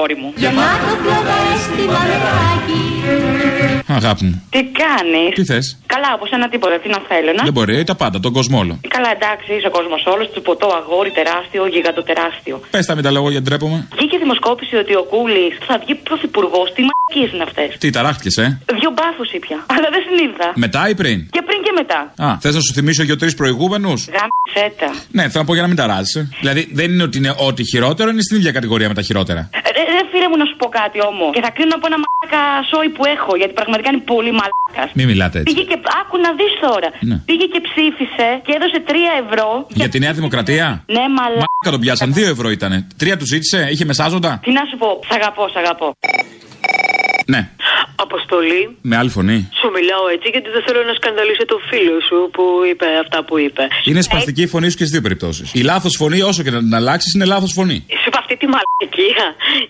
Αγόρι 0.00 0.16
μου. 0.16 0.32
Γεμάτο 0.36 0.92
πλωδέστη 1.02 1.84
βαρετάκι 1.92 2.82
Αγάπη 4.02 4.24
μου. 4.28 4.36
Τι 4.54 4.60
κάνεις; 4.82 5.30
Τι 5.38 5.44
θες; 5.50 5.66
Καλά, 5.94 6.08
όπως 6.16 6.28
ένα 6.36 6.46
τίποτα. 6.52 6.74
Τι 6.82 6.88
να 6.94 7.00
θέλω, 7.10 7.30
να; 7.36 7.42
Δεν 7.48 7.54
μπορεί, 7.56 7.84
τα 7.90 7.94
πάντα, 8.02 8.16
τον 8.26 8.32
κόσμο 8.38 8.56
όλο. 8.62 8.74
Καλά, 8.96 9.10
εντάξει, 9.18 9.48
είσαι 9.56 9.68
ο 9.72 9.74
κόσμος 9.78 10.02
όλος. 10.12 10.26
Του 10.34 10.42
ποτό 10.48 10.68
αγόρι 10.80 11.10
τεράστιο, 11.18 11.62
γιγαντοτεράστιο. 11.74 12.56
Πες 12.74 12.84
τα 12.86 12.94
μην 12.96 13.04
τα 13.06 13.10
λέω 13.14 13.30
γιατί 13.34 13.46
ντρέπομαι. 13.48 13.78
Βγήκε 13.98 14.16
δημοσκόπηση 14.24 14.74
ότι 14.82 14.92
ο 15.02 15.04
Κούλης 15.12 15.54
θα 15.68 15.74
βγει 15.82 15.94
πρωθυπουργός. 16.08 16.66
Τι 16.74 16.80
μαλακίες 16.88 17.28
είναι 17.34 17.44
αυτές. 17.48 17.68
Τι 17.82 17.88
ταράχτηκες, 17.96 18.36
ε; 18.44 18.46
Δύο 18.80 18.90
μπάφου 18.96 19.24
ήπια. 19.38 19.58
Αλλά 19.74 19.88
δεν 19.94 20.00
συνείδητα. 20.06 20.48
Μετά 20.64 20.82
ή 20.92 20.94
πριν; 21.00 21.18
Και 21.36 21.42
πριν 21.48 21.58
και 21.66 21.72
μετά. 21.80 22.00
Α, 22.26 22.28
θες 22.42 22.54
να 22.54 22.60
σου 22.60 22.72
θυμίσω 22.76 23.02
για 23.08 23.16
τρεις 23.22 23.34
προηγούμενους; 23.40 24.00
Γάμισέτα. 24.16 24.90
Ναι, 25.16 25.22
θέλω 25.22 25.42
να 25.44 25.44
πω 25.44 25.52
για 25.52 25.62
να 25.62 25.68
μην 25.68 25.76
ταράζει. 25.76 26.20
Δηλαδή 26.40 26.62
δεν 26.72 26.88
είναι 26.92 27.02
ότι 27.02 27.16
είναι 27.18 27.32
ό,τι 27.48 27.62
χειρότερο, 27.64 28.08
είναι 28.10 28.22
στην 28.22 28.36
ίδια 28.36 28.52
κατηγορία 28.52 28.88
με 28.88 28.94
τα 28.94 29.02
χειρότερα. 29.02 29.40
Ρε, 29.52 29.82
ρε 29.92 30.02
φίλε 30.09 30.09
μου 30.30 30.36
να 30.42 30.46
σου 30.50 30.56
πω 30.60 30.66
κάτι 30.80 30.98
όμω. 31.10 31.26
Και 31.36 31.42
θα 31.46 31.50
κρίνω 31.56 31.74
από 31.78 31.86
ένα 31.90 31.98
μαλάκα 32.04 32.42
σόι 32.70 32.88
που 32.96 33.02
έχω. 33.14 33.32
Γιατί 33.40 33.52
πραγματικά 33.58 33.88
είναι 33.92 34.04
πολύ 34.14 34.32
μαλάκας. 34.40 34.88
Μην 34.98 35.06
μιλάτε 35.10 35.36
έτσι. 35.40 35.48
Πήγε 35.48 35.64
και. 35.70 35.76
Άκου 36.00 36.16
να 36.26 36.30
δεις 36.38 36.52
τώρα. 36.66 36.88
Ναι. 37.10 37.16
Πήγε 37.28 37.46
και 37.52 37.60
ψήφισε 37.68 38.28
και 38.46 38.52
έδωσε 38.56 38.78
3 38.90 38.92
ευρώ. 39.24 39.48
Για 39.80 39.88
τη 39.92 39.98
Νέα 40.04 40.12
Δημοκρατία; 40.20 40.66
Ναι, 40.96 41.04
μαλάκα. 41.16 41.44
Μαλάκα 41.44 41.70
τον 41.74 41.80
πιάσαν, 41.84 42.08
2 42.16 42.18
ευρώ 42.36 42.48
ήτανε. 42.56 42.78
Τρία 43.00 43.16
του 43.20 43.26
ζήτησε, 43.32 43.58
είχε 43.72 43.84
μεσάζοντα. 43.90 44.32
Τι 44.44 44.52
να 44.58 44.62
σου 44.70 44.76
πω, 44.82 44.88
σ' 45.08 45.14
αγαπώ, 45.18 45.44
σ' 45.54 45.58
αγαπώ. 45.62 45.88
Ναι, 47.26 47.48
Αποστολή. 47.94 48.76
με 48.80 48.96
άλλη 48.96 49.10
φωνή. 49.10 49.48
Σου 49.60 49.68
μιλάω 49.76 50.04
έτσι 50.14 50.28
γιατί 50.34 50.48
δεν 50.50 50.62
θέλω 50.66 50.82
να 50.90 50.94
σκανδαλίσω 50.94 51.44
το 51.44 51.58
φίλο 51.70 51.96
σου 52.08 52.30
που 52.32 52.44
είπε 52.70 52.86
αυτά 53.04 53.24
που 53.24 53.38
είπε. 53.38 53.62
Είναι 53.84 54.02
σπαστική 54.02 54.42
η 54.42 54.46
φωνή 54.46 54.68
σου 54.70 54.76
και 54.76 54.84
στις 54.86 54.90
δύο 54.90 55.00
περιπτώσεις. 55.00 55.54
Η 55.54 55.62
λάθος 55.62 55.94
φωνή, 55.96 56.20
όσο 56.22 56.42
και 56.42 56.50
να 56.50 56.58
την 56.58 56.74
αλλάξεις, 56.74 57.14
είναι 57.14 57.24
λάθος 57.24 57.52
φωνή. 57.52 57.78
Σου 57.88 58.08
είπα 58.08 58.18
αυτά 58.18 58.30
αυτή 58.32 58.44
τη 58.44 58.48
μαλακία 58.54 59.26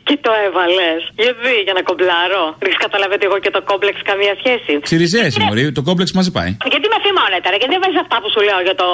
και 0.09 0.17
το 0.27 0.31
έβαλες. 0.47 1.01
Γιατί, 1.23 1.53
για 1.67 1.75
να 1.79 1.83
κομπλάρω. 1.89 2.45
Έχεις 2.65 2.79
καταλαβαίνει 2.87 3.25
εγώ 3.29 3.39
και 3.45 3.53
το 3.57 3.61
κόμπλεξ 3.71 3.97
καμία 4.11 4.35
σχέση. 4.41 4.73
Ξυριζέ, 4.89 5.25
Μωρή, 5.47 5.65
το 5.79 5.83
κόμπλεξ 5.89 6.09
μαζί 6.19 6.31
πάει. 6.37 6.51
Γιατί 6.75 6.87
με 6.93 6.99
θυμώνετε, 7.05 7.47
ρε, 7.53 7.57
γιατί 7.61 7.73
δεν 7.75 7.83
βάζεις 7.85 8.01
αυτά 8.05 8.17
που 8.23 8.29
σου 8.35 8.41
λέω 8.49 8.61
για 8.69 8.77
το. 8.83 8.89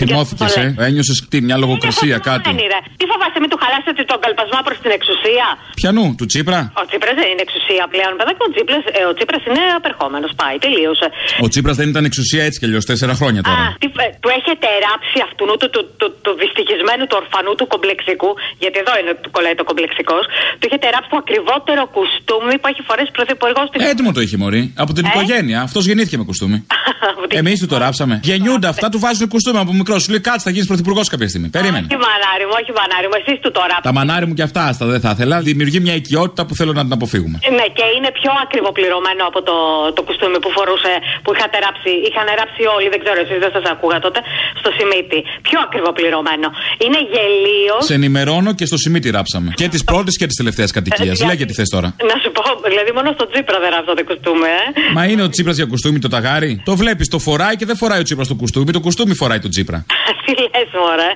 Θυμώθηκες, 0.00 0.52
ε; 0.62 0.66
Ένιωσες 0.88 1.16
τι, 1.30 1.36
μια 1.48 1.56
λογοκρισία, 1.62 2.16
κάτι; 2.28 2.44
Δεν 2.48 2.58
είναι. 2.64 2.80
Τι 3.00 3.04
φοβάσαι, 3.10 3.38
μην 3.42 3.50
του 3.52 3.58
χαλάσετε 3.62 4.02
τον 4.12 4.18
καλπασμό 4.24 4.58
προς 4.66 4.78
την 4.84 4.90
εξουσία; 4.98 5.46
Πιανού, 5.78 6.06
του 6.18 6.26
Τσίπρα; 6.30 6.60
Ο 6.80 6.82
Τσίπρας 6.88 7.14
δεν 7.20 7.26
είναι 7.32 7.42
εξουσία 7.48 7.84
πλέον, 7.94 8.12
παιδάκι. 8.18 8.40
Ο 8.48 8.50
Τσίπρας 8.54 8.82
ε, 8.98 9.00
ο 9.10 9.12
Τσίπρας 9.16 9.42
είναι 9.48 9.62
απερχόμενος. 9.80 10.30
Πάει, 10.40 10.56
τελείωσε. 10.64 11.06
Ο 11.44 11.46
Τσίπρας 11.52 11.76
δεν 11.80 11.88
ήταν 11.92 12.04
εξουσία 12.10 12.42
έτσι 12.48 12.56
κι 12.60 12.66
αλλιώς 12.68 12.84
τέσσερα 12.90 13.14
χρόνια 13.20 13.40
τώρα. 13.48 13.62
Α, 13.64 13.66
τι, 13.82 13.88
ε, 14.04 14.06
του 14.22 14.30
έχετε 14.38 14.66
ράψει 14.86 15.18
αυτού 15.28 15.44
του, 15.60 15.68
του, 15.74 15.82
του, 16.00 16.08
του 16.24 16.32
δυστυχισμένου, 16.42 17.04
του 17.10 17.16
ορφανού, 17.22 17.52
του 17.60 17.66
κομπλεξικού. 17.72 18.30
Γιατί 18.62 18.76
εδώ 18.84 18.92
είναι 19.00 19.12
που 19.20 19.28
κολλάει 19.36 19.56
το 19.60 19.64
κομπλεξικός. 19.70 20.24
Του 20.58 20.64
έχετε 20.68 20.86
ράψει 20.94 21.08
το 21.14 21.18
ακριβότερο 21.24 21.82
κουστούμι 21.96 22.54
που 22.60 22.66
έχει 22.72 22.82
φορέσει 22.88 23.10
πρωθυπουργός 23.18 23.66
στην 23.70 23.80
Έτοιμο 23.90 24.10
το 24.16 24.20
είχε 24.24 24.36
μωρή. 24.42 24.62
Από 24.84 24.92
την 24.96 25.04
Ε; 25.04 25.08
οικογένεια. 25.08 25.58
Αυτός 25.68 25.82
γεννήθηκε 25.88 26.16
με 26.20 26.24
κουστούμι. 26.28 26.58
Εμείς 27.40 27.56
του 27.62 27.68
το 27.72 27.76
ράψαμε. 27.84 28.14
Γεννιούνται 28.22 28.68
αυτά, 28.74 28.86
του 28.92 28.98
βάζουν 29.04 29.28
κουστούμι 29.28 29.58
από 29.64 29.72
μικρός. 29.80 30.02
Σου 30.02 30.10
λέει 30.10 30.20
κάτσε, 30.20 30.44
θα 30.46 30.50
γίνεις 30.50 30.66
πρωθυπουργός 30.66 31.08
κάποια 31.08 31.28
στιγμή. 31.28 31.48
Περίμενε. 31.48 31.86
Όχι 31.90 31.98
μανάρι 32.06 32.44
μου, 32.48 32.54
όχι 32.60 32.72
μανάρι 32.78 33.06
μου, 33.10 33.16
εσείς 33.22 33.38
του 33.44 33.50
το 33.56 33.60
ράψατε. 33.60 33.88
Τα 33.88 33.92
μανάρι 33.92 34.26
μου 34.26 34.34
και 34.34 34.42
αυτά 34.42 34.60
άστα 34.70 34.86
δεν 34.86 35.00
θα 35.00 35.10
ήθελα. 35.14 35.40
Δημιουργεί 35.40 35.80
μια 35.80 35.94
οικειότητα 35.94 36.46
που 36.46 36.54
θέλω 36.54 36.72
να 36.72 36.82
την 36.82 36.92
αποφύγουμε. 37.20 37.36
Ναι, 37.58 37.66
και 37.78 37.86
είναι 37.96 38.10
πιο 38.20 38.32
ακριβοπληρωμένο 38.44 39.22
από 39.30 39.40
το, 39.48 39.56
το 39.96 40.00
κουστούμι 40.06 40.38
που 40.42 40.50
φορούσε, 40.56 40.92
που 41.24 41.30
είχατε 41.34 41.56
ράψει. 41.64 41.92
Είχαν 42.08 42.26
ράψει 42.40 42.62
όλοι, 42.74 42.88
δεν 42.94 43.00
ξέρω, 43.04 43.18
εσείς 43.24 43.38
δεν 43.44 43.52
σας 43.56 43.64
ακούγα 43.74 43.98
τότε, 44.06 44.18
στο 44.60 44.70
Σιμίτι. 44.76 45.20
Πιο 45.46 45.58
ακριβοπληρωμένο. 45.66 46.48
Είναι 46.84 47.00
γελίος. 47.12 47.82
Σε 47.88 47.94
ενημερώνω 48.00 48.50
και 48.58 48.66
στο 48.70 48.78
Σιμίτι 48.82 49.08
ράψαμε. 49.16 49.48
Και 49.60 49.68
τη 49.74 49.78
πρώτη 49.90 50.10
και 50.20 50.26
τη 50.30 50.34
τελευταία 50.40 50.68
κατοικία. 50.76 51.12
Ε, 51.22 51.26
Λέγε 51.30 51.44
τι 51.48 51.54
θες 51.58 51.68
τώρα. 51.76 51.88
Να 52.10 52.16
σου 52.22 52.30
πω, 52.36 52.42
δηλαδή 52.72 52.90
μόνο 52.98 53.08
στο 53.16 53.24
Τσίπρα 53.30 53.58
δεν 53.62 53.70
ράψατε 53.74 54.02
κουστούμι, 54.08 54.48
ε. 54.58 54.64
Μα 54.96 55.02
είναι 55.10 55.22
ο 55.26 55.28
Τσίπρας 55.32 55.56
για 55.60 55.66
κουστούμι 55.72 55.98
το 56.04 56.08
ταγάρι. 56.14 56.52
Το 56.68 56.74
βλέπεις, 56.82 57.06
το 57.14 57.18
φοράει 57.26 57.56
και 57.56 57.66
δεν 57.70 57.76
φοράει 57.76 58.00
ο 58.00 58.06
Τσίπρας 58.06 58.28
το 58.28 58.34
κουστούμι. 58.34 58.70
Το 58.76 58.80
κουστούμι 58.80 59.14
φοράει 59.14 59.38
το 59.38 59.48
Τσίπρα. 59.48 59.78
Τι 60.24 60.32
λες, 60.42 60.70
μωρέ. 60.80 61.10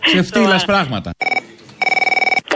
Ξεφτύλα 0.00 0.62
πράγματα. 0.66 1.10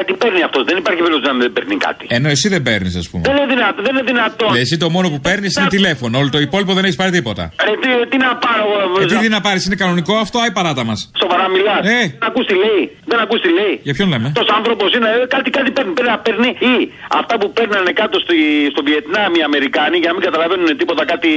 Κάτι 0.00 0.12
παίρνει 0.22 0.42
αυτός. 0.48 0.62
Δεν 0.70 0.76
υπάρχει 0.82 1.00
περίπτωση 1.04 1.26
να 1.32 1.38
δεν 1.44 1.52
παίρνει 1.56 1.76
κάτι. 1.86 2.04
Ενώ 2.18 2.28
εσύ 2.34 2.46
δεν 2.54 2.62
παίρνεις, 2.68 2.92
ας 3.02 3.06
πούμε. 3.10 3.22
Δεν 3.28 3.34
είναι 3.36 3.48
δυνατόν. 3.54 3.82
Δεν 3.86 3.92
είναι 3.94 4.06
δυνατόν. 4.12 4.50
Εσύ 4.62 4.74
το 4.84 4.88
μόνο 4.96 5.06
που 5.12 5.20
παίρνεις 5.26 5.50
είναι 5.56 5.70
τηλέφωνο. 5.78 6.14
Όλο 6.20 6.30
το 6.36 6.40
υπόλοιπο 6.48 6.72
δεν 6.76 6.84
έχεις 6.86 6.98
πάρει 7.02 7.10
τίποτα. 7.18 7.44
Ε, 7.68 7.72
τι, 7.82 7.88
τι 8.10 8.16
να 8.24 8.30
πάρω. 8.44 8.64
Ε, 9.02 9.06
τι, 9.10 9.14
τι 9.24 9.28
να 9.36 9.40
πάρεις, 9.46 9.62
είναι 9.66 9.78
κανονικό 9.82 10.14
αυτό, 10.24 10.36
άι 10.44 10.50
παράτα 10.58 10.82
μας. 10.88 10.98
Σοβαρά 11.22 11.46
μιλάς. 11.54 11.82
Ε. 11.96 12.00
Δεν 12.20 12.28
ακούς 12.30 12.44
τι 12.50 12.54
λέει. 12.64 12.82
Δεν 13.10 13.18
ακούς 13.24 13.40
τι 13.44 13.50
λέει. 13.58 13.74
Για 13.86 13.94
ποιον 13.96 14.08
λέμε; 14.12 14.26
Αυτός 14.32 14.48
άνθρωπος 14.58 14.88
είναι. 14.96 15.08
ε, 15.22 15.26
Κάτι, 15.34 15.48
κάτι 15.58 15.70
παίρνει. 15.76 15.92
Πρέπει 15.98 16.10
να 16.16 16.18
παίρνει 16.26 16.50
ή 16.72 16.74
αυτά 17.20 17.34
που 17.40 17.46
παίρνανε 17.58 17.90
κάτω 18.00 18.16
στη, 18.24 18.36
στο 18.72 18.80
Βιετνάμ 18.86 19.30
οι 19.38 19.42
Αμερικάνοι 19.50 19.96
για 20.02 20.08
να 20.10 20.14
μην 20.16 20.22
καταλαβαίνουν 20.28 20.68
τίποτα 20.80 21.02
κάτι. 21.12 21.30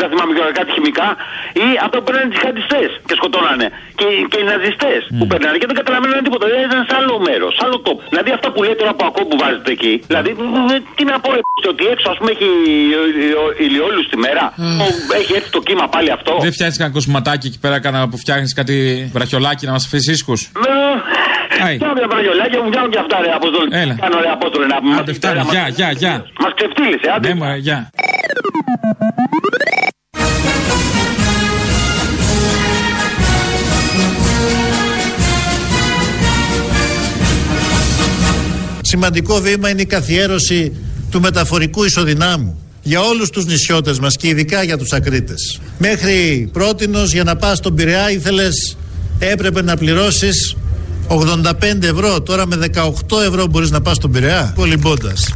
Δεν 0.00 0.06
θυμάμαι 0.10 0.32
και 0.36 0.42
κάτι 0.60 0.70
χημικά. 0.76 1.08
Ή 1.64 1.66
αυτά 1.84 1.94
που 1.98 2.04
παίρνανε 2.08 2.26
οι 2.28 2.32
τζιχαντιστέ 2.34 2.82
και 3.08 3.14
σκοτώνανε. 3.20 3.66
Και, 3.98 4.06
και 4.30 4.38
οι 4.42 4.46
ναζιστές 4.50 5.00
που 5.18 5.24
παίρνανε 5.30 5.56
και 5.60 5.66
δεν 5.70 5.76
καταλαβαίνουν 5.80 6.14
τίποτα. 6.26 6.44
Δηλαδή 6.48 6.64
ήταν 6.70 6.80
σε 6.90 6.94
άλλο 7.00 7.14
μέρος, 7.28 7.50
σε 7.58 7.62
άλλο 7.66 7.78
τόπο. 7.86 7.95
Δηλαδή 8.12 8.30
αυτά 8.36 8.48
που 8.52 8.60
λέει 8.62 8.76
τώρα 8.80 8.92
που 8.94 9.04
ακούω 9.08 9.24
που 9.30 9.36
βάζετε 9.42 9.70
εκεί. 9.76 9.94
Δηλαδή 10.06 10.30
ε, 10.74 10.78
τι 10.96 11.04
να 11.10 11.20
πω, 11.22 11.28
ρε, 11.34 11.40
ότι 11.72 11.84
έξω 11.94 12.06
ας 12.12 12.18
πούμε 12.18 12.30
έχει 12.36 12.48
ηλιόλους 13.66 14.06
τη 14.12 14.16
μέρα. 14.16 14.44
Έχει 15.20 15.32
έρθει 15.38 15.50
το 15.50 15.60
κύμα 15.60 15.88
πάλι 15.94 16.10
αυτό. 16.16 16.32
Δεν 16.40 16.52
φτιάχνεις 16.52 16.78
κανένα 16.78 16.96
κοσματάκι 16.98 17.46
εκεί 17.46 17.58
πέρα 17.64 17.76
κανένα 17.80 18.08
που 18.08 18.16
φτιάχνεις 18.22 18.52
κάτι 18.54 18.76
βραχιολάκι 19.12 19.66
να 19.66 19.72
μας 19.72 19.84
αφήσει 19.86 20.10
ίσκους; 20.10 20.40
Άι. 21.64 21.78
Τώρα 21.78 21.92
τα 21.92 22.08
παραγιολάκια 22.08 22.62
μου 22.62 22.68
βγαίνουν 22.70 22.90
και 22.90 22.98
αυτά 22.98 23.16
ρε 23.20 23.30
Απόστολη. 23.38 23.68
Έλα. 23.72 23.94
Κάνω 24.00 24.20
ρε 24.20 24.30
Απόστολη 24.30 24.66
να 24.66 24.78
πούμε. 24.80 24.96
Άντε 24.96 25.12
φτάνει, 25.12 25.40
γεια, 25.50 25.68
γεια, 25.68 25.90
γεια. 25.90 26.24
Μας 26.40 26.52
ξεφτύλισε, 26.54 27.10
άντε. 27.14 27.28
Ναι, 27.28 27.34
μα, 27.34 27.56
γεια. 27.56 27.90
Σημαντικό 38.96 39.40
βήμα 39.40 39.68
είναι 39.68 39.80
η 39.80 39.86
καθιέρωση 39.86 40.72
του 41.10 41.20
μεταφορικού 41.20 41.84
ισοδυνάμου 41.84 42.58
για 42.82 43.00
όλους 43.00 43.30
τους 43.30 43.44
νησιώτες 43.44 43.98
μας 43.98 44.16
και 44.16 44.28
ειδικά 44.28 44.62
για 44.62 44.78
τους 44.78 44.92
ακρίτες. 44.92 45.60
Μέχρι 45.78 46.48
πρότινος 46.52 47.12
για 47.12 47.24
να 47.24 47.36
πας 47.36 47.58
στον 47.58 47.74
Πειραιά 47.74 48.10
ήθελες 48.10 48.76
έπρεπε 49.18 49.62
να 49.62 49.76
πληρώσεις 49.76 50.56
85 51.08 51.82
ευρώ. 51.82 52.20
Τώρα 52.22 52.46
με 52.46 52.56
18 52.56 53.20
ευρώ 53.26 53.46
μπορείς 53.46 53.70
να 53.70 53.80
πας 53.80 53.96
στον 53.96 54.10
Πειραιά. 54.10 54.52
Κολυμπώντας. 54.56 55.32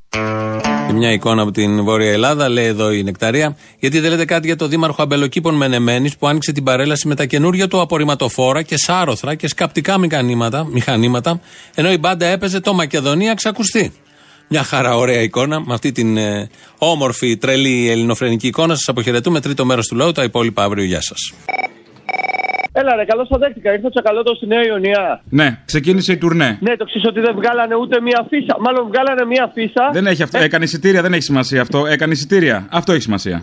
Και 0.90 0.96
μια 0.96 1.12
εικόνα 1.12 1.42
από 1.42 1.50
την 1.50 1.84
Βόρεια 1.84 2.12
Ελλάδα, 2.12 2.48
λέει 2.48 2.64
εδώ 2.64 2.92
η 2.92 3.02
Νεκταρία. 3.02 3.56
Γιατί 3.78 4.00
δεν 4.00 4.10
λέτε 4.10 4.24
κάτι 4.24 4.46
για 4.46 4.56
το 4.56 4.66
Δήμαρχο 4.66 5.02
Αμπελοκήπων 5.02 5.54
Μενεμένης 5.54 6.16
που 6.16 6.26
άνοιξε 6.26 6.52
την 6.52 6.64
παρέλαση 6.64 7.08
με 7.08 7.14
τα 7.14 7.24
καινούργια 7.24 7.68
του 7.68 7.80
απορριμματοφόρα 7.80 8.62
και 8.62 8.76
σάρωθρα 8.76 9.34
και 9.34 9.48
σκαπτικά 9.48 9.98
μηχανήματα, 9.98 10.64
μηχανήματα 10.64 11.40
ενώ 11.74 11.92
η 11.92 11.98
μπάντα 11.98 12.26
έπαιζε 12.26 12.60
το 12.60 12.74
Μακεδονία 12.74 13.34
ξακουστεί. 13.34 13.92
Μια 14.48 14.62
χαρά 14.62 14.96
ωραία 14.96 15.20
εικόνα 15.20 15.60
με 15.60 15.74
αυτή 15.74 15.92
την 15.92 16.16
ε, 16.16 16.50
όμορφη, 16.78 17.36
τρελή 17.36 17.88
ελληνοφρενική 17.90 18.46
εικόνα. 18.46 18.74
Σας 18.74 18.88
αποχαιρετούμε. 18.88 19.40
Τρίτο 19.40 19.64
μέρος 19.64 19.86
του 19.86 19.96
λόγου, 19.96 20.12
τα 20.12 20.22
υπόλοιπα 20.22 20.62
αύριο. 20.62 20.84
Γεια 20.84 21.00
σας. 21.00 21.32
Έλα 22.72 22.96
ρε, 22.96 23.04
καλώς 23.04 23.28
το 23.28 23.38
δέχτηκα. 23.38 23.72
Ήρθε 23.72 23.86
ο 23.86 23.90
Τσακαλώτο 23.90 24.34
στη 24.34 24.46
Νέα 24.46 24.66
Ιωνία. 24.66 25.20
Ναι, 25.30 25.58
ξεκίνησε 25.64 26.12
η 26.12 26.16
τουρνέ. 26.16 26.58
Ναι, 26.60 26.76
το 26.76 26.84
ξέρεις 26.84 27.08
ότι 27.08 27.20
δεν 27.20 27.34
βγάλανε 27.34 27.74
ούτε 27.74 28.00
μία 28.00 28.26
φύσα. 28.28 28.56
Μάλλον 28.60 28.86
βγάλανε 28.86 29.24
μία 29.24 29.50
φύσα. 29.54 29.90
Δεν 29.92 30.06
έχει 30.06 30.22
αυτό. 30.22 30.38
Έκανε 30.38 30.64
εισιτήρια, 30.64 31.02
δεν 31.02 31.12
έχει 31.12 31.22
σημασία 31.22 31.60
αυτό. 31.60 31.86
Έκανε 31.86 32.12
εισιτήρια. 32.12 32.66
Αυτό 32.70 32.92
έχει 32.92 33.02
σημασία. 33.02 33.42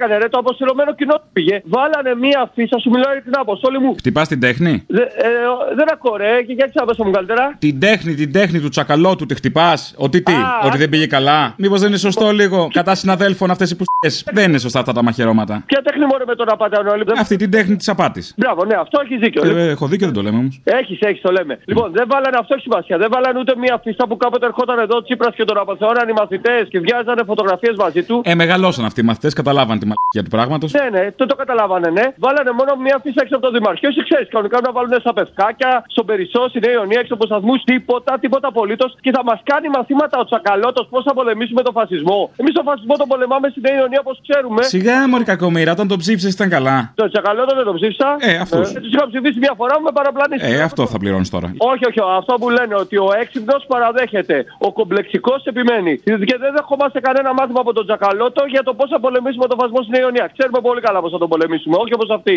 Τι 0.00 0.06
δεν 0.06 0.12
έκανε, 0.12 0.24
ρε, 0.24 0.28
το 0.28 0.38
αποστηρωμένο 0.38 0.94
κοινό 0.94 1.14
του 1.14 1.28
πήγε. 1.32 1.62
Βάλανε 1.64 2.14
μία 2.14 2.50
φύσα, 2.54 2.78
σου 2.78 2.90
μιλάω 2.90 3.12
για 3.12 3.22
την 3.22 3.32
αποστόλη 3.38 3.78
μου. 3.78 3.94
Χτυπάς 3.98 4.28
την 4.28 4.40
τέχνη; 4.40 4.84
Δε, 4.86 5.02
ε, 5.02 5.30
δεν 5.74 5.86
ακούω, 5.92 6.16
ρε, 6.16 6.42
και 6.46 6.52
γιατί 6.52 6.72
θα 6.74 7.04
μου 7.04 7.10
καλύτερα. 7.10 7.56
Την 7.58 7.80
τέχνη, 7.80 8.14
την 8.14 8.32
τέχνη 8.32 8.60
του 8.60 8.68
τσακαλώτου 8.68 9.26
τη 9.26 9.34
χτυπάς; 9.34 9.94
Ότι 9.96 10.22
τι, 10.22 10.32
Α, 10.32 10.60
ότι 10.64 10.76
α. 10.76 10.78
δεν 10.78 10.88
πήγε 10.88 11.06
καλά; 11.06 11.54
Μήπως 11.56 11.80
δεν 11.80 11.88
είναι 11.88 11.98
σωστό 11.98 12.30
λίγο 12.30 12.68
κατά 12.72 12.94
συναδέλφων 12.94 13.50
αυτές 13.50 13.70
οι 13.70 13.76
πουστιέ. 13.76 14.32
Δεν 14.32 14.48
είναι 14.48 14.58
σωστά 14.58 14.78
αυτά 14.78 14.92
τα 14.92 15.02
μαχαιρώματα. 15.02 15.62
Ποια 15.66 15.82
τέχνη 15.82 16.04
μόνο 16.06 16.24
με 16.26 16.34
τον 16.34 16.46
απαταιώνο, 16.50 16.90
όλοι. 16.90 17.04
Αυτή 17.18 17.36
την 17.36 17.50
τέχνη 17.50 17.76
της 17.76 17.88
απάτης. 17.88 18.34
Μπράβο, 18.36 18.64
ναι, 18.64 18.74
αυτό 18.74 19.00
έχεις 19.04 19.18
δίκιο. 19.18 19.58
Ε, 19.58 19.68
έχω 19.68 19.86
δίκιο, 19.86 20.06
δεν 20.06 20.14
το 20.14 20.22
λέμε 20.22 20.38
όμως. 20.38 20.60
Έχεις, 20.64 20.98
έχεις, 21.00 21.20
το 21.20 21.30
λέμε. 21.30 21.58
Λοιπόν, 21.64 21.92
δεν 21.92 22.04
βάλανε 22.08 22.36
αυτό 22.40 22.54
έχει 22.54 22.62
σημασία. 22.62 22.98
Δεν 22.98 23.08
βάλανε 23.10 23.38
ούτε 23.38 23.54
μία 23.56 23.80
φύσα 23.84 24.06
που 24.08 24.16
κάποτε 24.16 24.46
ερχόταν 24.46 24.78
εδώ 24.78 24.96
ο 24.96 25.02
Τσίπρας 25.02 25.34
και 25.34 25.44
τον 25.44 25.58
απαθεώναν 25.58 26.08
οι 26.08 26.12
μαθητές 26.12 26.68
και 26.68 26.80
βγάζανε 26.80 27.22
φωτογραφίες 27.26 27.74
μαζί 27.76 28.02
του. 28.02 28.20
Ε, 28.24 28.34
μεγαλώσαν 28.34 28.84
αυτοί 28.84 29.00
οι 29.00 29.04
μαθητές, 29.04 29.32
καταλάβαν 29.32 29.78
τη 29.78 29.86
μαλακία 29.90 30.22
του 30.24 30.32
πράγματος. 30.36 30.68
Ναι, 30.78 30.86
ναι, 30.96 31.04
το, 31.18 31.22
το 31.30 31.36
καταλάβανε, 31.42 31.88
ναι. 31.98 32.06
Βάλανε 32.24 32.52
μόνο 32.58 32.70
μία 32.84 32.96
φύσα 33.04 33.20
έξω 33.24 33.34
από 33.38 33.44
το 33.48 33.52
Δημαρχείο. 33.56 33.88
Εσύ 33.92 34.02
ξέρεις, 34.08 34.28
κανονικά 34.34 34.58
να 34.66 34.70
βάλουν 34.76 34.94
στα 35.04 35.12
πευκάκια, 35.18 35.70
στον 35.94 36.04
Περισσό, 36.10 36.42
στη 36.52 36.58
Νέα 36.64 36.74
Ιωνία, 36.78 37.00
έξω 37.02 37.14
από 37.18 37.24
σταθμούς, 37.30 37.58
τίποτα, 37.70 38.12
τίποτα 38.22 38.46
απολύτως. 38.52 38.90
Και 39.04 39.10
θα 39.16 39.22
μας 39.28 39.40
κάνει 39.50 39.66
μαθήματα 39.76 40.14
ο 40.22 40.24
Τσακαλώτος 40.24 40.84
πώς 40.92 41.02
θα 41.06 41.12
πολεμήσουμε 41.18 41.62
τον 41.66 41.74
φασισμό. 41.78 42.20
Εμείς 42.40 42.52
τον 42.58 42.64
φασισμό 42.68 42.94
τον 43.02 43.08
πολεμάμε 43.12 43.48
στη 43.48 43.60
Νέα 43.66 43.76
Ιωνία 43.80 44.00
όπως 44.04 44.16
ξέρουμε. 44.26 44.62
Σιγά, 44.62 45.08
Μωρή 45.08 45.24
κακομοίρα, 45.24 45.72
όταν 45.76 45.86
το 45.92 45.96
ψήφισες 46.02 46.32
ήταν 46.38 46.48
καλά. 46.56 46.76
Το 46.94 47.08
Τσακαλώτο 47.08 47.52
δεν 47.58 47.64
τον 47.64 47.74
ψήφισα. 47.78 48.08
Ε, 48.18 48.36
αυτούς. 48.44 48.72
τους 48.72 48.92
είχα 48.94 49.06
ψηφίσει 49.12 49.38
μια 49.38 49.54
φορά 49.56 49.74
μου 49.78 49.84
με 49.84 49.92
παραπλανήσει. 49.98 50.46
Ε, 50.50 50.62
αυτό 50.62 50.82
θα 50.86 50.98
πληρώνεις 50.98 51.30
τώρα. 51.30 51.48
Όχι, 51.72 51.84
όχι, 51.90 52.00
αυτό 52.20 52.34
που 52.40 52.48
λένε 52.50 52.74
ότι 52.74 52.96
ο 52.96 53.08
έξυπνος 53.22 53.64
παραδέχεται. 53.72 54.44
Ο 54.58 54.72
κομπλεξικός 54.72 55.44
επιμένει. 55.44 55.92
Και 56.28 56.36
δεν 56.44 56.52
δεχόμαστε 56.56 57.00
κανένα 57.00 57.30
μάθημα 57.34 57.60
από 57.60 57.72
τον 57.72 57.84
Τζακαλώτο 57.86 58.42
για 58.54 58.62
το 58.62 58.72
πώς 58.74 58.88
θα 58.90 59.00
πολεμήσουμε 59.00 59.46
τον 59.46 59.58
φασμό 59.80 59.82
στην 59.88 59.94
Ιωνία. 60.02 60.30
Ξέρουμε 60.36 60.60
πολύ 60.68 60.80
καλά 60.80 60.98
πώς 61.00 61.10
θα 61.14 61.18
τον 61.18 61.28
πολεμήσουμε, 61.28 61.76
όχι 61.82 61.92
όπως 61.94 62.08
αυτοί. 62.18 62.36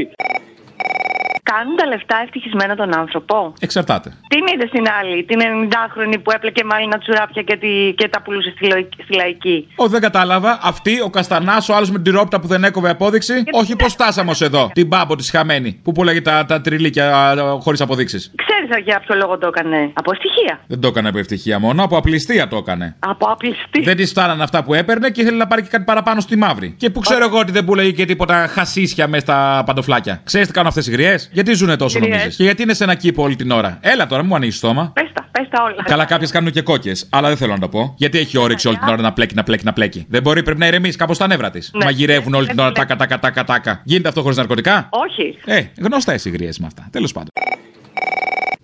Κάνουν 1.52 1.76
τα 1.76 1.86
λεφτά 1.86 2.18
ευτυχισμένο 2.26 2.76
τον 2.76 2.98
άνθρωπο; 2.98 3.54
Εξαρτάται. 3.60 4.10
Τι 4.28 4.38
είδες 4.54 4.68
στην 4.68 4.86
άλλη, 5.00 5.24
την 5.24 5.40
90χρονη 5.42 6.18
που 6.24 6.32
έπλεκε 6.32 6.64
μάλινα 6.64 6.98
τσουράπια 6.98 7.42
και, 7.42 7.56
τη, 7.58 7.94
και 7.98 8.08
τα 8.08 8.22
πουλούσε 8.22 8.52
στη, 8.56 8.66
λοϊ- 8.72 8.94
στη 9.04 9.16
λαϊκή; 9.16 9.68
Όχι, 9.76 9.90
δεν 9.90 10.02
κατάλαβα. 10.02 10.60
Αυτή, 10.62 11.02
ο 11.02 11.10
Καστανά, 11.10 11.56
ο 11.70 11.74
άλλος 11.76 11.90
με 11.90 11.96
την 11.96 12.04
τυρόπιτα 12.04 12.40
που 12.40 12.48
δεν 12.48 12.64
έκοβε 12.64 12.90
απόδειξη; 12.90 13.44
Όχι, 13.52 13.76
πώ 13.76 13.88
φτάσαμε 13.88 14.32
ως 14.32 14.42
εδώ. 14.42 14.70
Την 14.74 14.88
μπάμπο 14.88 15.16
της 15.16 15.30
χαμένη. 15.30 15.80
Που 15.84 15.92
πουλάγε 15.92 16.22
τα, 16.22 16.46
τα 16.46 16.62
τριλίκια 16.62 17.36
χωρίς 17.60 17.82
αποδείξεις. 17.82 18.34
Ξέρει 18.74 18.86
για 18.90 19.02
ποιο 19.06 19.16
λόγο 19.16 19.38
το 19.38 19.48
έκανε. 19.48 19.92
Από 19.94 20.12
ευτυχία. 20.12 20.60
Δεν 20.68 20.80
το 20.80 20.88
έκανε 20.88 21.08
από 21.10 21.18
ευτυχία 21.18 21.60
μόνο, 21.60 21.84
από 21.84 21.98
απληστία 21.98 22.48
το 22.48 22.58
έκανε. 22.58 22.96
Από 23.00 23.26
απληστή. 23.26 23.82
Δεν 23.84 23.96
της 23.96 24.10
φτάνανε 24.10 24.44
αυτά 24.44 24.64
που 24.64 24.74
έπαιρνε 24.74 25.10
και 25.10 25.22
ήθελε 25.22 25.38
να 25.38 25.48
πάρει 25.48 25.62
και 25.62 25.68
κάτι 25.72 25.84
παραπάνω 25.84 26.20
στη 26.22 26.36
μαύρη. 26.38 26.74
Και 26.78 26.90
που 26.90 27.00
ξέρω 27.00 27.26
εγώ 27.26 27.40
ότι 27.40 27.52
δεν 27.52 27.66
πουλάγε 27.66 27.92
και 27.92 28.06
τίποτα 28.06 28.48
χασίσια 28.48 29.08
μέσα 29.08 29.24
στα 29.26 29.64
παντοφλάκια. 29.66 30.22
Ξέρεις 30.24 30.48
τι 30.48 30.54
κάνουν 30.54 30.70
αυτές 30.70 30.88
οι 30.88 30.92
γριές; 30.92 31.30
Γιατί 31.32 31.54
ζουν 31.54 31.78
τόσο 31.78 32.00
Γριές. 32.00 32.16
νομίζεις; 32.16 32.36
Και 32.38 32.44
γιατί 32.44 32.62
είναι 32.64 32.74
σε 32.74 32.84
ένα 32.84 32.96
κήπο 32.96 33.24
όλη 33.24 33.36
την 33.36 33.52
ώρα. 33.52 33.78
Έλα 33.82 34.08
τώρα, 34.08 34.24
μου 34.24 34.36
ανοίξει 34.36 34.58
στόμα. 34.58 34.92
Πες 34.94 35.10
τα, 35.14 35.28
πες 35.32 35.48
τα 35.50 35.64
όλα. 35.64 35.84
Καλά, 35.84 36.06
κάποιες 36.06 36.32
κάνουν 36.32 36.52
και 36.52 36.62
κόκκες. 36.62 37.08
Αλλά 37.12 37.28
δεν 37.28 37.38
θέλω 37.38 37.54
να 37.54 37.60
το 37.60 37.70
πω. 37.70 37.94
Γιατί 37.98 38.18
έχει 38.18 38.38
όρεξη 38.38 38.68
όλη 38.68 38.78
την 38.78 38.88
ώρα 38.88 39.02
να 39.02 39.14
πλέκει, 39.14 39.36
να 39.36 39.44
πλέκει, 39.44 39.66
να 39.66 39.74
πλέκει. 39.74 40.06
Δεν 40.10 40.22
μπορεί, 40.22 40.44
πρέπει 40.44 40.60
να 40.60 40.68
ηρεμήσει 40.68 40.98
κάπως 40.98 41.18
τα 41.18 41.28
νεύρα 41.28 41.50
της. 41.50 41.72
Ναι. 41.74 41.86
Μαγειρεύουν 41.86 42.34
όλη 42.34 42.48
την 42.48 42.60
ώρα 42.60 42.68
Ναι. 42.68 42.74
τάκα, 42.74 42.96
τάκα, 42.96 43.20
τάκα, 43.20 43.44
τάκα. 43.44 43.82
Γίνεται 43.84 44.08
αυτό 44.08 44.22
χωρίς 44.22 44.38
ναρκωτικά; 44.38 44.90
Όχι. 44.90 45.38
Ε, 45.46 45.62
γνωστά 45.82 46.14
οι 46.24 46.30
γριές 46.30 46.60
με 46.60 46.66
αυτά. 46.66 46.88
Τέλος 46.92 47.12
πάντων. 47.12 47.30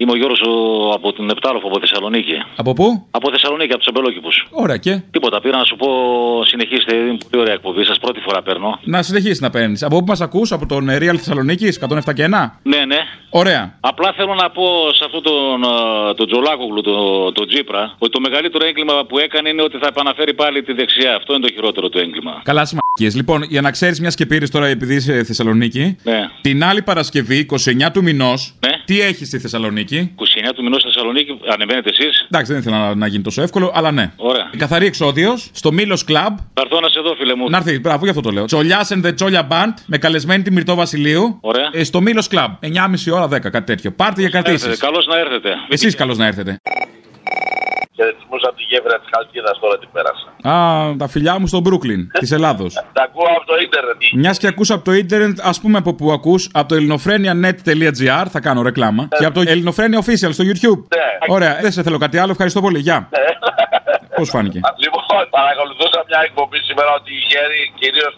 Είμαι 0.02 0.12
ο 0.12 0.16
Γιώργο 0.16 0.52
από 0.94 1.14
την 1.14 1.30
Επτάλοφο, 1.30 1.68
από 1.68 1.80
Θεσσαλονίκη. 1.80 2.34
Από 2.56 2.74
πού; 2.74 3.06
Από 3.12 3.32
Θεσσαλονίκη, 3.32 3.72
από 3.74 3.78
τους 3.84 3.88
Αμπελόκηπου. 3.88 4.30
Ωραία 4.50 4.78
και; 4.78 5.02
Τίποτα, 5.12 5.42
πήρα 5.42 5.58
να 5.58 5.64
σου 5.64 5.76
πω, 5.76 5.88
συνεχίστε. 6.46 6.96
Είναι 6.96 7.18
πολύ 7.30 7.42
ωραία 7.44 7.54
εκπομπή 7.54 7.84
σας. 7.84 8.00
Πρώτη 8.00 8.20
φορά 8.20 8.42
παίρνω. 8.42 8.80
Να 8.84 9.02
συνεχίσεις 9.02 9.40
να 9.42 9.50
παίρνεις. 9.50 9.84
Από 9.84 9.98
πού 10.00 10.06
μας 10.08 10.22
ακούς, 10.22 10.52
από 10.52 10.66
τον 10.66 10.90
ε, 10.90 10.98
Real 10.98 11.16
Θεσσαλονίκη, 11.18 11.68
107 11.80 12.14
και 12.14 12.24
1. 12.24 12.28
Ναι, 12.64 12.86
ναι. 12.86 12.98
Ωραία. 13.30 13.78
Απλά 13.80 14.14
θέλω 14.18 14.34
να 14.34 14.50
πω 14.50 14.64
σε 14.94 15.04
αυτόν 15.06 15.24
τον, 15.24 15.64
α, 15.74 16.14
τον 16.14 16.28
Τζολάκογλου, 16.28 16.82
τον 16.82 17.34
το 17.34 17.46
Τζίπρα, 17.46 17.96
ότι 17.98 18.12
το 18.12 18.20
μεγαλύτερο 18.20 18.66
έγκλημα 18.66 19.06
που 19.06 19.18
έκανε 19.20 19.50
είναι 19.50 19.62
ότι 19.62 19.78
θα 19.78 19.88
επαναφέρει 19.88 20.34
πάλι 20.34 20.64
τη 20.64 20.74
δεξιά. 20.74 21.16
Αυτό 21.16 21.34
είναι 21.34 21.48
το 21.48 21.54
χειρότερο 21.54 21.90
του 21.90 21.98
έγκλημα. 21.98 22.42
Καλά 22.44 22.66
σημαντικέ. 22.66 23.18
Λοιπόν, 23.18 23.44
για 23.44 23.62
να 23.62 23.72
ξέρεις 23.72 24.00
μιας 24.00 24.16
και 24.16 24.26
πήρες 24.26 24.50
τώρα 24.50 24.68
επειδή 24.68 24.96
είσαι 24.96 25.24
Θεσσαλονίκη, 25.24 25.98
Ναι. 26.04 26.30
την 26.42 26.64
άλλη 26.64 26.82
Παρασκευή, 26.82 27.38
29 27.38 27.92
του 27.94 28.04
μηνός, 28.04 28.54
Ναι. 28.68 28.72
τι 28.86 29.02
έχεις 29.02 29.28
στη 29.28 29.40
Θεσσαλονίκη; 29.40 29.89
29 29.96 30.54
του 30.56 30.64
μηνός 30.64 30.82
στη 30.82 30.92
Θεσσαλονίκη, 30.92 31.40
ανεβαίνετε 31.54 31.90
εσείς. 31.90 32.26
Εντάξει, 32.32 32.52
δεν 32.52 32.62
ήθελα 32.62 32.78
να, 32.78 32.96
να 32.96 33.08
γίνει 33.08 33.24
τόσο 33.24 33.42
εύκολο, 33.42 33.72
αλλά 33.76 33.92
ναι. 33.92 34.12
Ωραία. 34.16 34.50
Καθαρή 34.58 34.86
εξόδιος 34.86 35.50
στο 35.54 35.72
Μήλο 35.72 36.02
Club. 36.08 36.34
Θα 36.54 36.62
έρθω 36.64 36.80
να 36.80 36.90
σε 36.90 37.00
δω, 37.00 37.16
φίλε 37.16 37.36
μου. 37.36 37.50
Να 37.50 37.58
έρθεις, 37.58 37.82
μπράβο, 37.82 38.04
γι' 38.04 38.10
αυτό 38.10 38.22
το 38.22 38.30
λέω. 38.30 38.46
Τσολιάς 38.46 38.90
and 38.94 39.06
the 39.06 39.16
Τσόλια 39.16 39.48
Band 39.52 39.74
με 39.86 39.98
καλεσμένη 39.98 40.44
τη 40.44 40.52
Μυρτό 40.52 40.76
Βασιλείου. 40.76 41.38
Ωραία. 41.42 41.70
Ε, 41.72 41.84
στο 41.84 42.02
Μήλο 42.02 42.28
Club. 42.32 42.48
9.30 42.62 43.14
ώρα 43.14 43.26
10, 43.26 43.30
κάτι 43.30 43.64
τέτοιο. 43.64 43.92
Πάρτε 43.92 44.22
για 44.22 44.30
κρατήσεις. 44.30 44.80
Καλώς 44.80 45.06
να 45.08 45.18
έρθετε. 45.18 45.50
Εσείς 45.70 45.96
καλώς 45.96 46.18
να 46.18 46.26
έρθετε. 46.26 46.58
Χαιρετισμούς 48.00 48.42
από 48.48 48.56
τη 48.56 48.64
γέφυρα 48.70 49.00
της 49.00 49.10
Χαλκίδας 49.14 49.60
τώρα 49.60 49.78
την 49.82 49.90
πέρασα. 49.96 50.28
Α, 50.52 50.96
τα 50.98 51.08
φιλιά 51.08 51.40
μου 51.40 51.48
στο 51.48 51.62
Brooklyn 51.66 52.02
της 52.20 52.32
Ελλάδος. 52.32 52.74
Τα 52.98 53.04
ακούω 53.04 53.28
από 53.38 53.46
το 53.46 53.56
ίντερνετ. 53.66 53.96
Μιας 54.14 54.38
και 54.38 54.48
ακούς 54.48 54.70
από 54.72 54.84
το 54.84 54.94
ίντερνετ, 54.94 55.40
ας 55.42 55.60
πούμε 55.62 55.78
από 55.78 55.94
που 55.94 56.12
ακούς, 56.12 56.50
από 56.54 56.68
το 56.68 56.76
ελληνοφρένια.net.gr, 56.76 58.26
θα 58.30 58.40
κάνω 58.40 58.62
ρεκλάμα. 58.62 59.08
Και 59.18 59.26
από 59.26 59.34
το 59.34 59.50
ελληνοφρένια 59.52 60.00
official 60.00 60.32
στο 60.32 60.44
YouTube. 60.50 60.80
Ναι. 60.96 61.34
Ωραία, 61.36 61.58
δεν 61.62 61.72
σε 61.72 61.84
θέλω 61.84 61.98
κάτι 61.98 62.18
άλλο, 62.18 62.32
ευχαριστώ 62.32 62.62
πολύ. 62.62 62.80
Γεια. 62.80 63.10
Πώς 64.20 64.30
φάνηκε; 64.30 64.60
Λοιπόν, 64.84 65.04
παρακολουθούσα 65.38 66.00
μια 66.10 66.20
εκπομπή 66.28 66.58
σήμερα 66.68 66.92
ότι 67.00 67.12
οι 67.18 67.24
γέροι 67.32 67.60
κυρίως 67.80 68.14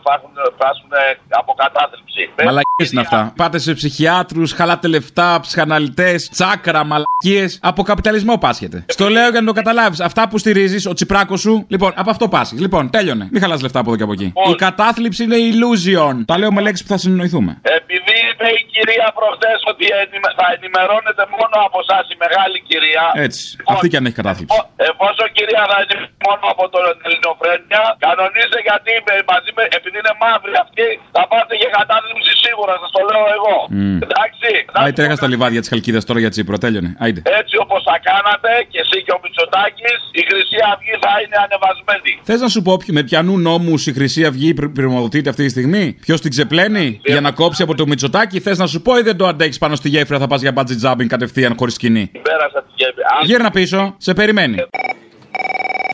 πάσχουν 0.61 0.91
από 1.29 1.51
κατάθλιψη. 1.61 2.23
Μαλακίες 2.47 2.91
είναι 2.91 3.01
αυτά. 3.01 3.33
Πάτε 3.35 3.57
σε 3.59 3.73
ψυχιάτρους, 3.73 4.51
χαλάτε 4.53 4.87
λεφτά, 4.87 5.39
ψυχαναλυτές, 5.41 6.29
τσάκρα, 6.29 6.81
μαλακίες. 6.83 7.59
Από 7.61 7.83
καπιταλισμό 7.83 8.37
πάσχετε. 8.37 8.85
Στο 8.87 9.09
λέω 9.09 9.29
για 9.29 9.39
να 9.39 9.45
το 9.45 9.53
καταλάβεις. 9.53 9.99
Αυτά 9.99 10.27
που 10.29 10.37
στηρίζεις, 10.37 10.85
ο 10.85 10.93
τσιπράκος 10.93 11.39
σου. 11.39 11.65
Λοιπόν, 11.67 11.91
από 11.95 12.09
αυτό 12.09 12.27
πάσχεις. 12.27 12.59
Λοιπόν, 12.59 12.89
τέλειωνε. 12.89 13.27
Μην 13.31 13.41
χαλάς 13.41 13.61
λεφτά 13.61 13.79
από 13.79 13.89
εδώ 13.89 13.97
και 13.97 14.03
από 14.03 14.11
εκεί. 14.11 14.33
Η 14.51 14.55
κατάθλιψη 14.55 15.23
είναι 15.23 15.35
illusion. 15.51 16.15
Τα 16.25 16.37
λέω 16.37 16.51
με 16.51 16.61
λέξει 16.61 16.83
που 16.83 16.89
θα 16.89 16.97
συνεννοηθούμε. 16.97 17.59
Επειδή 17.61 18.15
είπε 18.41 18.49
η 18.61 18.63
κυρία 18.73 19.07
προχτέ 19.17 19.51
ότι 19.71 19.85
ενημε- 20.01 20.35
θα 20.39 20.47
ενημερώνεται 20.57 21.23
μόνο 21.35 21.55
από 21.67 21.77
εσά 21.85 21.97
η 22.13 22.15
μεγάλη 22.23 22.57
κυρία. 22.69 23.03
Έτσι. 23.25 23.43
Αυτή 23.73 23.85
και 23.91 23.97
αν 23.99 24.05
έχει 24.07 24.17
κατάθλιψη. 24.21 24.57
Εφόσον 24.89 25.27
κυρία 25.37 25.63
θα 25.71 25.77
είναι 25.83 25.97
μόνο 26.27 26.45
από 26.53 26.63
τον 26.75 26.83
Ελληνοφρένια, 27.07 27.81
κανονίστε 28.05 28.57
γιατί 28.67 28.91
με- 29.07 29.23
μαζί 29.31 29.51
με, 29.57 29.63
επειδή 29.77 29.97
είναι 30.01 30.13
μαύρη 30.23 30.53
αυτή, 30.65 30.87
θα 31.15 31.23
πάτε 31.31 31.53
για 31.61 31.69
κατάθλιψη 31.79 32.31
σίγουρα, 32.45 32.73
σας 32.81 32.89
το 32.95 33.01
λέω 33.09 33.25
εγώ. 33.37 33.55
Μμ. 33.77 33.97
Εντάξει. 34.05 34.49
Άι 34.83 34.91
τρέχα 34.97 35.15
στα 35.19 35.27
λιβάδια 35.33 35.59
της 35.63 35.69
Χαλκίδας 35.71 36.03
τώρα 36.09 36.19
για 36.23 36.31
τσίπρο. 36.33 36.55
Τέλειωνε. 36.63 36.89
Άιντε. 37.03 37.21
Έτσι 37.41 37.55
όπως 37.63 37.79
θα 37.89 37.95
κάνατε 38.09 38.51
και 38.71 38.79
εσύ 38.85 38.97
και 39.05 39.11
ο 39.17 39.19
Μητσοτάκης, 39.23 39.97
η 40.19 40.21
Χρυσή 40.29 40.57
Αυγή 40.71 40.95
θα 41.05 41.13
είναι 41.23 41.37
ανεβασμένη. 41.45 42.11
Θες 42.29 42.39
να 42.45 42.49
σου 42.53 42.61
πω 42.65 42.71
ποιο- 42.81 42.93
με 42.97 43.03
ποιανού 43.09 43.35
νόμους 43.49 43.81
η 43.89 43.91
Χρυσή 43.97 44.21
Αυγή 44.29 44.49
πρι- 44.57 44.71
πυρομοδοτείται 44.75 45.29
αυτή 45.33 45.43
τη 45.43 45.49
στιγμή; 45.55 45.85
Ποιος 46.05 46.19
την 46.21 46.29
ξεπλένει 46.35 46.85
για 47.03 47.21
να 47.21 47.31
κόψει 47.31 47.63
από 47.63 47.75
το 47.75 47.85
Μητσοτάκι. 48.31 48.39
Θες 48.39 48.57
να 48.57 48.67
σου 48.67 48.81
πω 48.81 48.97
ή 48.97 49.01
δεν 49.01 49.17
το 49.17 49.27
αντέχεις 49.27 49.57
πάνω 49.57 49.75
στη 49.75 49.89
γέφυρα, 49.89 50.19
θα 50.19 50.27
πας 50.27 50.41
για 50.41 50.53
bungee 50.55 50.81
jumping 50.83 51.05
κατευθείαν 51.07 51.55
χωρίς 51.57 51.73
σκηνή; 51.73 52.11
Πέρασα 52.21 52.63
τη 52.63 52.71
γέφυρα. 52.75 53.07
Γύρνα 53.23 53.49
πίσω, 53.51 53.95
σε 53.97 54.13
περιμένει. 54.13 54.57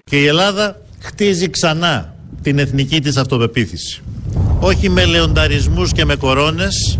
Και 0.04 0.22
η 0.22 0.26
Ελλάδα 0.26 0.82
χτίζει 1.00 1.50
ξανά 1.50 2.14
την 2.42 2.60
εθνική 2.60 3.02
της 3.02 3.18
αυτοπεποίθηση. 3.18 4.02
Όχι 4.60 4.90
με 4.90 5.06
λεονταρισμούς 5.06 5.92
και 5.92 6.06
με 6.06 6.16
κορώνες, 6.16 7.00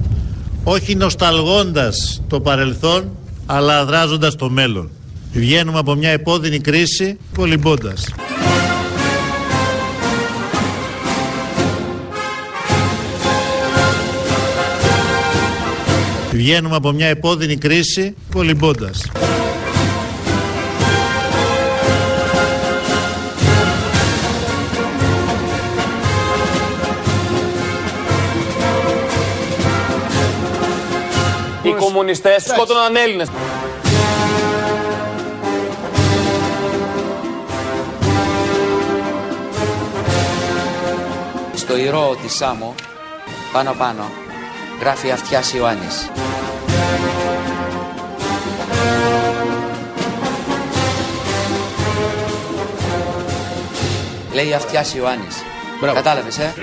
όχι 0.64 0.96
νοσταλγώντας 0.96 2.24
το 2.30 2.42
παρελθόν, 2.42 3.18
αλλά 3.46 3.80
αδράζοντας 3.80 4.36
το 4.36 4.50
μέλλον. 4.50 4.92
Βγαίνουμε 5.32 5.80
από 5.80 5.96
μια 5.96 6.10
επώδυνη 6.10 6.60
κρίση 6.60 7.18
κολυμπώντας. 7.36 8.08
Βγαίνουμε 16.38 16.76
από 16.76 16.92
μια 16.92 17.08
επώδυνη 17.08 17.58
κρίση 17.58 18.16
κολυμπώντας. 18.34 19.12
Οι 31.64 31.72
κομμουνιστές 31.80 32.44
σκότωναν 32.44 32.96
Έλληνες. 32.96 33.28
Στο 41.56 41.78
ηρώ 41.78 42.18
της 42.22 42.36
Σάμο, 42.36 42.76
πάνω 43.54 43.74
πάνω, 43.78 44.04
γράφει 44.88 45.12
αυτιάς 45.12 45.54
Ιωάννης. 45.54 46.10
Λέει 54.34 54.54
αυτιάς 54.54 54.94
Ιωάννης. 54.96 55.36
Κατάλαβες, 55.94 56.38
ε; 56.38 56.54